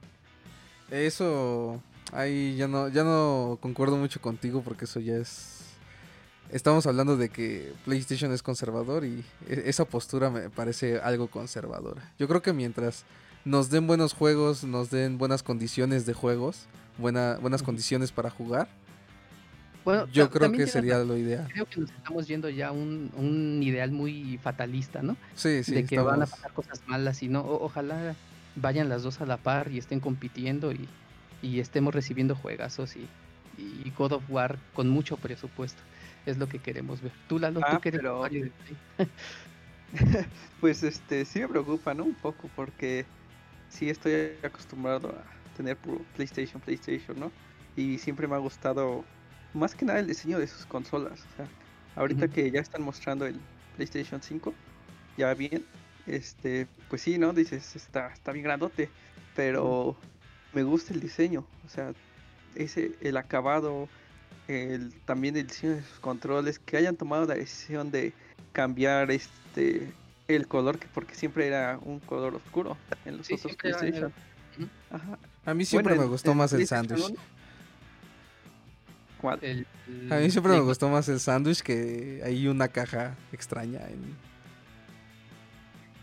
[0.91, 1.83] Eso,
[2.13, 5.61] ahí ya no, ya no concuerdo mucho contigo porque eso ya es...
[6.53, 12.13] Estamos hablando de que PlayStation es conservador y e- esa postura me parece algo conservadora.
[12.19, 13.05] Yo creo que mientras
[13.45, 16.67] nos den buenos juegos, nos den buenas condiciones de juegos,
[16.99, 18.69] buena, buenas condiciones para jugar,
[19.85, 21.47] Bueno, yo creo que sería lo ideal.
[21.53, 25.17] Creo que nos estamos yendo ya a un, un ideal muy fatalista, ¿no?
[25.35, 28.15] Sí, sí, de que van a estamos- pasar cosas malas y no, o- ojalá
[28.57, 30.89] vayan las dos a la par y estén compitiendo y,
[31.43, 33.07] y estemos recibiendo juegazos y,
[33.59, 35.83] y God of War con mucho presupuesto.
[36.25, 37.13] Es lo que queremos ver.
[37.29, 38.25] Tú, Lalo, Ah, tú que eres pero-.
[40.61, 42.05] Pues este, sí me preocupa, ¿no?
[42.05, 43.05] Un poco, porque
[43.75, 47.31] sí estoy acostumbrado a tener puro PlayStation, PlayStation, ¿no?
[47.77, 49.05] Y siempre me ha gustado
[49.53, 51.21] más que nada el diseño de sus consolas.
[51.33, 51.49] O sea,
[51.97, 53.39] ahorita que ya están mostrando el
[53.77, 54.55] PlayStation 5,
[55.17, 55.65] ya bien,
[56.07, 57.33] este, pues sí, ¿no?
[57.33, 58.89] Dices, está, está bien grandote,
[59.35, 59.97] pero
[60.53, 61.93] me gusta el diseño, o sea,
[62.55, 63.89] ese, el acabado,
[64.47, 68.13] el, también el diseño de sus controles, que hayan tomado la decisión de
[68.53, 69.93] cambiar este
[70.29, 74.13] el color, que porque siempre era un color oscuro en los Sí, otros era PlayStation.
[74.91, 75.19] Ajá.
[75.45, 77.05] A mí siempre Bueno, me gustó más el sándwich.
[77.11, 77.17] uno,
[79.21, 79.39] ¿Cuál?
[79.43, 79.67] El-
[80.13, 83.81] A mí siempre me gustó más el sándwich que hay una caja extraña.
[83.89, 84.17] En...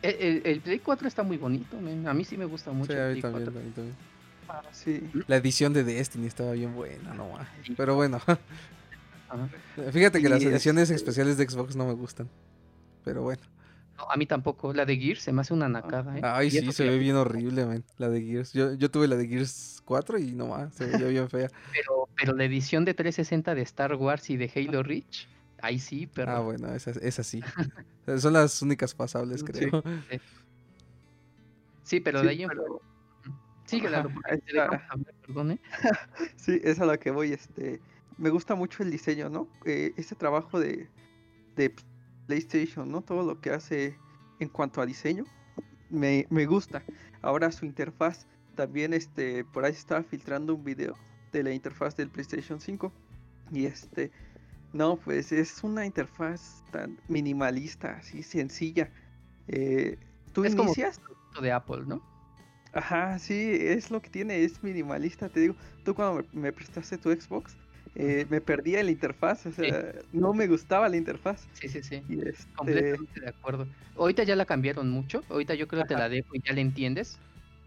[0.02, 1.78] El, el- el Play 4 está muy bonito.
[1.78, 3.62] A mí sí me gusta mucho Sí, el a mí Play también, 4.
[3.62, 3.96] a mí también.
[4.50, 5.10] Ah, sí.
[5.28, 7.48] La edición de Destiny estaba bien buena, no ma.
[7.66, 7.74] Sí.
[7.78, 8.38] Pero bueno, Ajá.
[9.94, 12.28] fíjate que las ediciones especiales de Xbox no me gustan.
[13.06, 13.42] Pero bueno.
[14.02, 14.74] No, a mí tampoco.
[14.74, 16.22] La de Gear se me hace una nacada, ¿eh?
[16.24, 17.84] Ay, sí, se ve bien horrible, man.
[17.98, 18.52] La de Gears.
[18.54, 21.50] Yo, yo tuve la de Gears 4 y no más, se veía bien fea.
[21.72, 25.28] Pero, pero la edición de 360 de Star Wars y de Halo Reach,
[25.62, 26.32] ahí sí, pero.
[26.32, 27.42] Ah, bueno, esa, esa sí.
[28.20, 29.46] Son las únicas pasables, Sí.
[29.46, 29.84] creo.
[31.84, 32.82] Sí, pero Sí, de ahí en pero-
[33.68, 34.64] está.
[34.64, 35.60] hablar, perdón, ¿eh?
[36.36, 37.34] Sí, es a lo que voy.
[37.34, 37.80] Este,
[38.18, 39.48] me gusta mucho el diseño, ¿no?
[39.66, 40.90] Eh, ese trabajo de,
[41.56, 41.74] de
[42.28, 43.02] PlayStation, ¿no?
[43.02, 43.98] Todo lo que hace
[44.40, 45.26] en cuanto a diseño,
[45.90, 46.84] me, me gusta.
[47.22, 50.96] Ahora su interfaz, también este, por ahí estaba filtrando un video
[51.32, 52.92] de la interfaz del PlayStation 5
[53.52, 54.12] y este,
[54.74, 58.90] no, pues es una interfaz tan minimalista, así sencilla.
[59.48, 59.98] Eh,
[60.34, 60.74] Tú Es como-
[61.42, 62.02] de Apple, ¿no?
[62.74, 65.56] Ajá, sí, es lo que tiene, es minimalista, te digo.
[65.84, 67.58] Tú cuando me, me prestaste tu Xbox,
[67.96, 71.48] eh, me perdía en la interfaz, o sea, no me gustaba la interfaz.
[71.54, 72.02] Sí, sí, sí.
[72.08, 73.68] Y este, Completamente de acuerdo.
[73.98, 75.24] Ahorita ya la cambiaron mucho.
[75.30, 77.20] Ahorita yo creo que te la dejo y ya la entiendes.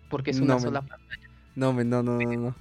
[0.08, 1.28] Porque es una No, sola pantalla.
[1.56, 2.54] No, men, no, no, no, no.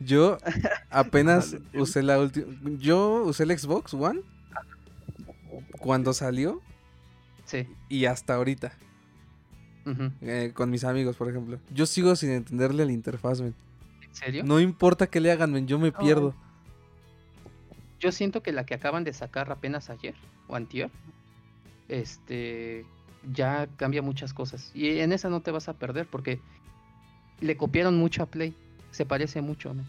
[0.00, 0.38] Yo
[0.90, 2.46] apenas usé la última.
[2.78, 4.20] Yo usé el Xbox One
[5.78, 6.60] cuando salió
[7.44, 7.66] Sí.
[7.88, 8.72] y hasta ahorita.
[10.20, 11.58] eh, con mis amigos, por ejemplo.
[11.72, 13.54] Yo sigo sin entenderle la interfaz, men.
[14.02, 14.44] ¿En serio?
[14.44, 16.34] No importa que le hagan, men, yo me pierdo.
[18.00, 20.14] Yo siento que la que acaban de sacar apenas ayer
[20.46, 20.90] o antier,
[21.88, 22.84] este,
[23.32, 24.70] ya cambia muchas cosas.
[24.74, 26.40] Y en esa no te vas a perder porque
[27.40, 28.54] le copiaron mucho a Play.
[28.90, 29.82] Se parece mucho, ¿no?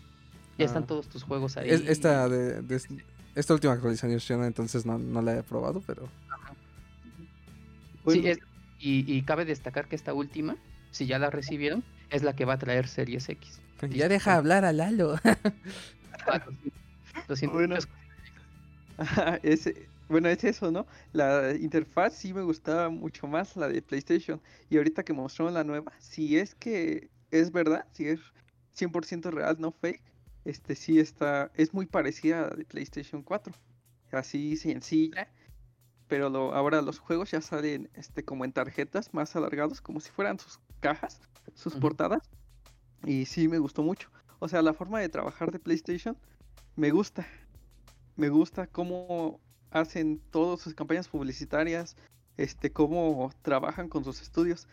[0.57, 0.68] Ya Ah.
[0.68, 1.70] están todos tus juegos ahí.
[1.70, 2.82] Es- esta, de, de-
[3.36, 6.03] esta última actualización, entonces no, no la he probado, pero.
[6.05, 6.10] Sí,
[8.03, 8.39] bueno, es-
[8.80, 10.55] y, y cabe destacar que esta última,
[10.91, 13.60] si ya la recibieron, es la que va a traer Series X.
[13.91, 15.16] Ya deja hablar a Lalo.
[16.28, 16.41] Ah,
[17.30, 17.55] lo siento.
[17.55, 17.76] Bueno.
[19.06, 19.70] Ajá, es,
[20.10, 20.86] bueno, es eso, ¿no?
[21.14, 24.41] La interfaz sí me gustaba mucho más, la de PlayStation.
[24.70, 28.20] Y ahorita que mostraron la nueva, si es que es verdad, si es
[28.74, 30.04] 100% real, no fake,
[30.45, 33.54] este sí está, es muy parecida a la de PlayStation 4.
[34.12, 35.30] Así sencilla,
[36.08, 40.12] pero lo- ahora los juegos ya salen este, como en tarjetas más alargados, como si
[40.12, 41.22] fueran sus cajas,
[41.56, 42.30] sus portadas.
[43.06, 44.10] Y sí me gustó mucho.
[44.39, 46.18] O sea, la forma de trabajar de PlayStation
[46.76, 47.28] me gusta.
[48.20, 49.39] Me gusta cómo
[49.72, 51.95] hacen todas sus campañas publicitarias,
[52.36, 54.67] este, cómo trabajan con sus estudios.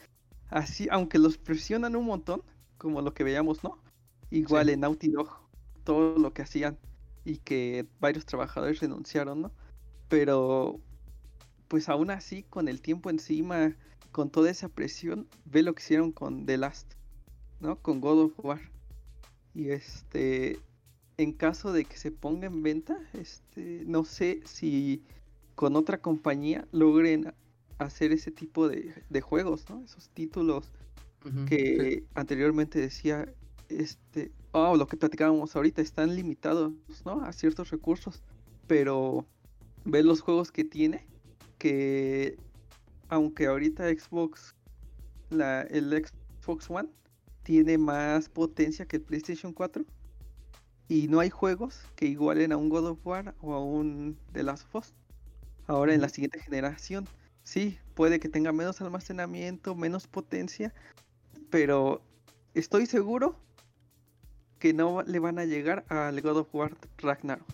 [0.51, 2.43] Así, aunque los presionan un montón,
[2.77, 3.79] como lo que veíamos, ¿no?
[4.31, 4.73] Igual Sí.
[4.73, 5.31] en Naughty Dog,
[5.85, 6.77] todo lo que hacían
[7.25, 9.53] y que varios trabajadores renunciaron, ¿no?
[10.09, 10.81] Pero,
[11.69, 13.77] pues aún así, con el tiempo encima,
[14.11, 16.95] con toda esa presión, ve lo que hicieron con The Last,
[17.61, 17.77] ¿no?
[17.81, 18.61] Con God of War.
[19.55, 20.59] Y este,
[21.19, 25.03] en caso de que se ponga en venta, este, no sé si
[25.55, 27.33] con otra compañía logren
[27.79, 29.83] hacer ese tipo de, de juegos, ¿no?
[29.85, 30.71] Esos títulos
[31.49, 33.29] que anteriormente decía,
[33.69, 36.73] este, oh, lo que platicábamos ahorita, están limitados,
[37.05, 37.21] ¿no?
[37.25, 38.23] A ciertos recursos,
[38.69, 39.27] pero
[39.85, 41.05] ve los juegos que tiene,
[41.59, 42.39] que
[43.09, 44.55] aunque ahorita Xbox,
[45.31, 45.91] la, el
[46.41, 46.91] Xbox One
[47.43, 49.85] tiene más potencia que el PlayStation 4
[50.89, 54.43] y no hay juegos que igualen a un God of War o a un The
[54.43, 54.95] Last of Us.
[55.67, 57.09] Ahora en la siguiente generación,
[57.43, 60.73] sí, puede que tenga menos almacenamiento, menos potencia,
[61.51, 62.03] pero
[62.55, 63.37] estoy seguro
[64.59, 67.47] que no le van a llegar al God of War Ragnarok.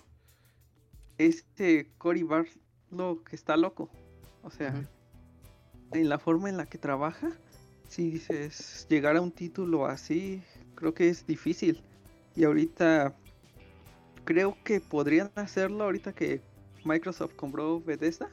[1.18, 3.88] Este Cory Barlow que está loco.
[4.42, 4.74] O sea,
[5.92, 7.30] en la forma en la que trabaja,
[7.88, 10.42] si dices llegar a un título así,
[10.74, 11.82] creo que es difícil.
[12.34, 13.14] Y ahorita
[14.24, 16.40] creo que podrían hacerlo ahorita que
[16.84, 18.28] Microsoft compró Bethesda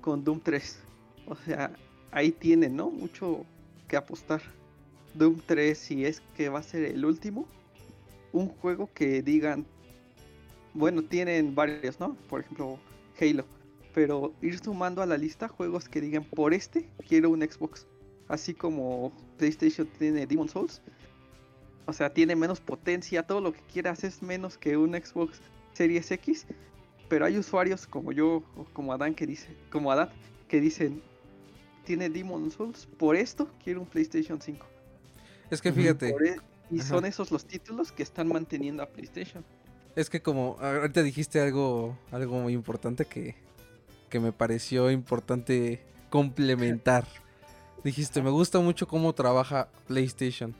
[0.00, 0.78] con Doom 3.
[1.26, 1.72] O sea,
[2.10, 2.90] ahí tienen, ¿no?
[2.90, 3.44] Mucho
[3.88, 4.42] que apostar.
[5.14, 7.46] Doom 3, si es que va a ser el último,
[8.32, 9.66] un juego que digan,
[10.74, 12.16] bueno, tienen varios, ¿no?
[12.28, 12.78] Por ejemplo,
[13.20, 13.44] Halo,
[13.94, 17.86] pero ir sumando a la lista juegos que digan, por este quiero un Xbox,
[18.28, 20.80] así como PlayStation tiene Demon Souls.
[21.86, 25.40] O sea, tiene menos potencia, todo lo que quieras es menos que un Xbox
[25.72, 26.46] Series X,
[27.08, 30.10] pero hay usuarios como yo, o como Adán que dice, como Adán,
[30.48, 31.02] que dicen,
[31.84, 34.66] tiene Demon Souls, por esto quiero un PlayStation 5.
[35.50, 36.12] Es que fíjate.
[36.12, 36.36] Por e-
[36.70, 39.44] y son esos los títulos que están manteniendo a PlayStation.
[39.94, 43.34] Es que como ahorita dijiste algo, algo muy importante que,
[44.08, 47.06] que me pareció importante complementar.
[47.84, 50.54] Dijiste, me gusta mucho cómo trabaja PlayStation.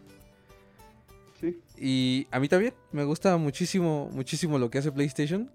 [1.42, 1.60] Sí.
[1.76, 5.50] Y a mí también, me gusta muchísimo, muchísimo lo que hace PlayStation.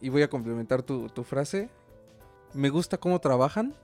[0.00, 1.68] Y voy a complementar tu, tu frase.
[2.54, 3.74] Me gusta cómo trabajan,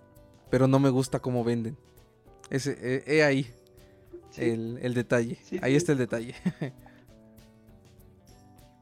[0.50, 1.76] pero no me gusta cómo venden.
[2.50, 3.50] Ese, he, he ahí
[4.30, 4.42] Sí.
[4.42, 5.38] el, el detalle.
[5.42, 6.34] Sí, ahí está el detalle.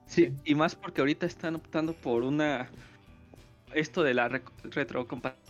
[0.07, 2.69] Sí, y más porque ahorita están optando por una.
[3.75, 5.44] Esto de la rec- retrocompatibilidad,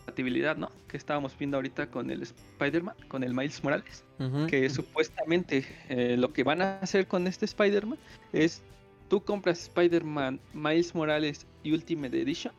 [0.56, 0.70] ¿no?
[0.88, 4.04] Que estábamos viendo ahorita con el Spider-Man, con el Miles Morales.
[4.48, 7.98] Que supuestamente eh, lo que van a hacer con este Spider-Man
[8.32, 8.62] es.
[9.08, 12.54] Tú compras Spider-Man Miles Morales Ultimate Edition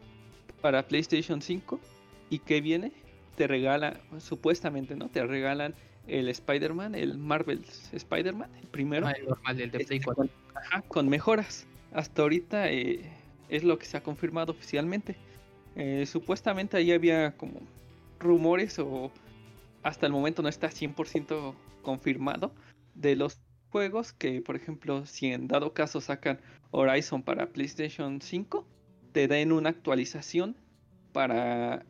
[0.62, 1.80] para PlayStation 5
[2.30, 2.91] y que viene,
[3.36, 5.10] te regala, supuestamente, ¿no?
[5.10, 5.74] Te regalan
[6.08, 9.08] el Spider-Man, el Marvel's Spider-Man, el primero.
[9.08, 10.16] Ah, el normal, el de Play 4.
[10.16, 11.66] Con, ajá, con mejoras.
[11.93, 13.12] Hasta ahorita eh,
[13.50, 15.16] es lo que se ha confirmado oficialmente.
[15.76, 17.59] Eh, supuestamente ahí había como
[18.19, 19.11] rumores o
[19.84, 22.53] hasta el momento no está 100% confirmado
[22.95, 26.39] de los juegos que, por ejemplo, si en dado caso sacan
[26.71, 28.65] Horizon para PlayStation 5,
[29.11, 30.55] te den una actualización
[31.11, 31.86] para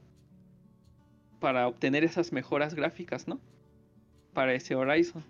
[1.39, 3.39] para obtener esas mejoras gráficas, ¿no?
[4.33, 5.23] Para ese Horizon,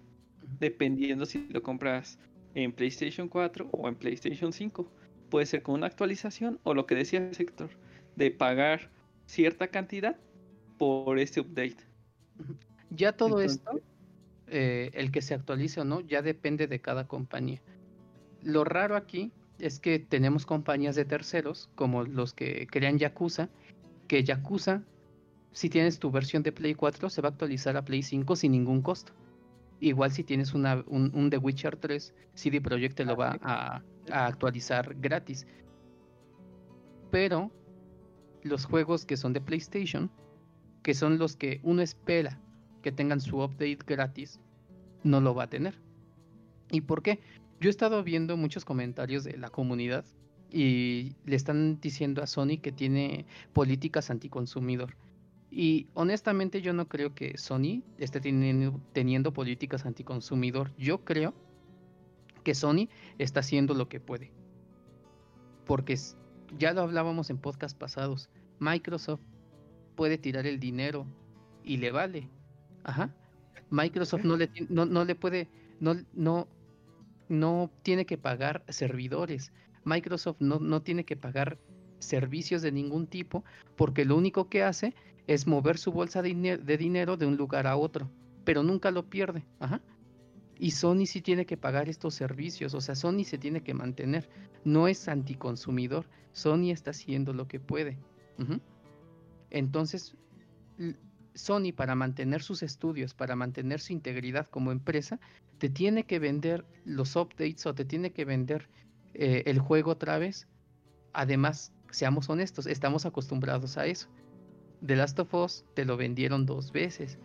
[0.60, 2.18] dependiendo si lo compras
[2.54, 4.90] en PlayStation 4 o en PlayStation 5.
[5.30, 7.70] Puede ser con una actualización o lo que decía Sector,
[8.16, 8.90] de pagar
[9.26, 10.16] cierta cantidad
[10.78, 11.78] por ese update.
[12.90, 13.80] Ya todo Entonces- esto,
[14.48, 17.62] eh, el que se actualice o no, ya depende de cada compañía.
[18.44, 23.50] Lo raro aquí es que tenemos compañías de terceros, como los que crean Yakuza,
[24.08, 24.84] que Yakuza,
[25.52, 28.52] si tienes tu versión de Play 4, se va a actualizar a Play 5 sin
[28.52, 29.14] ningún costo.
[29.80, 33.82] Igual si tienes una, un, un The Witcher 3, CD Projekt te lo va a,
[34.12, 35.48] a actualizar gratis.
[37.12, 37.52] Pero
[38.46, 40.10] los juegos que son de PlayStation,
[40.84, 42.40] que son los que uno espera
[42.84, 44.40] que tengan su update gratis,
[45.04, 45.82] no lo va a tener.
[46.72, 47.20] ¿Y por qué?
[47.60, 50.06] Yo he estado viendo muchos comentarios de la comunidad
[50.52, 54.96] y le están diciendo a Sony que tiene políticas anticonsumidor.
[55.50, 60.72] Y honestamente yo no creo que Sony esté teniendo, políticas anticonsumidor.
[60.78, 61.34] Yo creo
[62.44, 64.32] que Sony está haciendo lo que puede.
[65.66, 66.16] Porque s-
[66.58, 68.30] ya lo hablábamos en podcast pasados.
[68.60, 69.22] Microsoft
[69.96, 71.06] puede tirar el dinero
[71.64, 72.30] y le vale.
[72.84, 73.14] Ajá.
[73.70, 76.48] Microsoft no le, no, no le puede, no, no,
[77.28, 79.52] no tiene que pagar servidores.
[79.84, 81.58] Microsoft no, no tiene que pagar
[82.00, 83.44] servicios de ningún tipo
[83.76, 84.94] porque lo único que hace
[85.28, 88.10] es mover su bolsa de, de dinero de un lugar a otro,
[88.44, 89.44] pero nunca lo pierde.
[89.60, 89.82] Ajá.
[90.58, 94.30] Y Sony sí tiene que pagar estos servicios, o sea, Sony se tiene que mantener.
[94.64, 97.98] No es anticonsumidor, Sony está haciendo lo que puede.
[99.50, 100.16] Entonces,
[101.34, 105.20] Sony para mantener sus estudios, para mantener su integridad como empresa,
[105.58, 108.70] te tiene que vender los updates o te tiene que vender
[109.14, 110.48] eh, el juego otra vez.
[111.14, 114.10] Además, seamos honestos, estamos acostumbrados a eso.
[114.86, 117.18] The Last of Us te lo vendieron dos veces.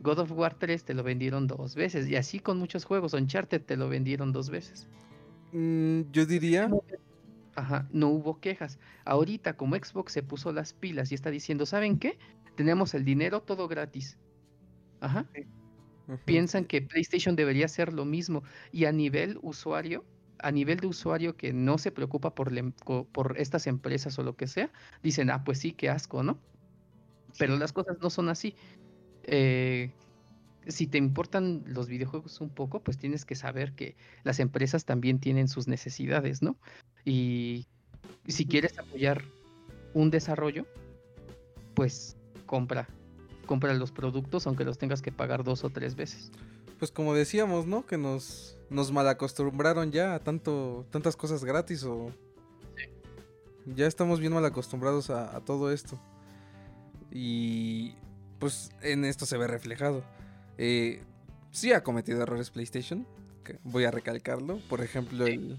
[0.00, 2.08] God of War 3 te lo vendieron dos veces.
[2.08, 3.12] Y así con muchos juegos.
[3.14, 4.88] Uncharted te lo vendieron dos veces.
[5.52, 6.70] Mm, yo diría,
[7.54, 8.78] Ajá, no hubo quejas.
[9.04, 12.18] Ahorita, como Xbox se puso las pilas y está diciendo, ¿saben qué?
[12.56, 14.18] Tenemos el dinero todo gratis.
[15.00, 15.26] Ajá.
[16.24, 18.42] Piensan que PlayStation debería hacer lo mismo.
[18.72, 20.04] Y a nivel usuario,
[20.38, 22.50] a nivel de usuario que no se preocupa por,
[23.12, 24.72] por estas empresas o lo que sea,
[25.02, 26.38] dicen, ah, pues sí, qué asco, ¿no?
[27.38, 28.54] Pero las cosas no son así.
[29.24, 29.90] Eh,
[30.66, 35.18] si te importan los videojuegos un poco, pues tienes que saber que las empresas también
[35.18, 36.56] tienen sus necesidades, ¿no?
[37.04, 37.66] Y
[38.26, 39.24] si quieres apoyar
[39.94, 40.66] un desarrollo,
[41.74, 42.16] pues
[42.46, 42.88] compra,
[43.46, 46.30] compra los productos aunque los tengas que pagar dos o tres veces.
[46.78, 47.84] pues como decíamos, ¿no?
[47.86, 52.10] Que nos, nos malacostumbraron ya a tanto, tantas cosas gratis o...
[53.66, 56.00] Ya estamos bien mal acostumbrados a, a todo esto.
[57.12, 57.94] Y
[58.40, 60.02] pues en esto se ve reflejado.
[60.58, 61.00] Eh,
[61.52, 63.06] sí ha cometido errores PlayStation.
[63.44, 64.58] que voy a recalcarlo.
[64.68, 65.58] Por ejemplo, el,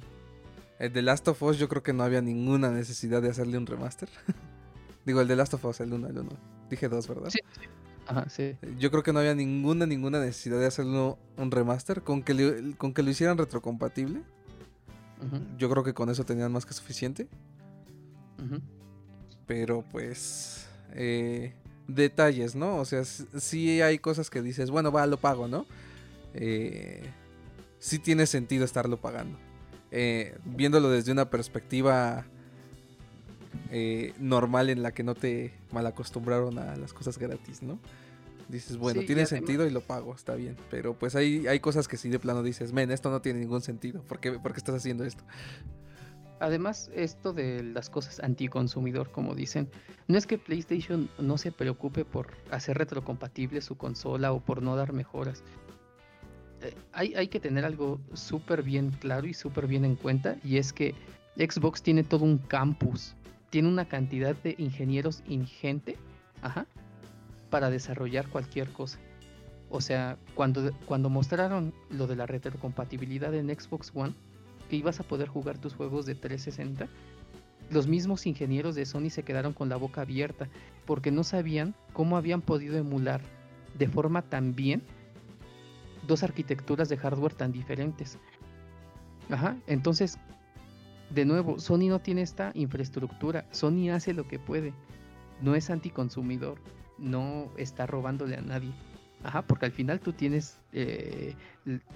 [0.80, 3.66] el de Last of Us yo creo que no había ninguna necesidad de hacerle un
[3.68, 4.10] remaster.
[5.06, 6.30] Digo, el de Last of Us, el 1, el 1.
[6.70, 7.30] Dije dos, ¿verdad?
[7.30, 7.40] Sí.
[8.08, 8.56] Ajá, sí.
[8.78, 12.02] Yo creo que no había ninguna, ninguna necesidad de hacerlo un remaster.
[12.04, 14.22] Con que, le- con que lo hicieran retrocompatible.
[15.58, 17.28] Yo creo que con eso tenían más que suficiente.
[19.46, 20.68] Pero pues...
[20.94, 21.54] eh,
[21.96, 22.78] detalles, ¿no?
[22.78, 25.66] O sea, sí hay cosas que dices, bueno, va, lo pago, ¿no?
[26.34, 27.04] Eh,
[27.80, 29.38] sí tiene sentido estarlo pagando.
[29.92, 32.26] Eh, viéndolo desde una perspectiva
[33.72, 37.80] eh, normal en la que no te malacostumbraron a las cosas gratis, ¿no?
[38.48, 40.58] Dices, bueno, Sí, tiene sentido y lo pago, está bien.
[40.70, 43.62] Pero pues hay, hay cosas que sí de plano dices, men, esto no tiene ningún
[43.62, 44.02] sentido.
[44.04, 45.24] ¿Por qué, por qué estás haciendo esto?
[46.42, 49.70] Además, esto de las cosas anticonsumidor, como dicen,
[50.08, 54.76] no es que PlayStation no se preocupe por hacer retrocompatible su consola o por no
[54.76, 55.44] dar mejoras.
[56.62, 60.74] Eh, hay, que tener algo súper bien claro y súper bien en cuenta, y es
[60.74, 60.96] que
[61.36, 63.14] Xbox tiene todo un campus,
[63.52, 65.96] tiene una cantidad de ingenieros ingente,
[66.42, 66.66] ajá,
[67.52, 68.98] para desarrollar cualquier cosa.
[69.70, 74.16] O sea, cuando, cuando mostraron lo de la retrocompatibilidad en Xbox One,
[74.72, 76.88] que ibas a poder jugar tus juegos de 360,
[77.72, 80.48] los mismos ingenieros de Sony se quedaron con la boca abierta
[80.86, 83.20] porque no sabían cómo habían podido emular
[83.78, 84.82] de forma tan bien
[86.08, 88.18] dos arquitecturas de hardware tan diferentes.
[89.30, 90.18] Ajá, entonces,
[91.10, 94.74] de nuevo, Sony no tiene esta infraestructura, Sony hace lo que puede,
[95.42, 96.60] no es anticonsumidor,
[96.98, 98.72] no está robándole a nadie.
[99.26, 101.36] Ajá, porque al final tú tienes, eh,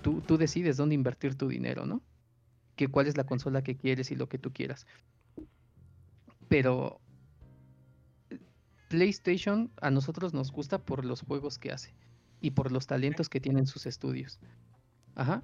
[0.01, 2.01] tú, tú decides dónde invertir tu dinero, ¿no?
[2.75, 4.85] Que cuál es la consola que quieres y lo que tú quieras.
[6.47, 6.99] Pero
[8.29, 8.39] eh,
[8.89, 11.93] PlayStation a nosotros nos gusta por los juegos que hace
[12.41, 14.39] y por los talentos que tienen sus estudios.
[15.15, 15.43] Ajá.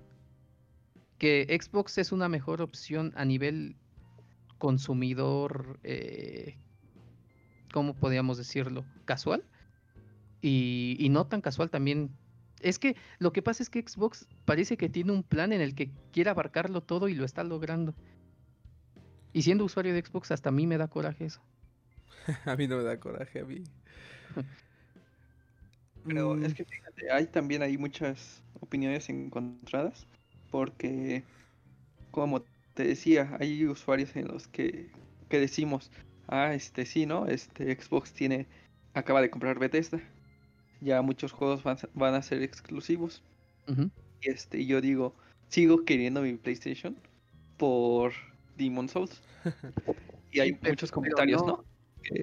[1.17, 3.75] Que Xbox es una mejor opción a nivel
[4.57, 6.57] consumidor, eh,
[7.73, 8.85] ¿cómo podríamos decirlo?
[9.05, 9.43] Casual.
[10.41, 12.11] Y, y no tan casual también
[12.63, 15.75] es que lo que pasa es que Xbox parece que tiene un plan en el
[15.75, 17.95] que quiere abarcarlo todo y lo está logrando.
[19.33, 21.41] Y siendo usuario de Xbox, hasta a mí me da coraje eso.
[22.45, 23.63] a mí no me da coraje, a mí.
[26.03, 30.07] Pero Mm, es que fíjate, hay también hay muchas opiniones encontradas,
[30.49, 31.27] porque
[32.11, 32.43] como
[32.73, 34.91] te decía, hay usuarios en los que,
[35.29, 35.91] que decimos,
[36.27, 37.27] ah, este sí, ¿no?
[37.27, 38.49] Este Xbox tiene,
[38.93, 40.01] acaba de comprar Bethesda,
[40.81, 43.23] ya muchos juegos van, a- van a ser exclusivos.
[43.67, 43.89] Ujú.
[44.21, 45.15] Y este, yo digo,
[45.47, 46.95] sigo queriendo mi PlayStation
[47.57, 48.11] por
[48.57, 49.21] Demon Souls.
[50.33, 51.65] Y hay pero- muchos comentarios, no- ¿no?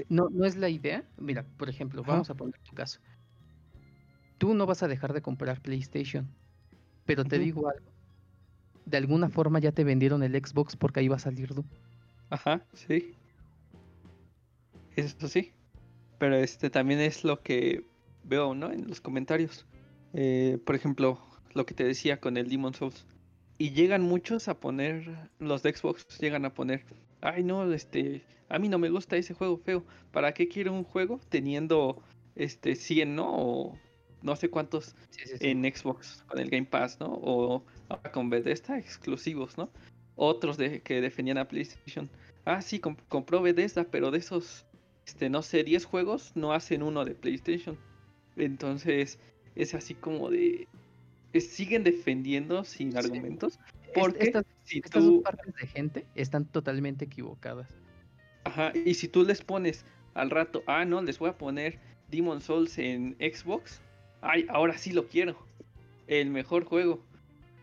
[0.09, 1.05] No, no es la idea.
[1.19, 2.13] Mira, por ejemplo, Ajá.
[2.13, 3.01] vamos a poner tu caso.
[4.39, 6.27] Tú no vas a dejar de comprar PlayStation.
[7.05, 7.87] Pero te digo algo.
[8.87, 11.67] De alguna forma ya te vendieron el Xbox porque ahí va a salir Doom.
[12.31, 13.13] Ajá, sí.
[14.97, 15.53] Eso sí.
[16.19, 17.85] Pero este también es lo que
[18.29, 18.71] veo, ¿no?
[18.73, 19.67] En los comentarios.
[20.15, 21.19] Eh, por ejemplo,
[21.55, 23.07] lo que te decía con el Demon Souls.
[23.59, 26.85] Y llegan muchos a poner, los de Xbox llegan a poner,
[27.21, 29.85] ay no, este, a mí no me gusta ese juego feo.
[30.13, 32.01] ¿Para qué quiero un juego teniendo
[32.37, 33.27] este 100, ¿no?
[33.29, 33.79] O
[34.23, 35.49] no sé cuántos Sí, sí, sí.
[35.49, 37.07] en Xbox con el Game Pass, ¿no?
[37.23, 37.65] O
[38.13, 39.71] con Bethesda exclusivos, ¿no?
[40.15, 42.09] Otros de, que defendían a PlayStation.
[42.45, 44.67] Ah, sí, comp- compró Bethesda, pero de esos,
[45.07, 47.77] este, no sé, 10 juegos no hacen uno de PlayStation.
[48.39, 49.19] Entonces,
[49.55, 50.69] es así como de...
[51.33, 52.99] eh, siguen defendiendo sin Sí.
[52.99, 53.59] argumentos.
[53.95, 57.69] Porque estas, si estas dos partes de gente están totalmente equivocadas.
[58.45, 59.85] Ajá, y si tú les pones
[60.15, 61.79] al rato, ah, no, les voy a poner
[62.11, 63.81] Demon Souls en Xbox,
[64.21, 65.37] ay, ahora sí lo quiero.
[66.07, 67.03] El mejor juego.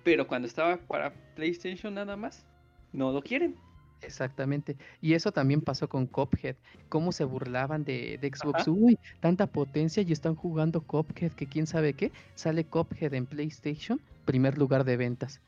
[0.03, 2.45] Pero cuando estaba para PlayStation nada más,
[2.93, 3.55] no lo quieren.
[4.01, 4.77] Exactamente.
[5.01, 6.55] Y eso también pasó con Cuphead.
[6.89, 8.61] Cómo se burlaban de, de Xbox.
[8.61, 8.71] Ajá.
[8.71, 12.11] Uy, tanta potencia y están jugando Cuphead, que quién sabe qué.
[12.35, 15.41] Sale Cuphead en PlayStation, primer lugar de ventas.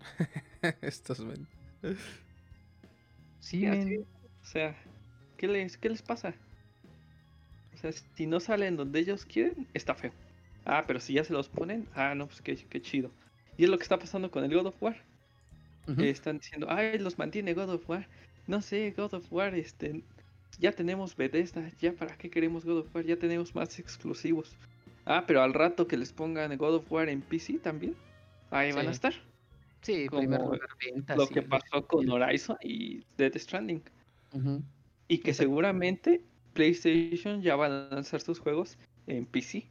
[0.82, 1.46] Estos men.
[3.40, 3.66] Sí.
[3.66, 4.76] O sea,
[5.36, 6.34] ¿qué les, ¿qué les pasa?
[7.74, 10.12] O sea, si no salen donde ellos quieren, está feo.
[10.64, 13.10] Ah, pero si ya se los ponen, ah, no, pues qué, qué chido.
[13.56, 14.96] Y es lo que está pasando con el God of War.
[15.98, 18.06] Están diciendo, ay, los mantiene God of War.
[18.46, 20.04] No sé, God of War, este,
[20.58, 24.56] ya tenemos Bethesda, ya para qué queremos God of War, ya tenemos más exclusivos.
[25.04, 27.96] Ah, pero al rato que les pongan God of War en PC también,
[28.50, 29.14] ahí van a estar.
[29.82, 31.16] Sí, primer como lugar ventas.
[31.16, 33.82] Lo que pasó con Horizon y Death Stranding.
[35.08, 36.22] Y que seguramente
[36.52, 39.66] PlayStation ya va a lanzar sus juegos en PC.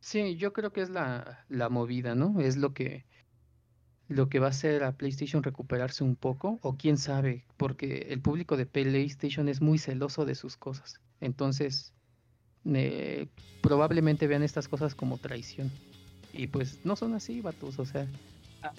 [0.00, 2.40] Sí, yo creo que es la, la movida, ¿no?
[2.40, 3.04] Es lo que
[4.08, 8.20] lo que va a hacer a PlayStation recuperarse un poco, o quién sabe, porque el
[8.20, 11.00] público de PlayStation es muy celoso de sus cosas.
[11.20, 11.92] Entonces,
[12.64, 13.26] eh,
[13.60, 15.70] probablemente vean estas cosas como traición.
[16.32, 18.06] Y pues no son así, vatos, o sea,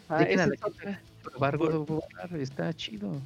[0.09, 1.01] Dejen a esa la es otra.
[1.23, 2.03] Probar Por-
[2.39, 3.21] está chido.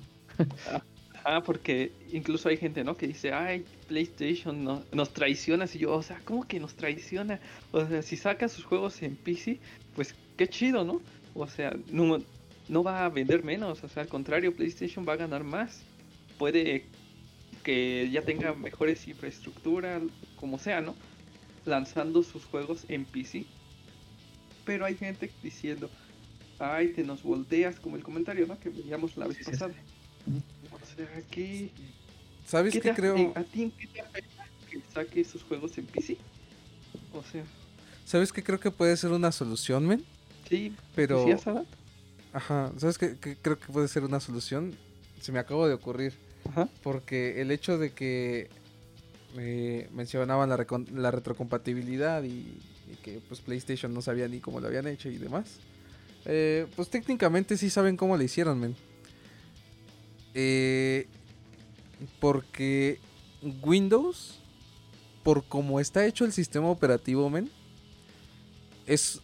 [1.25, 2.97] Ah, porque incluso hay gente, ¿no?
[2.97, 5.65] Que dice, ay, PlayStation no- nos traiciona.
[5.73, 7.39] Y yo, o sea, ¿cómo que nos traiciona?
[7.71, 9.59] O sea, si saca sus juegos en PC,
[9.95, 11.01] pues qué chido, ¿no?
[11.35, 12.19] O sea, no,
[12.67, 13.83] no va a vender menos.
[13.83, 15.81] O sea, al contrario, PlayStation va a ganar más.
[16.37, 16.85] Puede
[17.63, 20.01] que ya tenga mejores infraestructura,
[20.35, 20.95] como sea, ¿no?
[21.65, 23.45] Lanzando sus juegos en PC.
[24.65, 25.89] Pero hay gente diciendo,
[26.59, 28.59] ay, te nos volteas, como el comentario, ¿no?
[28.59, 29.51] Que veíamos la vez Sí, sí, sí.
[29.51, 29.73] pasada.
[30.71, 31.69] O sea, ¿qué,
[32.45, 33.33] ¿Sabes qué qué te creo?
[33.35, 36.17] ¿A ti en qué te afecta que saque sus juegos en PC?
[37.13, 37.43] O sea,
[38.05, 40.03] ¿Sabes qué creo que puede ser una solución, men?
[40.57, 41.19] Sí, Pero...
[41.19, 41.65] ¿decías, Adam?
[42.33, 44.75] Ajá, ¿sabes qué, qué creo que puede ser una solución?
[45.21, 46.13] Se me acaba de ocurrir.
[46.49, 46.67] Ajá.
[46.81, 48.49] Porque el hecho de que
[49.37, 52.59] eh, mencionaban la, retrocompatibilidad y,
[52.91, 55.59] y que pues PlayStation no sabía ni cómo lo habían hecho y demás.
[56.25, 58.75] eh, pues técnicamente sí saben cómo lo hicieron, men.
[60.35, 61.07] Eh,
[62.19, 62.99] porque
[63.63, 64.39] Windows,
[65.23, 67.49] por cómo está hecho el sistema operativo, men,
[68.85, 69.21] es,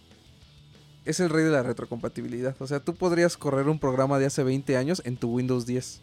[1.06, 2.56] es el rey de la retrocompatibilidad.
[2.60, 6.02] O sea, tú podrías correr un programa de hace 20 años en tu Windows 10.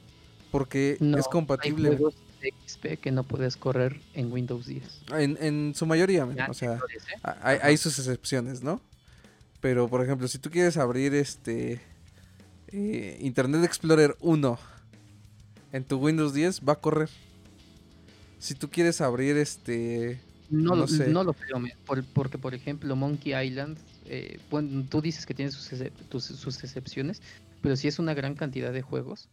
[0.51, 1.91] Porque No, es compatible.
[1.91, 5.03] Hay juegos de XP que no puedes correr en Windows 10.
[5.19, 6.79] En, en su mayoría, Ya, o sea, ¿eh?
[7.43, 8.81] hay, hay sus excepciones, ¿no?
[9.61, 11.81] Pero, por ejemplo, si tú quieres abrir este
[12.69, 14.59] eh, Internet Explorer 1
[15.73, 17.09] en tu Windows 10, va a correr.
[18.39, 20.21] Si tú quieres abrir este...
[20.51, 21.09] No, no lo- sé.
[21.09, 21.61] no lo creo,
[22.15, 23.79] porque por ejemplo Monkey Island,
[24.09, 27.21] eh, bueno, tú dices que tiene sus, excep- tus- sus excepciones,
[27.63, 29.29] pero sí es una gran cantidad de juegos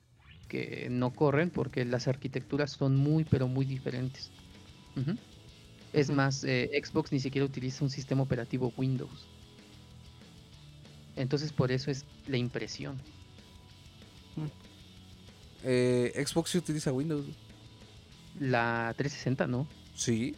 [0.49, 4.29] que no corren porque las arquitecturas son muy, pero muy diferentes.
[5.93, 9.25] Es más, eh, Xbox ni siquiera utiliza un sistema operativo Windows.
[11.15, 12.97] Entonces por eso es la impresión.
[15.65, 17.25] eh, Xbox sí utiliza Windows.
[18.39, 20.35] La 360 no, Sí.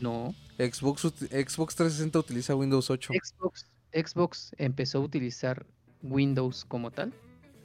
[0.00, 0.34] no.
[0.58, 3.12] Xbox, Xbox 360 utiliza Windows 8.
[3.22, 5.66] Xbox, Xbox empezó a utilizar
[6.02, 7.12] Windows como tal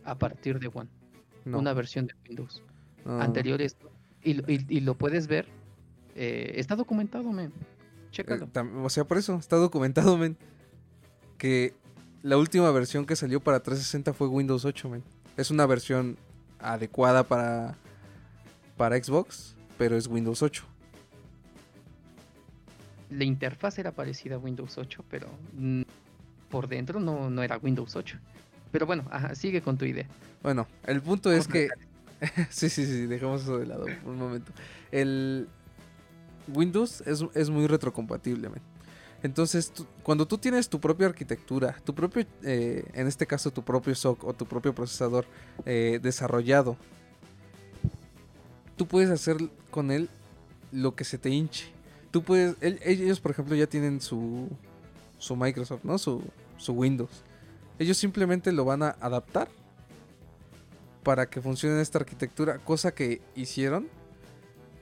[0.04, 0.90] a partir de One.
[1.46, 2.62] No, una versión de Windows.
[3.06, 3.20] no.
[3.22, 3.78] Anteriores.
[4.24, 5.48] Y, lo- y- y lo puedes ver.
[6.16, 7.48] eh, está documentado, men.
[7.48, 8.48] Eh, Chécalo.
[8.48, 10.36] tam- o sea, por eso está documentado, men.
[11.38, 11.74] Que
[12.22, 15.04] la última versión que salió para 360 fue Windows 8, men.
[15.38, 16.18] Es una versión
[16.60, 17.76] adecuada para,
[18.78, 20.66] para Xbox, pero es Windows 8.
[23.12, 25.82] La interfaz era parecida a Windows 8, pero mm,
[26.50, 28.18] por dentro no, no era Windows 8.
[28.72, 30.08] Pero bueno, ajá, sigue con tu idea.
[30.42, 31.70] Bueno, el punto es que...
[32.50, 34.52] sí, sí, sí, dejemos eso de lado por un momento.
[34.92, 35.48] El
[36.48, 38.50] Windows es, es muy retrocompatible.
[39.24, 43.64] Entonces, tú- cuando tú tienes tu propia arquitectura, tu propio, eh, en este caso tu
[43.64, 45.26] propio SOC o tu propio procesador
[45.66, 46.78] eh, desarrollado,
[48.78, 49.38] tú puedes hacer
[49.70, 50.10] con él
[50.72, 51.72] lo que se te hinche.
[52.12, 54.50] Tú puedes, el- ellos por ejemplo ya tienen su,
[55.18, 55.98] su Microsoft, ¿no?
[55.98, 56.22] Su,
[56.58, 57.24] su Windows.
[57.80, 59.48] Ellos simplemente lo van a adaptar
[61.04, 63.88] para que funcione esta arquitectura, cosa que hicieron,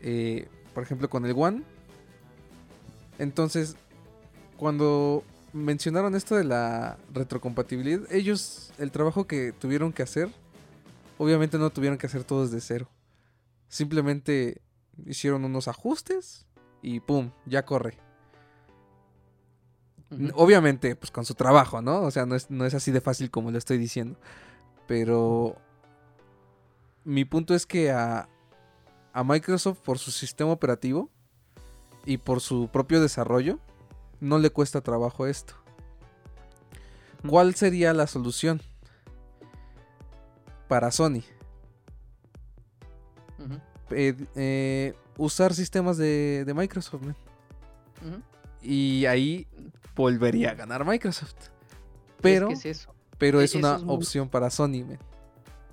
[0.02, 1.64] eh, por ejemplo, con el One.
[3.20, 3.76] Entonces,
[4.58, 5.24] cuando
[5.54, 10.30] mencionaron esto de la retrocompatibilidad, ellos, el trabajo que tuvieron que hacer,
[11.18, 12.90] obviamente no tuvieron que hacer todo desde cero.
[13.68, 14.62] Simplemente
[15.06, 16.46] hicieron unos ajustes
[16.82, 17.32] y ¡pum!
[17.46, 17.98] Ya corre.
[20.34, 22.02] Obviamente, pues con su trabajo, ¿no?
[22.02, 24.18] O sea, no es, no es así de fácil como lo estoy diciendo.
[24.88, 25.56] Pero
[27.04, 28.28] mi punto es que a,
[29.14, 31.10] a Microsoft, por su sistema operativo
[32.06, 33.60] y por su propio desarrollo,
[34.20, 35.54] no le cuesta trabajo esto.
[37.28, 38.62] ¿Cuál sería la solución
[40.68, 41.22] para Sony?
[43.92, 47.16] Eh, eh, usar sistemas de, de Microsoft, man.
[48.62, 49.48] Y ahí
[49.96, 51.36] volvería a ganar Microsoft.
[51.38, 51.52] Es
[52.22, 52.48] Pero...
[52.48, 52.96] que es eso.
[53.18, 54.98] Pero E- es una opción para Sony, men.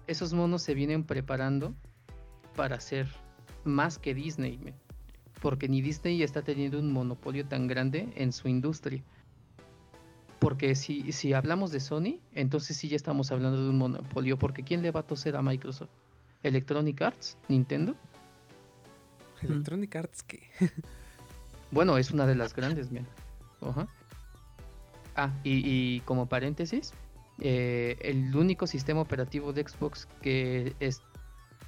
[0.08, 1.74] Esos monos se vienen preparando
[2.56, 3.08] para ser
[3.64, 4.74] más que Disney.
[5.40, 9.02] Porque ni Disney está teniendo un monopolio tan grande en su industria.
[10.40, 14.38] Porque si, si hablamos de Sony, entonces sí ya estamos hablando de un monopolio.
[14.38, 15.90] Porque ¿quién le va a toser a Microsoft?
[16.42, 17.38] ¿Electronic Arts?
[17.48, 17.94] ¿Nintendo?
[19.50, 20.42] Electronic Arts, ¿qué?
[21.72, 22.88] Bueno, es una de las grandes.
[23.60, 23.88] Ajá.
[25.16, 26.92] Ah, y, y como paréntesis,
[27.40, 31.02] eh, el único sistema operativo de Xbox que es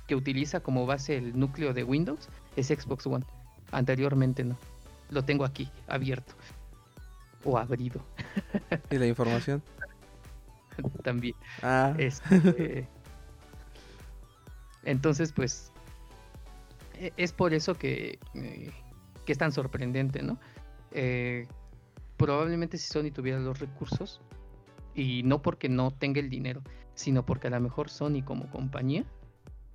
[0.06, 3.24] que utiliza como base el núcleo de Windows es Xbox One.
[3.72, 4.56] Anteriormente no.
[5.10, 6.34] Lo tengo aquí, abierto.
[7.44, 8.00] O abrido.
[8.90, 9.62] ¿Y la información?
[11.04, 11.34] también.
[11.62, 12.88] Ah, Este,
[14.84, 15.70] entonces, pues,
[17.16, 18.70] es por eso que, eh,
[19.24, 20.38] que es tan sorprendente, ¿no?
[20.92, 21.46] Eh,
[22.16, 24.20] probablemente si Sony tuviera los recursos,
[24.94, 26.62] y no porque no tenga el dinero,
[26.94, 29.04] sino porque a lo mejor Sony como compañía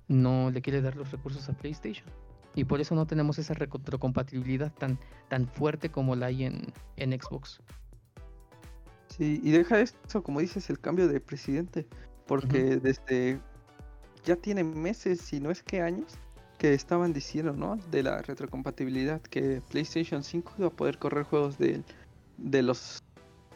[0.06, 2.06] no le quiere dar los recursos a PlayStation.
[2.54, 4.98] Y por eso no tenemos esa retrocompatibilidad tan,
[5.28, 7.60] tan fuerte como la hay en, en Xbox.
[9.08, 11.86] Sí, y deja esto, como dices, el cambio de presidente,
[12.26, 13.40] porque desde
[14.24, 16.18] ya tiene meses, si no es que años,
[16.58, 17.76] que estaban diciendo, ¿no?
[17.90, 21.82] De la retrocompatibilidad, que PlayStation 5 iba a poder correr juegos de,
[22.38, 23.02] de los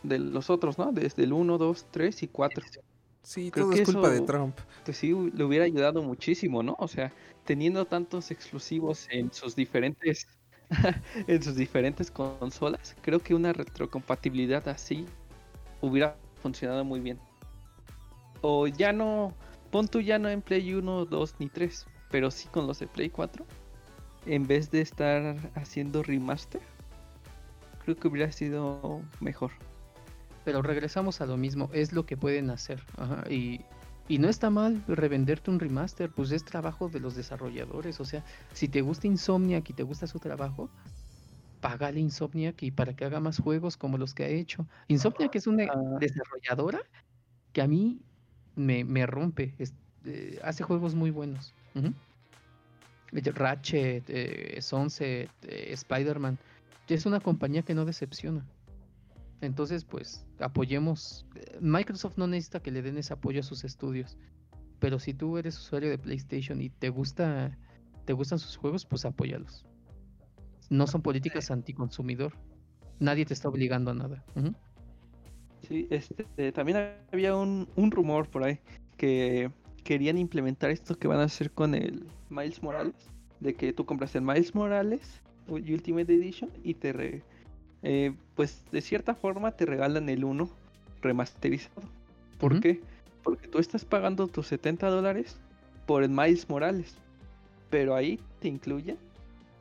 [0.02, 0.92] de los otros, ¿no?
[0.92, 2.64] Desde el 1, 2, 3 y 4.
[3.22, 4.56] sí, creo todo que es culpa de Trump.
[4.84, 6.76] Que sí le hubiera ayudado muchísimo, ¿no?
[6.78, 7.12] O sea,
[7.44, 10.26] teniendo tantos exclusivos en sus diferentes
[11.26, 15.06] en sus diferentes consolas, creo que una retrocompatibilidad así
[15.80, 17.18] hubiera funcionado muy bien.
[18.42, 19.34] O ya no,
[19.70, 22.86] pon tú ya no en Play 1, 2 ni 3, pero sí con los de
[22.86, 23.44] Play 4,
[24.26, 26.60] en vez de estar haciendo remaster,
[27.84, 29.52] creo que hubiera sido mejor.
[30.44, 32.82] Pero regresamos a lo mismo, es lo que pueden hacer.
[32.96, 33.60] ajá, y,
[34.08, 38.00] y no está mal revenderte un remaster, pues es trabajo de los desarrolladores.
[38.00, 40.70] O sea, si te gusta Insomniac y te gusta su trabajo,
[41.60, 44.66] págale Insomniac y para que haga más juegos como los que ha hecho.
[44.86, 45.98] Insomniac es una Ah.
[46.00, 46.80] desarrolladora
[47.52, 48.00] que a mí
[48.56, 49.54] me, me rompe.
[49.58, 49.74] es-
[50.06, 51.52] eh, hace juegos muy buenos.
[53.12, 56.38] Ratchet, eh, Sunset, eh, Spider-Man.
[56.88, 58.44] Es una compañía que no decepciona.
[59.40, 61.26] Entonces, pues, apoyemos.
[61.60, 64.16] Microsoft no necesita que le den ese apoyo a sus estudios.
[64.80, 67.56] Pero si tú eres usuario de PlayStation y te gusta,
[68.04, 69.66] te gustan sus juegos, pues apóyalos.
[70.70, 72.34] No son políticas anticonsumidor.
[73.00, 74.24] Nadie te está obligando a nada.
[75.66, 78.60] Sí, este, también había un, un rumor por ahí
[78.96, 79.50] que
[79.88, 82.92] querían implementar esto que van a hacer con el Miles Morales,
[83.40, 87.22] de que tú compras el Miles Morales Ultimate Edition y te re-
[87.82, 90.46] eh, pues de cierta forma te regalan el 1
[91.00, 91.80] remasterizado.
[92.38, 92.82] ¿Por qué?
[93.22, 95.38] Porque tú estás pagando tus 70 dólares
[95.86, 96.94] por el Miles Morales,
[97.70, 98.98] pero ahí te incluye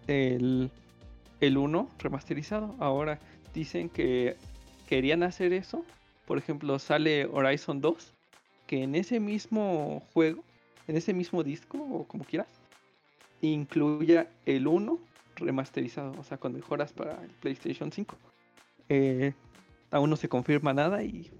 [0.07, 0.69] el,
[1.39, 2.75] el 1 remasterizado.
[2.79, 3.17] Ahora
[3.53, 4.35] dicen que
[4.89, 5.85] querían hacer eso.
[6.25, 8.13] Por ejemplo, sale Horizon 2,
[8.67, 10.43] que en ese mismo juego,
[10.87, 12.47] en ese mismo disco, o como quieras,
[13.41, 14.99] incluya el 1
[15.35, 18.15] remasterizado, o sea, con mejoras para el PlayStation 5.
[18.89, 19.33] Eh,
[19.91, 21.31] aún no se confirma nada y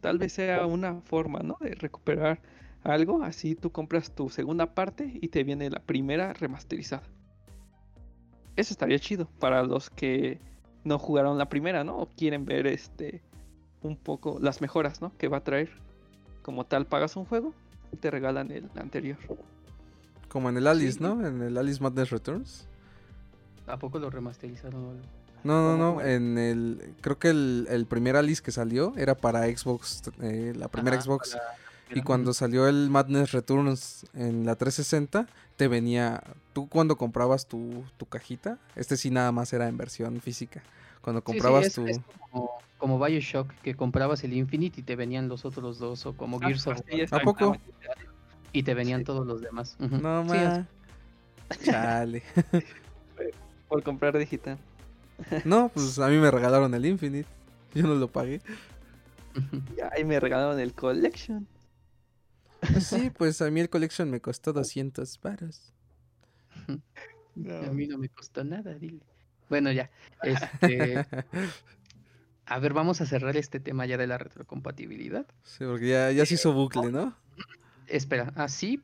[0.00, 1.56] tal vez sea una forma, ¿no?
[1.60, 2.40] De recuperar
[2.82, 7.04] algo, así tú compras tu segunda parte y te viene la primera remasterizada.
[8.56, 10.38] Eso estaría chido para los que
[10.84, 11.98] no jugaron la primera, ¿no?
[11.98, 13.22] O quieren ver este
[13.82, 15.16] un poco las mejoras, ¿no?
[15.16, 15.70] Que va a traer.
[16.44, 17.52] Como tal, pagas un juego,
[18.00, 19.16] te regalan el anterior.
[20.28, 21.02] Como en el Alice, Sí.
[21.02, 21.26] ¿no?
[21.26, 22.68] En el Alice Madness Returns.
[23.66, 25.00] ¿A poco lo remasterizaron?
[25.42, 26.06] No, no, ¿Cómo, no.
[26.06, 26.94] En el.
[27.00, 30.02] Creo que el, el primer Alice que salió era para Xbox.
[30.20, 31.32] eh, la primera Ajá, Xbox.
[31.32, 35.26] para- Y cuando salió el Madness Returns en la 360,
[35.56, 36.22] te venía.
[36.52, 40.62] Tú cuando comprabas tu, tu cajita, este sí nada más era en versión física.
[41.04, 41.86] Cuando Sí, sí, comprabas es- tu.
[41.86, 42.00] es
[42.30, 46.40] como, como Bioshock, que comprabas el Infinite y te venían los otros dos, o como
[46.40, 47.56] Gears of Sí, War, ¿A poco?
[48.52, 49.04] y te venían Sí.
[49.04, 49.76] todos los demás.
[49.78, 50.64] No más.
[51.62, 52.22] Chale.
[53.68, 54.58] Por comprar digital.
[55.44, 57.28] No, pues a mí me regalaron el Infinite.
[57.74, 58.40] Yo no lo pagué.
[59.36, 59.62] ujú.
[59.76, 61.46] Y ahí me regalaron el Collection.
[62.60, 65.72] Pues sí, pues a mí el Collection me costó 200 varos.
[66.66, 69.02] A mí no me costó nada, dile.
[69.48, 69.90] Bueno, ya.
[70.22, 71.06] Este,
[72.46, 75.26] a ver, vamos a cerrar este tema ya de la retrocompatibilidad.
[75.42, 77.16] Sí, porque ya, ya se hizo bucle, ¿no?
[77.86, 78.82] Espera, así,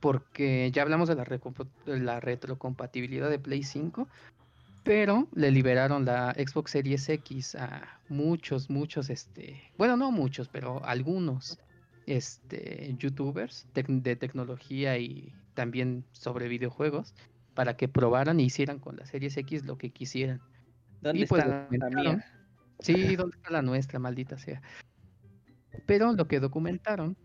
[0.00, 4.08] porque ya hablamos de la, recompo- de la retrocompatibilidad de Play 5,
[4.82, 10.84] pero le liberaron la Xbox Series X a muchos, muchos, este, bueno, no muchos, pero
[10.84, 11.58] algunos,
[12.06, 17.14] este, youtubers de tecnología y también sobre videojuegos
[17.54, 20.40] para que probaran e hicieran con la Series X lo que quisieran.
[21.00, 22.24] ¿Dónde Y pues está la mía?
[22.80, 24.60] Sí, ¿dónde está la nuestra, maldita sea?
[25.86, 27.16] Pero lo que documentaron,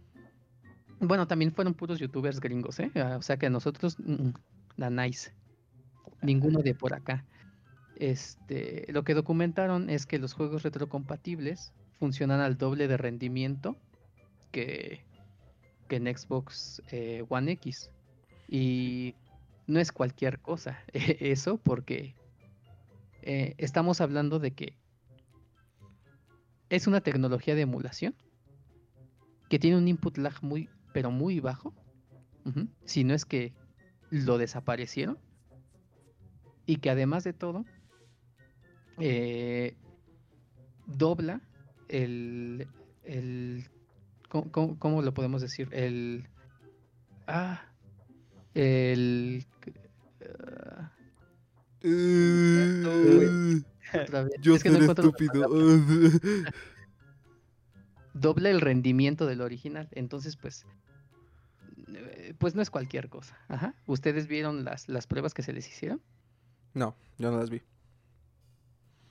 [0.99, 2.91] bueno, también fueron puros youtubers gringos, ¿eh?
[2.95, 4.33] Ah, O sea que a nosotros, mm, mm,
[4.77, 5.33] la nice.
[6.21, 7.25] Ninguno de por acá.
[7.95, 13.77] Este, lo que documentaron es que los juegos retrocompatibles funcionan al doble de rendimiento
[14.51, 15.05] que,
[15.87, 17.91] que en Xbox eh, One X.
[18.47, 19.15] Y
[19.69, 22.15] no es cualquier cosa eso, porque
[23.21, 24.73] eh, estamos hablando de que
[26.69, 28.15] es una tecnología de emulación
[29.49, 31.73] que tiene un input lag muy, pero muy bajo.
[32.85, 33.53] Si no es que
[34.11, 35.17] lo desaparecieron.
[36.65, 37.65] Y que además de todo,
[38.99, 39.75] eh,
[40.85, 41.41] dobla
[41.87, 42.67] el,
[43.03, 43.65] el
[44.29, 45.69] ¿cómo, cómo- cómo lo podemos decir?
[45.71, 46.27] El
[47.27, 47.65] ah
[48.53, 49.45] el
[54.03, 55.49] otra vez, Yo es que no estúpido.
[58.13, 59.87] dobla el rendimiento del original.
[59.91, 60.65] Entonces, pues,
[61.87, 63.37] eh, pues no es cualquier cosa.
[63.47, 63.73] Ajá.
[63.85, 66.01] ¿Ustedes vieron las, las pruebas que se les hicieron?
[66.73, 67.61] No, yo no las vi.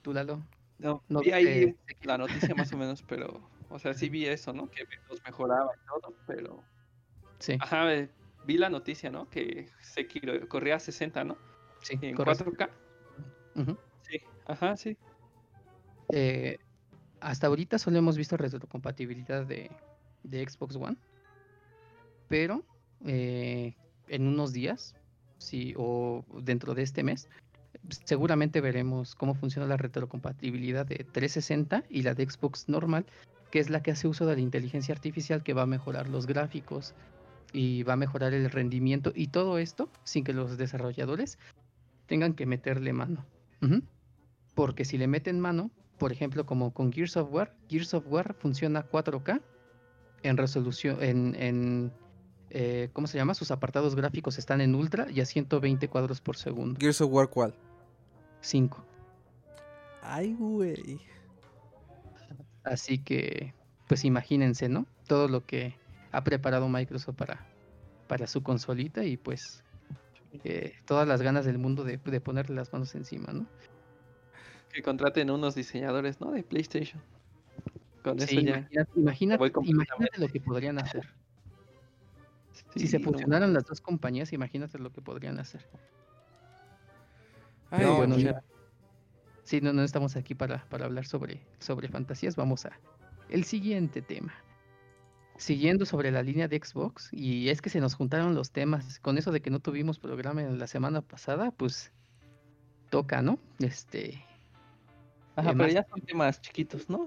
[0.02, 0.42] ¿Tú, Lalo?
[0.78, 4.52] No, No vi ahí la noticia más o menos, pero, o sea, sí vi eso,
[4.52, 4.70] ¿no?
[4.70, 6.62] Que los mejoraba y todo, pero,
[7.40, 8.10] Sí, ajá, eh,
[8.48, 9.28] vi la noticia, ¿no?
[9.28, 11.36] Que Sekiro corría a 60, ¿no?
[11.82, 12.46] sí, En correcto.
[12.46, 12.70] 4K.
[13.56, 13.76] Ujú.
[14.00, 14.96] Sí, ajá, sí.
[16.10, 16.58] Eh,
[17.20, 19.70] hasta ahorita solo hemos visto retrocompatibilidad de,
[20.22, 20.96] de Xbox One,
[22.28, 22.64] pero
[23.04, 23.74] eh,
[24.08, 24.94] en unos días,
[25.36, 27.28] sí, o dentro de este mes,
[28.06, 33.04] seguramente veremos cómo funciona la retrocompatibilidad de 360 y la de Xbox normal,
[33.50, 36.26] que es la que hace uso de la inteligencia artificial que va a mejorar los
[36.26, 36.94] gráficos
[37.52, 41.38] y va a mejorar el rendimiento y todo esto sin que los desarrolladores
[42.06, 43.24] tengan que meterle mano.
[44.54, 48.34] Porque si le meten mano, por ejemplo, como con Gears of War, Gears of War
[48.34, 49.40] funciona 4K
[50.22, 51.92] en resolución, en, en
[52.50, 53.34] eh, ¿cómo se llama?
[53.34, 56.78] Sus apartados gráficos están en ultra y a 120 cuadros por segundo.
[56.80, 57.54] Gears of War, ¿cuál?
[58.40, 58.84] 5.
[60.02, 61.00] Ay, güey.
[62.64, 63.54] Así que,
[63.86, 64.86] pues imagínense, ¿no?
[65.06, 65.74] Todo lo que
[66.12, 67.46] ha preparado Microsoft para,
[68.06, 69.62] para su consolita y pues
[70.44, 73.46] eh, todas las ganas del mundo de, de ponerle las manos encima, ¿no?
[74.72, 76.30] Que contraten unos diseñadores, ¿no?
[76.30, 77.00] De PlayStation.
[78.02, 78.58] Con Sí, eso ya.
[78.58, 81.08] imagínate, imagínate, imagínate lo que podrían hacer.
[82.76, 85.64] si se no, fusionaran las dos compañías, imagínate lo que podrían hacer.
[87.70, 88.42] Ay, Pero No, bueno, mira,
[89.44, 92.36] sí, no, no estamos aquí para, para hablar sobre, sobre fantasías.
[92.36, 92.78] Vamos a
[93.28, 94.32] el siguiente tema.
[95.38, 98.98] Siguiendo sobre la línea de Xbox, y es que se nos juntaron los temas.
[98.98, 101.92] Con eso de que no tuvimos programa en la semana pasada, pues
[102.90, 103.38] toca, ¿no?
[103.60, 104.22] Este.
[105.36, 107.06] Ajá, eh, pero más- ya son temas chiquitos, ¿no?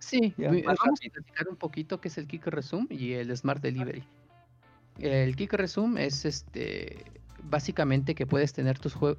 [0.00, 1.12] Sí, Ya, vi- más vamos rápido.
[1.12, 4.02] a platicar un poquito qué es el Kick Resume y el Smart Delivery.
[4.98, 7.04] El Kick Resume es este
[7.44, 9.18] básicamente que puedes tener tus juegos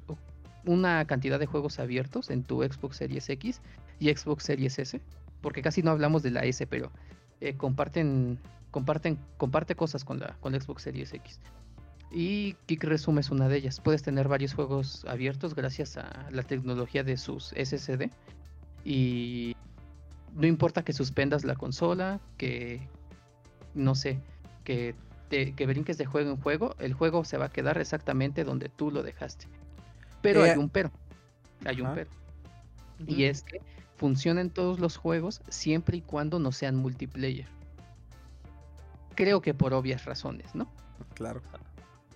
[0.66, 3.62] una cantidad de juegos abiertos en tu Xbox Series X
[4.00, 5.00] y Xbox Series S,
[5.40, 6.92] porque casi no hablamos de la S, pero
[7.40, 8.38] eh, comparten
[8.70, 11.40] comparten comparte cosas con la con la Xbox Series X.
[12.10, 13.80] Y Kick Resume es una de ellas.
[13.80, 18.10] Puedes tener varios juegos abiertos gracias a la tecnología de sus SSD
[18.84, 19.54] y
[20.34, 22.88] no importa que suspendas la consola, que
[23.74, 24.20] no sé,
[24.64, 24.94] que,
[25.28, 28.68] te, que brinques de juego en juego, el juego se va a quedar exactamente donde
[28.68, 29.46] tú lo dejaste.
[30.22, 30.90] Pero Eh, hay un pero.
[31.64, 32.10] Hay un pero.
[33.06, 33.60] Y es que
[33.98, 37.46] funcionan todos los juegos siempre y cuando no sean multiplayer.
[39.14, 40.68] Creo que por obvias razones, ¿no?
[41.14, 41.42] Claro.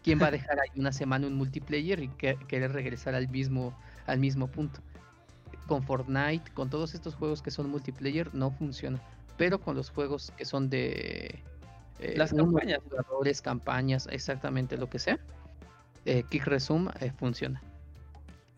[0.03, 3.77] ¿Quién va a dejar ahí una semana un multiplayer y que- querer regresar al mismo,
[4.07, 4.81] al mismo punto?
[5.67, 9.01] Con Fortnite, con todos estos juegos que son multiplayer, no funciona.
[9.37, 11.43] Pero con los juegos que son de
[11.99, 12.79] eh, Las campañas.
[12.89, 15.19] jugadores, campañas, exactamente lo que sea,
[16.05, 17.63] eh, Kick Resume eh, funciona.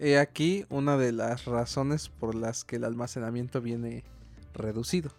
[0.05, 4.05] He aquí una de las razones por las que el almacenamiento viene
[4.53, 5.11] reducido.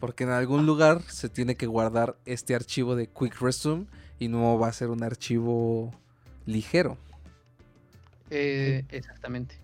[0.00, 3.86] Porque en algún lugar se tiene que guardar este archivo de Quick Resume
[4.18, 5.94] y no va a ser un archivo
[6.44, 6.98] ligero.
[8.30, 9.60] Eh, exactamente.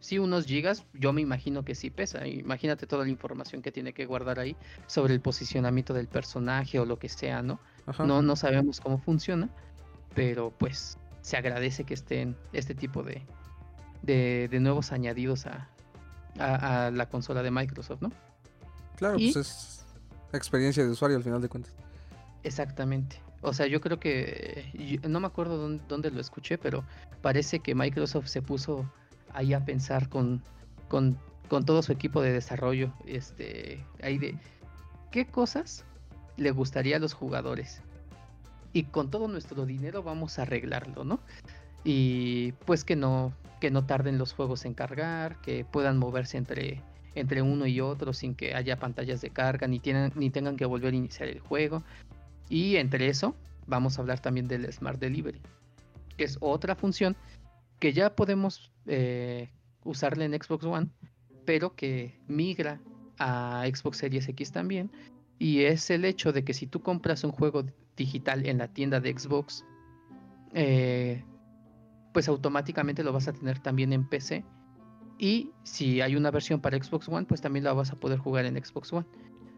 [0.00, 2.26] Sí, unos gigas, yo me imagino que sí pesa.
[2.26, 4.56] Imagínate toda la información que tiene que guardar ahí
[4.88, 7.60] sobre el posicionamiento del personaje o lo que sea, ¿no?
[7.86, 8.04] Ajá.
[8.04, 9.48] No, no sabemos cómo funciona,
[10.16, 13.22] pero pues se agradece que estén este tipo de,
[14.02, 15.68] de, de nuevos añadidos a,
[16.38, 18.10] a- a la consola de Microsoft, ¿no?
[18.96, 19.84] Claro, y- pues es
[20.32, 21.72] experiencia de usuario al final de cuentas.
[22.42, 23.20] Exactamente.
[23.40, 26.84] O sea, yo creo que, no me acuerdo dónde, dónde lo escuché, pero
[27.22, 28.90] parece que Microsoft se puso
[29.32, 30.42] ahí a pensar con,
[30.88, 31.16] con,
[31.48, 34.34] con todo su equipo de desarrollo, este, ahí de
[35.12, 35.84] qué cosas
[36.36, 37.80] le gustaría a los jugadores.
[38.72, 41.20] Y con todo nuestro dinero vamos a arreglarlo, ¿no?
[41.84, 46.82] Y pues que no, que no tarden los juegos en cargar, que puedan moverse entre,
[47.14, 49.80] entre uno y otro sin que haya pantallas de carga, ni,
[50.14, 51.82] ni tengan que volver a iniciar el juego.
[52.48, 53.34] Y entre eso,
[53.66, 55.40] vamos a hablar también del Smart Delivery,
[56.16, 57.16] que es otra función
[57.78, 59.50] que ya podemos eh,
[59.84, 60.88] usarla en Xbox One,
[61.44, 62.80] pero que migra
[63.18, 64.90] a Xbox Series X también
[65.38, 67.64] Y es el hecho de que si tú compras un juego
[67.96, 69.64] digital en la tienda de Xbox,
[70.52, 71.22] eh,
[72.12, 74.44] pues automáticamente lo vas a tener también en PC.
[75.18, 78.44] Y si hay una versión para Xbox One, pues también la vas a poder jugar
[78.44, 79.06] en Xbox One.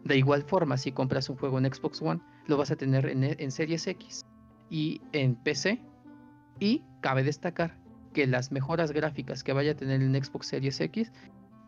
[0.03, 3.23] De igual forma, si compras un juego en Xbox One, lo vas a tener en,
[3.23, 4.25] en Series X
[4.69, 5.81] y en PC.
[6.59, 7.77] Y cabe destacar
[8.13, 11.11] que las mejoras gráficas que vaya a tener en Xbox Series X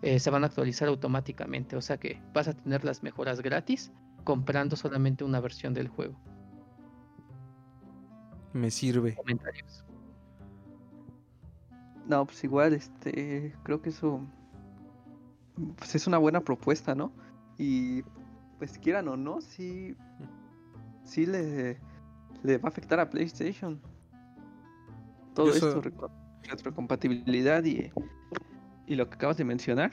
[0.02, 1.76] eh, se van a actualizar automáticamente.
[1.76, 3.92] O sea que vas a tener las mejoras gratis
[4.24, 6.20] comprando solamente una versión del juego.
[8.54, 9.16] Me sirve.
[9.16, 9.84] Comentarios.
[12.08, 14.22] No, pues igual, este, creo que eso
[15.78, 17.12] pues es una buena propuesta, ¿no?
[17.58, 18.04] Y
[18.58, 19.96] pues quieran o no, sí,
[21.04, 21.78] sí le,
[22.44, 23.80] le va a afectar a PlayStation.
[25.34, 25.82] Todo Yo esto,
[26.44, 27.92] retrocompatibilidad y,
[28.88, 29.92] y lo que acabas de mencionar,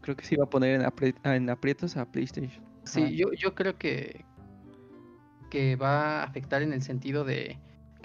[0.00, 2.64] creo que sí va a poner en, apri- en aprietos a PlayStation.
[2.84, 4.24] Sí, yo, yo creo que,
[5.50, 7.58] que va a afectar en el sentido de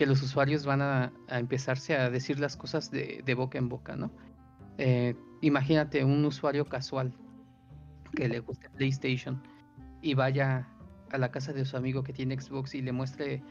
[0.04, 3.96] que los usuarios van a, a empezarse a decir las cosas de, boca en boca,
[3.96, 4.12] ¿no?
[4.78, 7.14] Eh, imagínate un usuario casual
[8.14, 9.42] que le guste PlayStation
[10.02, 10.68] y vaya
[11.10, 13.42] a la casa de su amigo que tiene Xbox y le muestre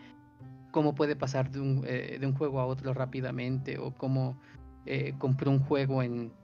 [0.72, 4.38] cómo puede pasar de un, eh, juego a otro rápidamente o cómo
[4.84, 6.34] eh, compró un juego en,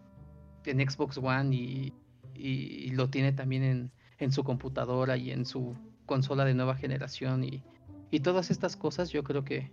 [0.64, 5.76] Xbox One y, lo tiene también en, su computadora y en su
[6.06, 9.70] consola de nueva generación y todas estas cosas yo creo que,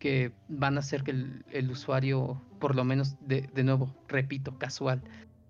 [0.00, 4.58] que van a hacer que el, el usuario, por lo menos de, de nuevo, repito,
[4.58, 5.02] casual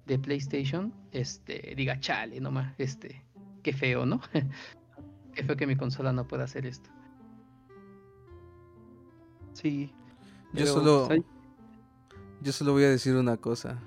[0.06, 3.24] de PlayStation, este, diga, chale, nomás, este,
[3.62, 4.20] qué feo, ¿no?
[5.35, 6.90] qué feo que mi consola no pueda hacer esto.
[9.52, 9.93] Sí.
[10.52, 11.22] Yo solo, pues,
[12.43, 13.81] yo solo voy a decir una cosa.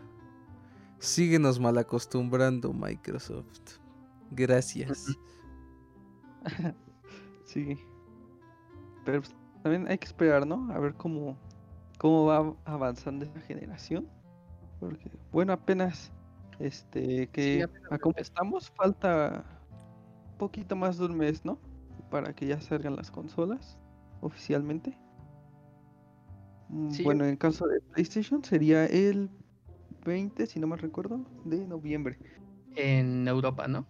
[0.98, 3.80] Síguenos mal acostumbrando, Microsoft.
[4.32, 5.08] Gracias.
[7.46, 7.78] Sí.
[9.06, 10.72] Pero pues, también hay que esperar, ¿no?
[10.74, 11.38] A ver cómo,
[11.98, 14.08] cómo va avanzando esta generación.
[14.80, 16.12] Porque, bueno, apenas,
[16.60, 19.46] este, que apenas a estamos, falta
[20.32, 21.58] un poquito más de un mes, ¿no?
[22.12, 23.80] Para que ya salgan las consolas
[24.22, 24.98] oficialmente.
[26.90, 29.30] Sí, Bueno, en caso de PlayStation sería el
[30.06, 32.18] 20, si no me recuerdo, de noviembre.
[32.76, 33.86] En Europa, ¿no?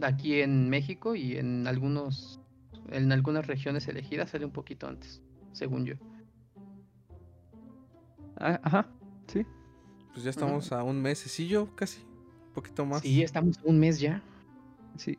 [0.00, 2.35] Aquí en México y en algunos,
[2.90, 5.22] en algunas regiones elegidas sale un poquito antes,
[5.52, 5.94] según yo.
[8.38, 8.86] Ah, ajá,
[9.26, 9.44] sí.
[10.12, 12.00] Pues ya estamos a un mesecillo casi.
[12.48, 13.02] Un poquito más.
[13.02, 14.22] Sí, estamos un mes ya.
[14.96, 15.18] Sí.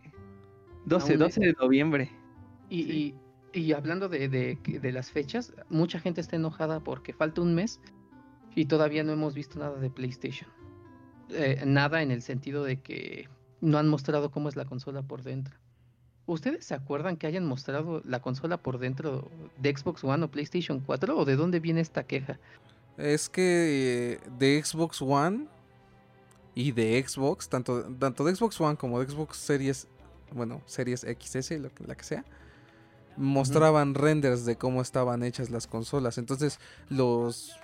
[0.85, 2.11] 12, Aún 12 de noviembre.
[2.69, 3.15] Y, Sí.
[3.53, 7.79] y- y hablando de, de las fechas, mucha gente está enojada porque falta un mes
[8.55, 10.49] y todavía no hemos visto nada de PlayStation.
[11.29, 13.27] Eh, nada en el sentido de que
[13.61, 15.57] no han mostrado cómo es la consola por dentro.
[16.27, 20.79] ¿Ustedes se acuerdan que hayan mostrado la consola por dentro de Xbox One o PlayStation
[20.81, 21.17] 4?
[21.17, 22.37] ¿O de dónde viene esta queja?
[22.97, 25.47] Es que eh, de Xbox One
[26.53, 29.87] y de Xbox, tanto, tanto de Xbox One como de Xbox Series,
[30.33, 32.25] bueno, Series XS, lo que- la que sea,
[33.15, 36.17] mostraban renders de cómo estaban hechas las consolas.
[36.17, 36.59] Entonces,
[36.89, 37.55] los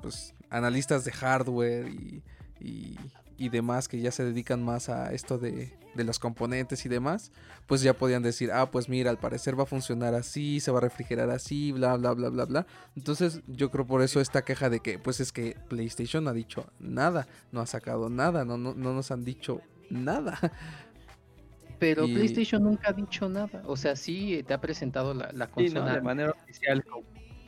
[0.00, 2.22] pues, analistas de hardware y,
[2.60, 2.96] y-
[3.44, 7.32] y demás que ya se dedican más a esto de, de los componentes y demás,
[7.66, 10.78] pues ya podían decir, ah, pues mira, al parecer va a funcionar así, se va
[10.78, 12.66] a refrigerar así, bla, bla, bla, bla, bla.
[12.96, 16.34] Entonces, yo creo por eso esta queja de que, pues es que PlayStation no ha
[16.34, 19.60] dicho nada, no ha sacado nada, no, no, no nos han dicho
[19.90, 20.38] nada.
[21.78, 23.62] Pero Y- PlayStation nunca ha dicho nada.
[23.66, 25.80] O sea, sí eh, te ha presentado la, la Sí, ¿no?
[25.80, 25.94] consola.
[25.94, 26.84] De manera oficial.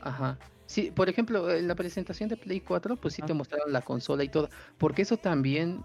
[0.01, 0.37] Ajá.
[0.75, 3.35] Sí, por ejemplo, en la presentación de Play 4, pues sí te Ah.
[3.35, 4.49] mostraron la consola y todo.
[4.77, 5.81] Porque eso también,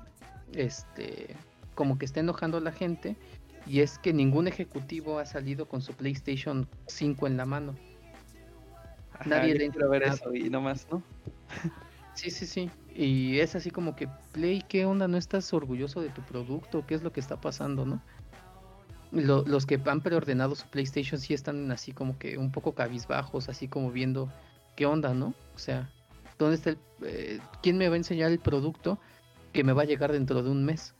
[0.52, 1.36] este,
[1.76, 3.14] como que está enojando a la gente.
[3.68, 7.76] Y es que ningún ejecutivo ha salido con su PlayStation 5 en la mano.
[9.12, 10.14] Ajá, Nadie le quiero ver nada.
[10.14, 11.04] eso y no más, ¿no?
[12.14, 12.68] Sí, sí, sí.
[12.92, 15.06] Y es así como que, Play, ¿qué onda?
[15.06, 16.84] ¿No estás orgulloso de tu producto?
[16.84, 18.02] ¿Qué es lo que está pasando, no?
[19.12, 23.48] Lo- los que han preordenado su PlayStation sí están así como que un poco cabizbajos,
[23.48, 24.28] así como viendo
[24.76, 25.34] qué onda, ¿no?
[25.54, 25.90] O sea,
[26.38, 26.78] ¿dónde está el...
[27.04, 28.98] eh, ¿Quién me va a enseñar el producto
[29.52, 30.94] que me va a llegar dentro de un mes?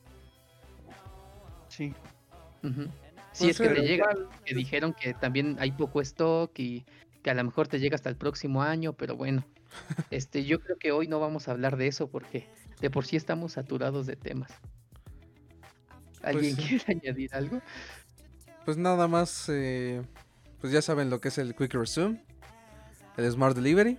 [1.69, 1.95] Sí.
[3.33, 4.09] Si Pues es que sí, te llega,
[4.45, 6.85] que dijeron que también hay poco stock y
[7.23, 9.47] que a lo mejor te llega hasta el próximo año, pero bueno,
[10.11, 12.49] este, yo creo que hoy no vamos a hablar de eso porque
[12.81, 14.51] de por sí estamos saturados de temas.
[16.23, 16.63] ¿Alguien sí.
[16.63, 17.61] quiere añadir algo?
[18.65, 20.03] Pues nada más, eh,
[20.61, 22.23] pues ya saben lo que es el Quick Resume,
[23.25, 23.99] el Smart Delivery.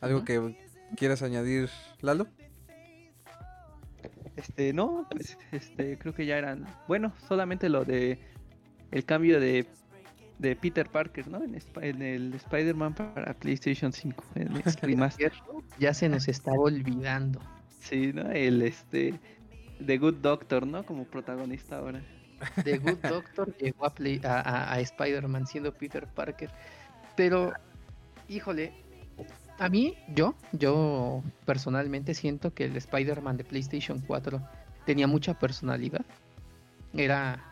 [0.00, 0.56] ¿Algo que
[0.96, 1.68] quieras añadir,
[2.00, 2.28] Lalo?
[4.36, 6.66] Este, no, pues, este, creo que ya eran.
[6.86, 8.18] Bueno, solamente lo de
[8.92, 9.66] el cambio de,
[10.38, 11.42] de Peter Parker, ¿no?
[11.42, 15.32] En, Sp- en el Spider-Man para PlayStation 5, en el remaster.
[15.78, 17.40] Ya se nos estaba olvidando.
[17.80, 18.30] Sí, ¿no?
[18.30, 19.14] El este
[19.84, 20.84] The Good Doctor, ¿no?
[20.86, 22.00] Como protagonista ahora.
[22.62, 26.50] The Good Doctor llegó a, Play- a, a- a Spider-Man siendo Peter Parker.
[27.16, 27.52] Pero,
[28.28, 28.72] híjole,
[29.58, 34.42] a mí, yo, yo personalmente siento que el Spider-Man de PlayStation 4
[34.84, 36.06] tenía mucha personalidad.
[36.92, 37.44] Era.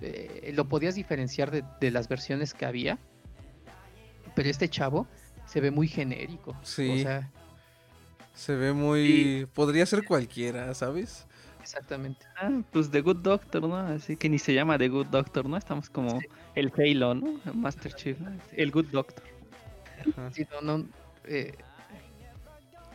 [0.00, 3.00] eh, lo podías diferenciar de, de las versiones que había.
[4.34, 5.08] Pero este chavo
[5.44, 6.58] se ve muy genérico.
[6.62, 6.88] Sí.
[6.88, 7.32] O sea,
[8.32, 9.46] Se ve muy...
[9.54, 11.28] Podría ser cualquiera, ¿sabes?
[11.60, 12.26] exactamente.
[12.36, 13.76] Ah, pues The Good Doctor, ¿no?
[13.76, 15.56] Así que ni se llama The Good Doctor, ¿no?
[15.56, 16.24] Estamos como
[16.54, 17.40] el Halo, ¿no?
[17.54, 18.42] Master Chief, ¿no?
[18.52, 19.29] El Good Doctor.
[21.24, 21.54] Eh,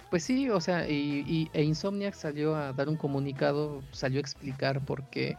[0.10, 4.84] pues sí, o sea, y, e Insomniac salió a dar un comunicado, salió a explicar
[4.86, 5.38] por qué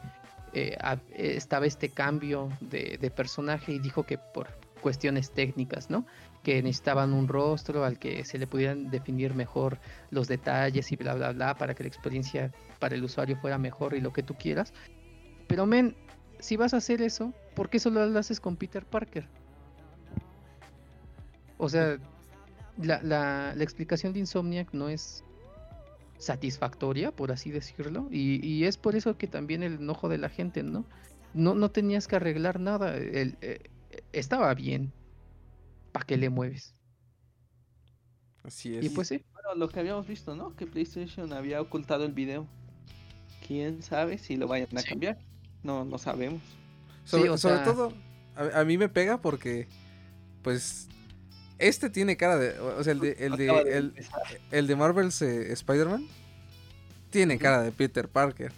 [0.53, 0.77] eh,
[1.11, 4.49] estaba este cambio de, de personaje y dijo que por
[4.87, 6.07] cuestiones técnicas, ¿no?
[6.43, 9.79] Que necesitaban un rostro al que se le pudieran definir mejor
[10.11, 13.95] los detalles y bla, bla, bla, para que la experiencia para el usuario fuera mejor
[13.95, 14.73] y lo que tú quieras.
[15.49, 15.97] Pero, men,
[16.39, 19.27] si vas a hacer eso, ¿por qué solo lo haces con Peter Parker?
[21.59, 21.99] O sea,
[22.79, 25.25] la, la- la explicación de Insomniac no es
[26.19, 30.29] satisfactoria, por así decirlo, y, y es por eso que también el enojo de la
[30.29, 30.85] gente, ¿no?
[31.35, 33.61] No, no tenías que arreglar nada, el- eh,
[34.13, 34.93] estaba bien,
[35.93, 36.75] ¿para qué le mueves?
[38.43, 38.85] Así es.
[38.85, 40.55] Y pues sí, Bueno, lo que habíamos visto, ¿no?
[40.57, 42.47] Que PlayStation había ocultado el video.
[43.47, 44.89] ¿Quién sabe si lo vayan a Sí.
[44.89, 45.19] cambiar?
[45.63, 46.41] No, no sabemos.
[47.05, 47.93] Sobre, o sobre sea- todo,
[48.37, 49.69] a, a mí me pega porque,
[50.43, 50.89] pues,
[51.59, 53.93] este tiene cara de, o sea, el de, el de,
[54.51, 56.07] el, de Marvel's eh, Spider-Man
[57.11, 58.53] tiene cara de Peter Parker,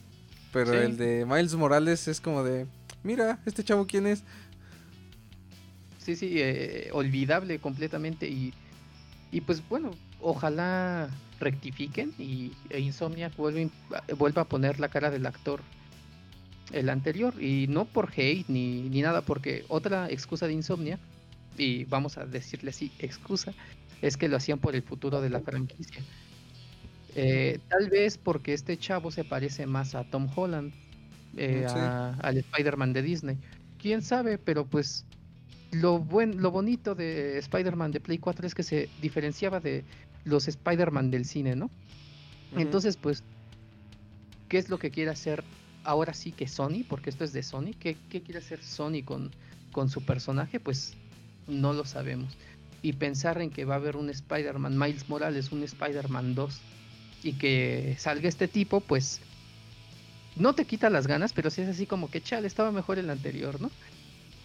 [0.52, 0.78] pero Sí.
[0.78, 2.66] el de Miles Morales es como de,
[3.02, 4.24] mira, este chavo quién es,
[5.98, 8.52] sí, sí, eh, olvidable completamente y,
[9.30, 11.08] y pues bueno, ojalá
[11.38, 13.70] rectifiquen y e Insomniac vuelva,
[14.16, 15.60] vuelva a poner la cara del actor
[16.72, 20.98] el anterior y no por hate ni, ni nada porque otra excusa de Insomniac
[21.58, 23.52] y vamos a decirle así excusa
[24.02, 26.02] es que lo hacían por el futuro de la franquicia
[27.14, 30.72] Eh, tal vez porque este chavo se parece más a Tom Holland
[31.36, 31.78] eh, sí.
[31.78, 33.36] a- al Spider-Man de Disney
[33.80, 35.04] quién sabe pero pues
[35.72, 39.84] lo buen, lo bonito de Spider-Man de Play 4 es que se diferenciaba de
[40.24, 41.70] los Spider-Man del cine, ¿no?
[42.56, 43.22] Entonces, pues,
[44.48, 45.44] ¿qué es lo que quiere hacer
[45.84, 46.84] ahora sí que Sony?
[46.88, 47.72] Porque esto es de Sony.
[47.78, 49.30] ¿Qué, qué quiere hacer Sony con,
[49.72, 50.58] con su personaje?
[50.58, 50.94] Pues
[51.48, 52.36] no lo sabemos.
[52.82, 56.60] Y pensar en que va a haber un Spider-Man, Miles Morales, un Spider-Man 2,
[57.24, 59.20] y que salga este tipo, pues
[60.36, 63.10] no te quita las ganas, pero sí es así como que, chale, estaba mejor el
[63.10, 63.70] anterior, ¿no?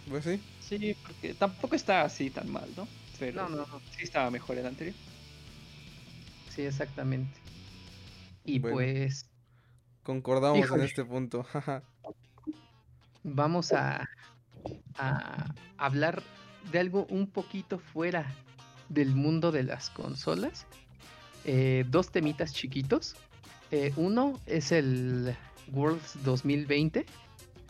[0.09, 2.87] pues sí, Sí, porque tampoco está así tan mal, ¿no?
[3.19, 3.79] Pero No, no, no.
[3.95, 4.95] sí estaba mejor el anterior.
[6.49, 7.31] Sí, exactamente.
[8.45, 8.77] Y Bueno.
[8.77, 9.25] pues
[10.03, 11.45] concordamos en este punto,
[13.23, 14.07] vamos a,
[14.97, 16.23] a hablar
[16.71, 18.33] de algo un poquito fuera
[18.89, 20.65] del mundo de las consolas.
[21.45, 23.15] Eh, dos temitas chiquitos.
[23.71, 25.35] Eh, uno es el
[25.71, 27.05] Worlds 2020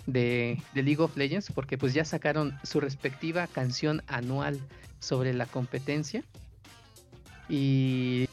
[0.06, 4.60] de, de League of Legends, porque pues ya sacaron su respectiva canción anual
[5.00, 6.24] sobre la competencia.
[7.50, 8.28] Y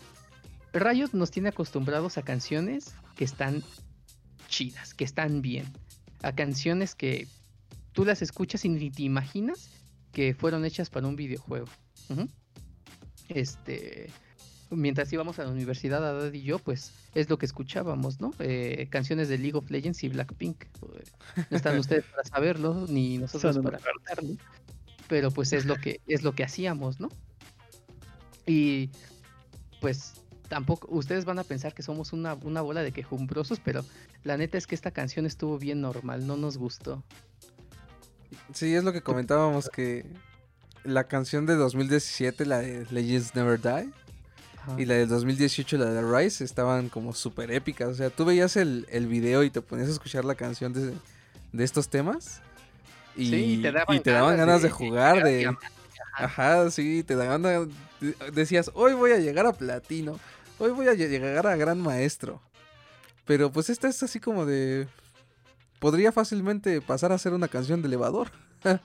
[0.73, 3.63] Riot nos tiene acostumbrados a canciones que están
[4.49, 5.67] chidas, que están bien.
[6.23, 7.27] A canciones que
[7.93, 9.71] tú las escuchas y ni te imaginas
[10.13, 11.67] que fueron hechas para un videojuego.
[13.29, 14.11] Este,
[14.71, 18.33] mientras íbamos a la universidad, Adad y yo, pues es lo que escuchábamos, ¿no?
[18.39, 20.65] Eh, canciones de League of Legends y Blackpink.
[21.51, 24.37] No están ustedes para saberlo, ni nosotros para contarlo.
[25.09, 27.09] Pero pues es lo que es lo que hacíamos, ¿no?
[28.47, 28.91] Y
[29.81, 30.15] pues
[30.49, 33.85] tampoco, ustedes van a pensar que somos una, una bola de quejumbrosos, pero
[34.25, 37.03] la neta es que esta canción estuvo bien normal, no nos gustó.
[38.55, 40.05] Sí, es lo que comentábamos que
[40.85, 43.91] la canción de 2017, la de Legends Never Die,
[44.63, 44.75] Ajá.
[44.79, 47.89] y la del 2018, la de Rise, estaban como súper épicas.
[47.89, 50.93] O sea, tú veías el, el video y te ponías a escuchar la canción de,
[51.53, 52.41] de estos temas.
[53.17, 55.57] Y, Sí, y te daban y te daban ganas ganas de, de jugar, de...
[56.15, 57.69] Ajá, sí, te daban ganas...
[58.01, 60.19] de- Decías, hoy voy a llegar a platino,
[60.59, 62.41] hoy voy a lle- llegar a gran maestro.
[63.27, 64.89] Pero pues esta es así como de...
[65.81, 68.31] Podría fácilmente pasar a ser una canción de elevador.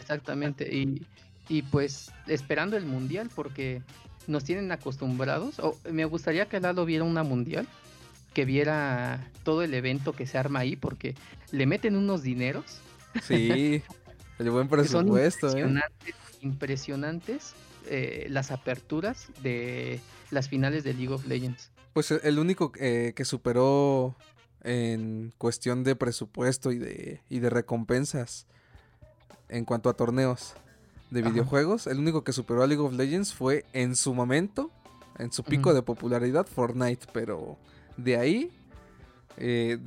[0.00, 1.06] Exactamente, y,
[1.48, 3.82] y pues esperando el mundial porque
[4.26, 7.68] nos tienen acostumbrados, o me gustaría que Lalo viera una mundial
[8.32, 11.14] que viera todo el evento que se arma ahí, porque
[11.50, 12.64] le meten unos dineros.
[13.22, 13.82] Sí,
[14.38, 15.50] el buen presupuesto.
[15.50, 16.38] Son impresionantes, ¿eh?
[16.40, 17.54] impresionantes
[17.88, 20.00] eh, las aperturas de
[20.30, 21.70] las finales de League of Legends.
[21.92, 24.16] Pues el único eh, que superó
[24.64, 28.46] en cuestión de presupuesto y de, y de recompensas
[29.48, 30.54] en cuanto a torneos
[31.10, 34.70] de videojuegos, el único que superó a League of Legends fue en su momento,
[35.18, 37.58] en su pico de popularidad, Fortnite, pero
[37.98, 38.50] de ahí
[39.36, 39.78] eh,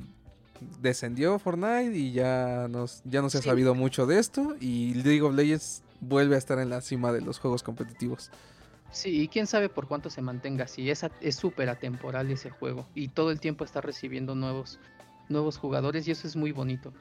[0.80, 5.22] descendió Fortnite y ya, nos, ya no se ha sabido mucho de esto y League
[5.22, 8.30] of Legends vuelve a estar en la cima de los juegos competitivos.
[8.96, 10.90] Sí, y quién sabe por cuánto se mantenga así.
[10.90, 14.80] Es súper atemporal ese juego y todo el tiempo está recibiendo nuevos,
[15.28, 16.94] nuevos jugadores y eso es muy bonito.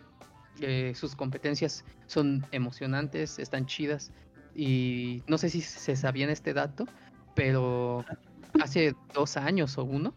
[0.59, 4.11] Eh, sus competencias son emocionantes, están chidas
[4.53, 6.85] y no sé si se sabían este dato,
[7.33, 8.03] pero
[8.61, 10.13] hace dos años o uno,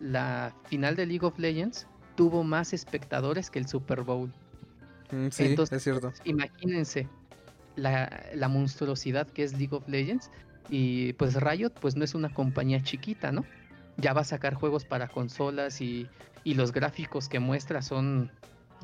[0.00, 1.86] la final de League of Legends
[2.16, 4.32] tuvo más espectadores que el Super Bowl.
[5.10, 6.10] Mm, sí, es cierto.
[6.24, 7.06] Imagínense
[7.76, 10.30] la, la monstruosidad que es League of Legends
[10.68, 13.44] y pues Riot pues no es una compañía chiquita, ¿no?
[13.96, 16.08] Ya va a sacar juegos para consolas y,
[16.44, 18.30] y los gráficos que muestra son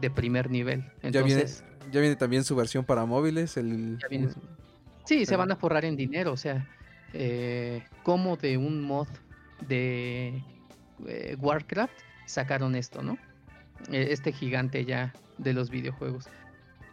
[0.00, 0.84] de primer nivel.
[1.02, 3.56] Entonces, ya, viene, ya viene también su versión para móviles.
[3.56, 3.98] El,
[5.04, 6.32] sí, se van a forrar en dinero.
[6.32, 6.66] O sea,
[7.12, 9.08] eh, como de un mod
[9.68, 10.42] de
[11.06, 11.94] eh, Warcraft
[12.26, 13.18] sacaron esto, ¿no?
[13.92, 16.28] E, este gigante ya de los videojuegos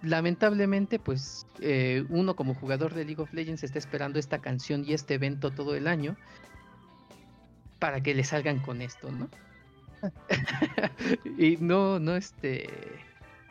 [0.02, 4.94] lamentablemente, pues eh, uno como jugador de League of Legends está esperando esta canción y
[4.94, 6.18] este evento todo el año
[7.80, 9.30] para que le salgan con esto, ¿no?
[11.38, 12.70] y no, no, este,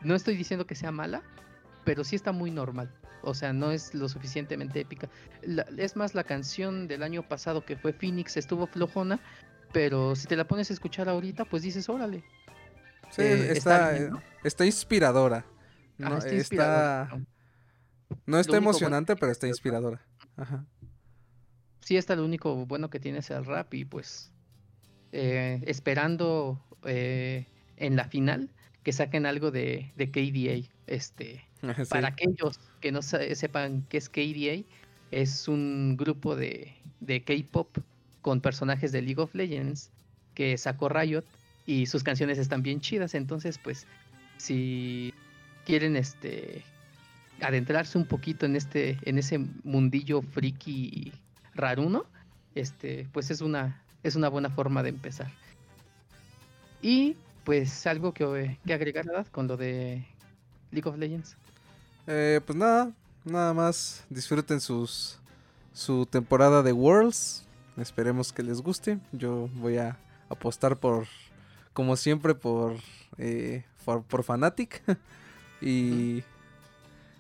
[0.03, 1.23] no estoy diciendo que sea mala,
[1.85, 2.91] pero sí está muy normal.
[3.23, 5.09] O sea, no es lo suficientemente épica.
[5.77, 9.21] es más, la canción del año pasado que fue Phoenix estuvo flojona,
[9.73, 12.25] pero si te la pones a escuchar ahorita, pues dices, órale.
[13.11, 13.95] Sí, eh, está,
[14.43, 15.45] está inspiradora.
[16.01, 17.11] No, está,
[18.27, 20.01] no está emocionante, pero está inspiradora.
[20.37, 20.65] Ajá.
[21.81, 24.33] Sí, está lo único bueno que tiene es el rap y pues
[25.13, 27.47] eh, esperando eh,
[27.77, 28.51] en la final
[28.83, 30.69] que saquen algo de, de KDA.
[30.87, 31.45] Este,
[31.91, 34.65] Para aquellos que no sepan qué es KDA,
[35.11, 37.79] es un grupo de, de K-pop
[38.23, 39.91] con personajes de League of Legends
[40.35, 41.25] que sacó Riot
[41.67, 43.15] y sus canciones están bien chidas.
[43.15, 43.87] Entonces, pues,
[44.39, 45.13] si
[45.71, 46.65] quieren este
[47.41, 51.13] adentrarse un poquito en este en ese mundillo friki
[51.55, 52.07] raruno,
[52.57, 55.31] este pues es una es una buena forma de empezar.
[56.83, 60.05] Y pues algo que, agregar con lo de
[60.73, 61.37] League of Legends.
[62.09, 62.91] Eh, pues nada,
[63.25, 65.21] nada más disfruten sus
[65.73, 67.47] su temporada de Worlds.
[67.77, 68.99] Esperemos que les guste.
[69.13, 69.97] Yo voy a
[70.29, 71.07] apostar por,
[71.73, 72.75] como siempre, por,
[73.19, 74.83] eh, por Fanatic.
[75.61, 76.23] Y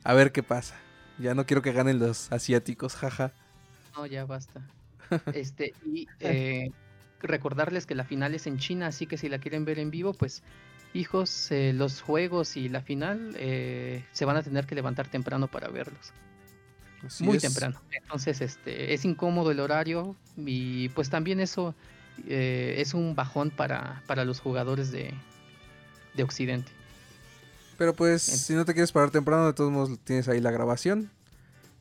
[0.05, 0.77] a ver qué pasa.
[1.19, 3.33] Ya no quiero que ganen los asiáticos, jaja.
[3.95, 4.63] No, ya basta.
[5.35, 6.71] este, y eh,
[7.21, 10.15] recordarles que la final es en China, así que si la quieren ver en vivo,
[10.15, 10.43] pues
[10.95, 15.49] hijos, eh, los juegos y la final eh, se van a tener que levantar temprano
[15.49, 16.13] para verlos.
[17.21, 17.81] Muy temprano.
[17.91, 21.75] Entonces, este, es incómodo el horario y pues también eso
[22.27, 25.15] es un bajón para, para los jugadores de,
[26.13, 26.71] de Occidente.
[27.81, 31.11] Pero pues, si no te quieres parar temprano, de todos modos tienes ahí la grabación.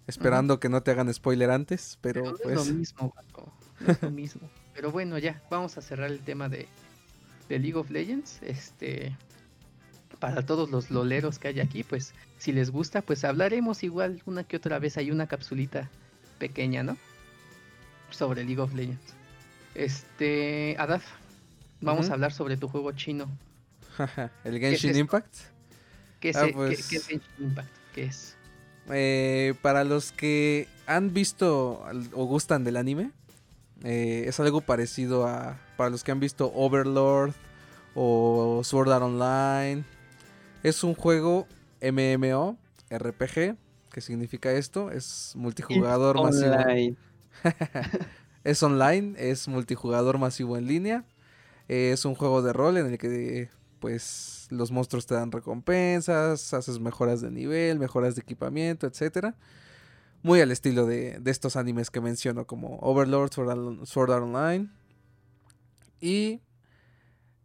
[0.08, 2.58] Esperando que no te hagan spoiler antes, pero, pues...
[2.58, 3.14] Es lo mismo,
[3.86, 4.50] es lo mismo.
[4.74, 6.70] Pero bueno, ya, vamos a cerrar el tema de,
[7.50, 8.40] de League of Legends.
[8.44, 9.14] Este,
[10.20, 14.46] para todos los loleros que hay aquí, pues si les gusta, pues hablaremos igual una
[14.46, 14.96] que otra vez.
[14.96, 15.90] Hay una capsulita
[16.38, 16.96] pequeña, ¿no?
[18.10, 19.16] Sobre League of Legends.
[19.76, 21.04] Este, Adaf,
[21.82, 23.30] vamos a hablar sobre tu juego chino.
[24.46, 25.59] ¿El Genshin Impact?
[26.20, 27.10] ¿Qué es, ah, pues es
[27.40, 27.70] Impact?
[27.94, 28.36] ¿Qué es?
[28.92, 31.84] Eh, para los que han visto
[32.14, 33.12] o gustan del anime,
[33.84, 35.60] eh, es algo parecido a.
[35.78, 37.34] Para los que han visto Overlord
[37.96, 39.84] o Sword Art Online.
[40.64, 41.48] Es un juego
[41.82, 42.58] MMO,
[42.90, 43.56] RPG.
[43.92, 44.92] ¿Qué significa esto?
[44.92, 46.56] Es multijugador masivo.
[48.44, 51.06] es online, es multijugador masivo en línea.
[51.70, 56.80] Es un juego de rol en el que pues los monstruos te dan recompensas, haces
[56.80, 59.36] mejoras de nivel, mejoras de equipamiento, etcétera.
[60.22, 63.32] Muy al estilo de, estos animes que menciono como Overlord,
[63.86, 64.70] Sword Art Online.
[66.02, 66.42] Y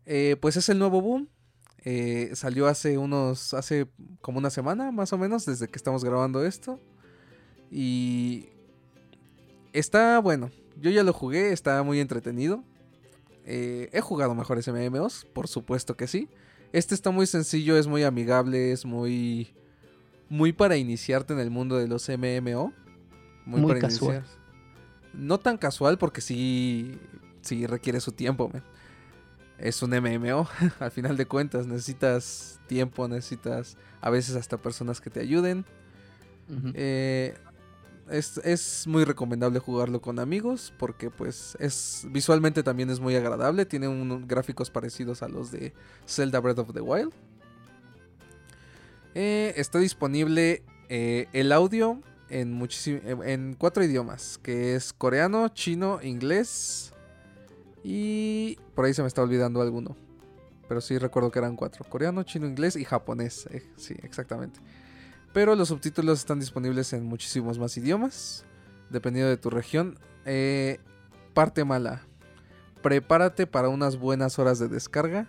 [0.06, 1.28] eh, pues es el nuevo boom.
[1.84, 3.86] Eh, salió hace unos, hace
[4.22, 6.80] como una semana más o menos desde que estamos grabando esto.
[7.70, 8.48] Y
[9.72, 10.50] está bueno.
[10.80, 12.64] Yo ya lo jugué, está muy entretenido.
[13.44, 16.28] Eh, he jugado mejores MMOs, por supuesto que sí.
[16.72, 19.54] Este está muy sencillo, es muy amigable, es muy
[20.28, 22.72] muy para iniciarte en el mundo de los MMO.
[23.46, 24.16] Muy, para casual.
[24.16, 24.38] iniciar.
[25.12, 26.98] No tan casual porque sí,
[27.42, 28.48] sí requiere su tiempo.
[28.52, 28.62] man.
[29.58, 30.48] Es un MMO,
[30.80, 31.66] al final de cuentas.
[31.66, 35.64] Necesitas tiempo, necesitas a veces hasta personas que te ayuden.
[36.74, 37.34] Eh,
[38.10, 43.66] es, es muy recomendable jugarlo con amigos porque pues es visualmente también es muy agradable.
[43.66, 45.72] Tiene unos gráficos parecidos a los de
[46.06, 47.12] Zelda Breath of the Wild.
[49.14, 52.66] Eh, está disponible eh, el audio en,
[53.24, 56.92] en cuatro idiomas, que es coreano, chino, inglés
[57.84, 59.96] y por ahí se me está olvidando alguno.
[60.68, 63.46] Pero sí recuerdo que eran cuatro, coreano, chino, inglés y japonés.
[63.50, 64.58] eh, sí, exactamente.
[65.34, 68.46] Pero los subtítulos están disponibles en muchísimos más idiomas,
[68.88, 69.98] dependiendo de tu región.
[70.24, 70.78] Eh,
[71.34, 72.02] parte mala.
[72.82, 75.26] Prepárate para unas buenas horas de descarga.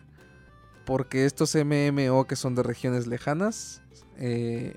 [0.86, 3.82] Porque estos MMO que son de regiones lejanas
[4.18, 4.76] eh,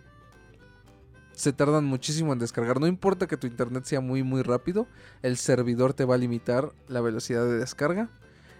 [1.32, 2.80] se tardan muchísimo en descargar.
[2.80, 4.86] No importa que tu internet sea muy muy rápido,
[5.20, 8.09] el servidor te va a limitar la velocidad de descarga.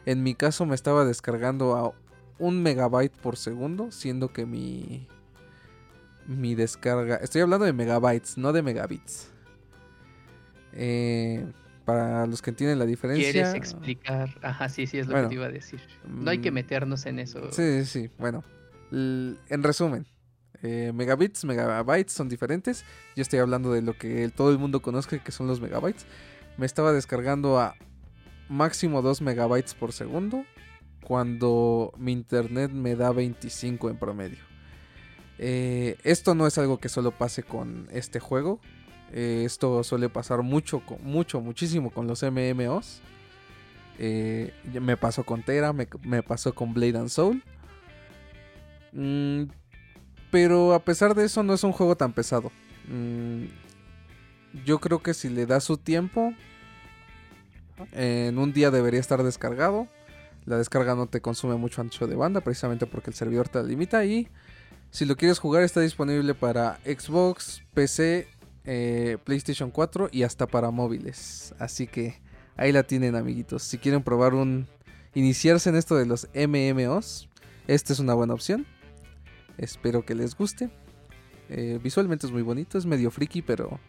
[0.05, 1.93] En mi caso me estaba descargando a
[2.39, 5.09] un megabyte por segundo, siendo que mi
[6.29, 7.17] mi descarga.
[7.17, 9.33] Estoy hablando de megabytes, no de megabits.
[10.75, 11.45] Eh,
[11.87, 13.33] para los que entienden la diferencia.
[13.33, 14.29] ¿Quieres explicar?
[14.43, 15.81] Ajá, sí, sí, es lo Bueno, que te iba a decir.
[16.07, 17.51] No hay que mm, meternos en eso.
[17.51, 18.11] Sí, sí, sí.
[18.19, 18.45] Bueno,
[18.93, 20.07] en resumen,
[20.63, 22.85] eh, megabits, megabytes son diferentes.
[23.17, 26.05] Yo estoy hablando de lo que todo el mundo conozca, que son los megabytes.
[26.59, 27.75] Me estaba descargando a
[28.51, 30.45] máximo 2 megabytes por segundo,
[31.03, 34.48] cuando mi internet me da 25 en promedio.
[35.39, 38.61] Eh, esto no es algo que solo pase con este juego.
[39.13, 43.01] Eh, esto suele pasar mucho, mucho, muchísimo con los MMOs.
[43.99, 47.43] Eh, me pasó con Tera, me, pasó con Blade and Soul.
[48.93, 49.45] Mm,
[50.31, 52.51] pero a pesar de eso no es un juego tan pesado.
[52.89, 53.45] Mm,
[54.65, 56.33] yo creo que si le das su tiempo,
[57.93, 59.89] en un día debería estar descargado.
[60.47, 63.65] La descarga no te consume mucho ancho de banda, precisamente porque el servidor te la
[63.65, 64.05] limita.
[64.05, 64.29] Y
[64.91, 68.29] si lo quieres jugar, está disponible para Xbox, PC,
[68.65, 71.55] eh, PlayStation 4 y hasta para móviles.
[71.59, 72.21] Así que
[72.57, 73.63] ahí la tienen, amiguitos.
[73.63, 74.67] Si quieren probar un.
[75.15, 77.29] iniciarse en esto de los MMOs,
[77.67, 78.67] esta es una buena opción.
[79.57, 80.71] Espero que les guste.
[81.51, 83.81] Eh, visualmente es muy bonito, es medio friki, pero.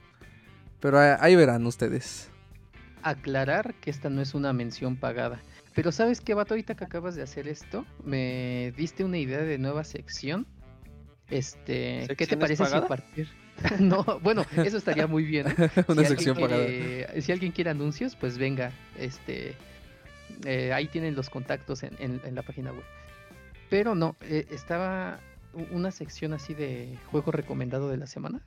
[0.79, 2.29] Pero ahí- verán ustedes.
[3.01, 5.41] Aclarar que esta no es una mención pagada.
[5.75, 6.53] Pero ¿sabes qué, vato?
[6.53, 10.47] Ahorita que acabas de hacer esto, me diste una idea de nueva sección.
[11.31, 13.27] Este, ¿qué te ¿Sección es parece si partir?
[13.79, 15.45] no, bueno, eso estaría muy bien.
[15.87, 16.65] una Si sección alguien pagada.
[16.65, 18.71] quiere- Si alguien quiere anuncios, pues venga.
[18.97, 19.53] Este,
[20.45, 22.83] eh, ahí tienen los contactos en, en- en la página web.
[23.69, 25.19] Pero no, eh, estaba
[25.71, 28.41] una sección así de juego recomendado de la semana.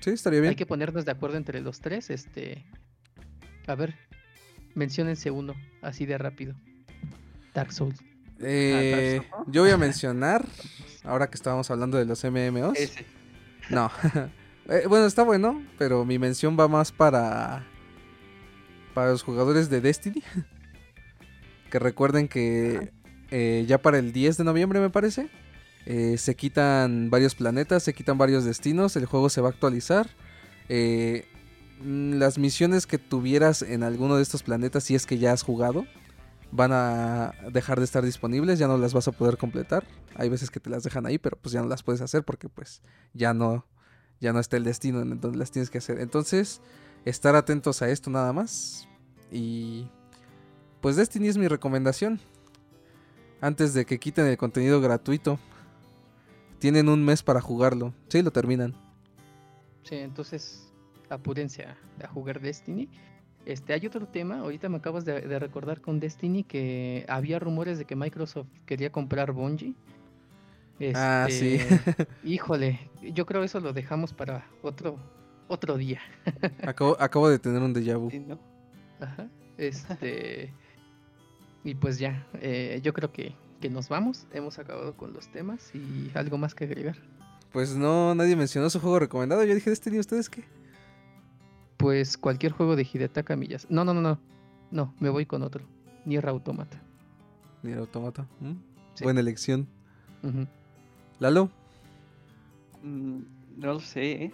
[0.00, 0.50] Sí, estaría bien.
[0.50, 2.10] Hay que ponernos de acuerdo entre los tres.
[2.10, 2.64] Este,
[3.66, 3.94] a ver,
[4.74, 6.54] menciónense uno, así de rápido.
[7.54, 7.98] Dark Souls.
[8.42, 10.46] Eh, yo voy a mencionar,
[11.04, 12.78] ahora que estábamos hablando de los MMOs.
[12.78, 13.06] Ese.
[13.68, 13.90] No.
[14.68, 17.66] Eh, bueno, está bueno, pero mi mención va más para.
[18.94, 20.22] Para los jugadores de Destiny.
[21.72, 22.92] que recuerden que
[23.32, 25.28] eh, ya para el 10 de noviembre, me parece.
[25.86, 28.94] se quitan varios planetas, se quitan varios destinos.
[28.94, 30.08] El juego se va a actualizar.
[30.68, 35.42] mm, las misiones que tuvieras en alguno de estos planetas, si es que ya has
[35.42, 35.84] jugado,
[36.52, 38.58] van a dejar de estar disponibles.
[38.58, 39.84] Ya no las vas a poder completar.
[40.16, 42.48] Hay veces que te las dejan ahí, pero pues ya no las puedes hacer porque
[42.48, 42.82] pues
[43.14, 43.66] ya no
[44.20, 45.98] ya no está el destino en donde las tienes que hacer.
[45.98, 46.60] Entonces,
[47.04, 48.86] estar atentos a esto nada más.
[49.32, 49.88] Y
[50.80, 52.20] pues Destiny es mi recomendación.
[53.40, 55.38] Antes de que quiten el contenido gratuito.
[56.58, 57.94] Tienen un mes para jugarlo.
[58.08, 58.74] Sí, lo terminan.
[59.82, 60.70] Sí, entonces
[61.08, 62.90] apúrense a, a jugar Destiny.
[63.46, 67.78] Este, hay otro tema, ahorita me acabas de, de recordar con Destiny que había rumores
[67.78, 69.74] de que Microsoft quería comprar Bungie.
[70.94, 71.56] Ah, sí.
[71.56, 74.98] Este, híjole, yo creo eso lo dejamos para otro
[75.48, 76.00] otro día.
[76.62, 78.10] Acabo, acabo de tener un déjà vu.
[78.10, 78.38] Sí, ¿no?
[79.00, 79.28] Ajá.
[79.58, 80.54] Este
[81.64, 84.26] y pues ya, eh, yo creo que, que nos vamos.
[84.32, 86.96] Hemos acabado con los temas y algo más que agregar.
[87.52, 89.44] Pues no, nadie mencionó su juego recomendado.
[89.44, 90.44] Yo dije Destiny, ¿ustedes qué?
[91.80, 93.72] Pues cualquier juego de Hidetaka Miyazaki.
[93.72, 94.20] No, no, no, no.
[94.70, 95.64] No, me voy con otro.
[96.04, 96.80] Nier Automata.
[97.62, 98.26] Ni el automata.
[98.40, 98.52] ¿Mm?
[98.94, 99.04] Sí.
[99.04, 99.66] Buena elección.
[100.22, 100.46] Ujú.
[101.18, 101.50] Lalo.
[102.82, 103.20] Mm,
[103.56, 104.32] no lo sé, ¿eh?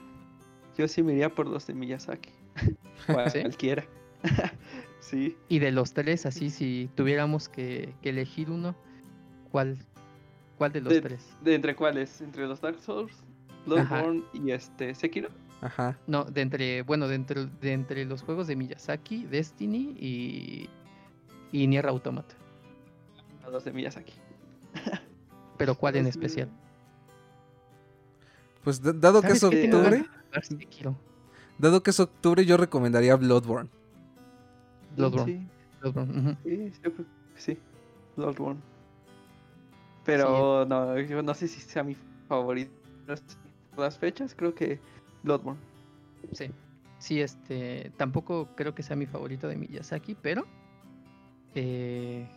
[0.76, 2.30] Yo sí me iría por los de Miyazaki.
[3.06, 3.84] Cualquiera.
[4.98, 5.36] Sí.
[5.48, 8.74] Y de los tres, así, si tuviéramos que, que elegir uno,
[9.52, 9.78] ¿cuál,
[10.58, 11.24] cuál de los De- tres?
[11.44, 12.20] ¿De entre cuáles?
[12.22, 13.12] ¿Entre los Dark Souls,
[13.66, 15.28] Bloodborne y este Sekiro?
[15.60, 15.98] Ajá.
[16.06, 20.68] No, de entre, bueno, de entre, de entre los juegos de Miyazaki, Destiny y,
[21.52, 22.34] y Nier Automata.
[23.44, 24.12] A los de Miyazaki.
[25.58, 26.50] Pero ¿cuál en Pues, especial?
[28.62, 30.04] Pues da- dado que es octubre,
[31.58, 33.70] dado que es octubre, yo recomendaría Bloodborne.
[34.96, 35.32] Bloodborne.
[35.32, 35.46] Sí,
[35.80, 37.58] Bloodborne, sí, yo creo que sí.
[38.16, 38.60] Bloodborne.
[40.04, 41.96] Pero no, yo no sé si sea mi
[42.28, 42.72] favorito.
[43.76, 44.80] Las fechas, creo que
[45.26, 45.62] Bloodborne.
[46.32, 46.54] Sí.
[46.98, 47.92] Sí, este.
[47.98, 50.48] Tampoco creo que sea mi favorito de Miyazaki, pero.
[51.54, 52.28] eh,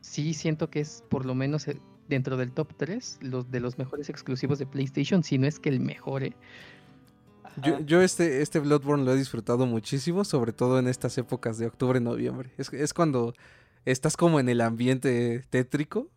[0.00, 3.78] sí siento que es por lo menos eh, dentro del top 3 los de los
[3.78, 6.36] mejores exclusivos de PlayStation, si no es que el mejor, ¿eh?
[7.56, 11.66] Yo, yo este, este Bloodborne lo he disfrutado muchísimo, sobre todo en estas épocas de
[11.66, 12.52] octubre noviembre.
[12.58, 13.34] Es, es cuando
[13.84, 16.10] estás como en el ambiente tétrico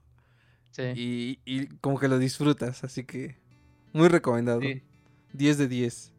[0.71, 0.83] Sí.
[0.95, 3.37] y, y como que lo disfrutas, así que
[3.93, 4.61] muy recomendado.
[4.61, 4.83] Sí.
[5.33, 6.11] 10 de 10.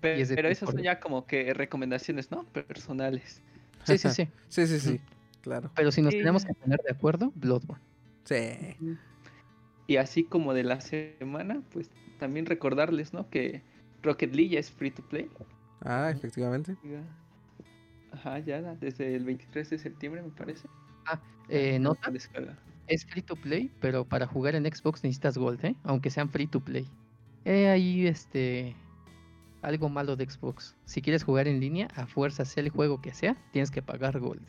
[0.00, 2.44] Pe- Y es de Pero esas por- son ya como que recomendaciones, ¿no?
[2.44, 3.40] Personales.
[3.84, 4.28] sí, sí, sí.
[4.48, 5.00] Sí, sí, sí,
[5.42, 5.70] claro.
[5.74, 6.18] Pero si nos Sí.
[6.18, 7.82] tenemos que poner de acuerdo, Bloodborne.
[8.24, 8.76] Sí.
[9.86, 13.28] Y así como de la semana, pues también recordarles, ¿no?
[13.30, 13.62] Que
[14.02, 15.28] Rocket League ya es free to play.
[15.80, 16.76] Ah, efectivamente.
[18.12, 20.68] Ajá, ya desde el 23 de septiembre, me parece.
[21.48, 22.12] Eh, Ya nota,
[22.86, 25.74] es free to play, pero para jugar en Xbox necesitas Gold, ¿eh?
[25.82, 26.86] Aunque sean free to play.
[27.44, 28.76] Eh, ahí, este.
[29.62, 30.74] Algo malo de Xbox.
[30.84, 34.18] Si quieres jugar en línea, a fuerza, sea el juego que sea, tienes que pagar
[34.18, 34.46] Gold.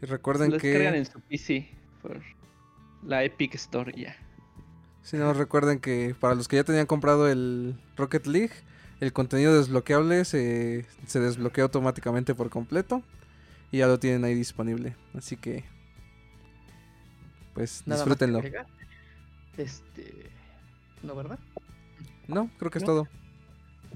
[0.00, 0.98] Y recuerden Lo descargan que...
[0.98, 1.68] en su PC
[2.00, 2.22] por
[3.04, 4.16] la Epic Store ya.
[5.02, 8.54] Si no, recuerden que para los que ya tenían comprado el Rocket League,
[9.00, 13.02] el contenido desbloqueable se, se desbloquea automáticamente por completo.
[13.72, 14.96] Y ya lo tienen ahí disponible.
[15.14, 15.64] Así que...
[17.54, 18.66] Pues Nada más que disfrútenlo.
[19.56, 20.30] Este.
[21.02, 21.38] ¿No, verdad?
[22.30, 23.08] No, creo que es todo.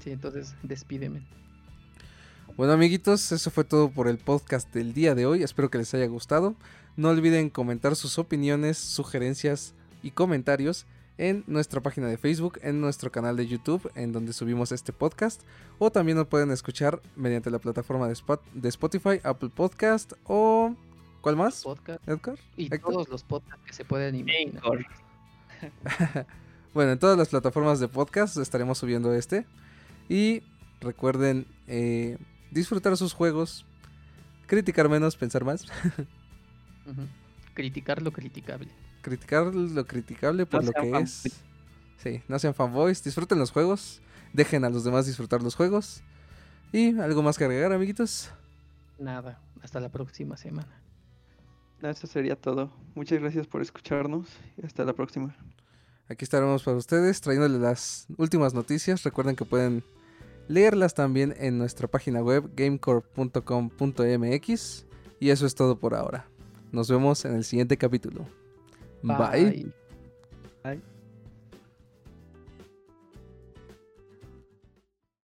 [0.03, 1.21] Sí, entonces despídeme.
[2.57, 5.43] Bueno amiguitos, eso fue todo por el podcast del día de hoy.
[5.43, 6.55] Espero que les haya gustado.
[6.95, 10.85] No olviden comentar sus opiniones, sugerencias y comentarios
[11.17, 15.41] en nuestra página de Facebook, en nuestro canal de YouTube, en donde subimos este podcast.
[15.79, 20.75] O también nos pueden escuchar mediante la plataforma de, Spot- de Spotify, Apple Podcast o...
[21.21, 21.63] ¿Cuál más?
[21.63, 22.37] Podcast Edgar?
[22.55, 24.61] y todos los podcasts que se pueden imaginar.
[26.75, 29.45] Bueno, en todas las plataformas de podcast estaremos subiendo este.
[30.09, 30.43] Y
[30.81, 32.17] recuerden eh,
[32.51, 33.65] disfrutar sus juegos,
[34.45, 35.65] criticar menos, pensar más.
[37.53, 38.67] Criticar lo criticable.
[39.01, 41.41] criticar lo criticable por No lo que es.
[41.97, 44.01] Sí, no sean fanboys, disfruten los juegos,
[44.33, 46.03] dejen a los demás disfrutar los juegos.
[46.73, 48.31] Y algo más que agregar, amiguitos.
[48.99, 49.39] Nada.
[49.63, 50.81] Hasta la próxima semana.
[51.81, 52.69] Eso sería todo.
[52.95, 54.27] Muchas gracias por escucharnos
[54.61, 55.33] y hasta la próxima.
[56.07, 59.03] Aquí estaremos para ustedes trayéndoles las últimas noticias.
[59.03, 59.83] Recuerden que pueden
[60.47, 64.85] leerlas también en nuestra página web gamecorp.com.mx.
[65.19, 66.27] Y eso es todo por ahora.
[66.71, 68.25] Nos vemos en el siguiente capítulo.
[69.01, 69.17] Bye.
[69.17, 69.73] Bye.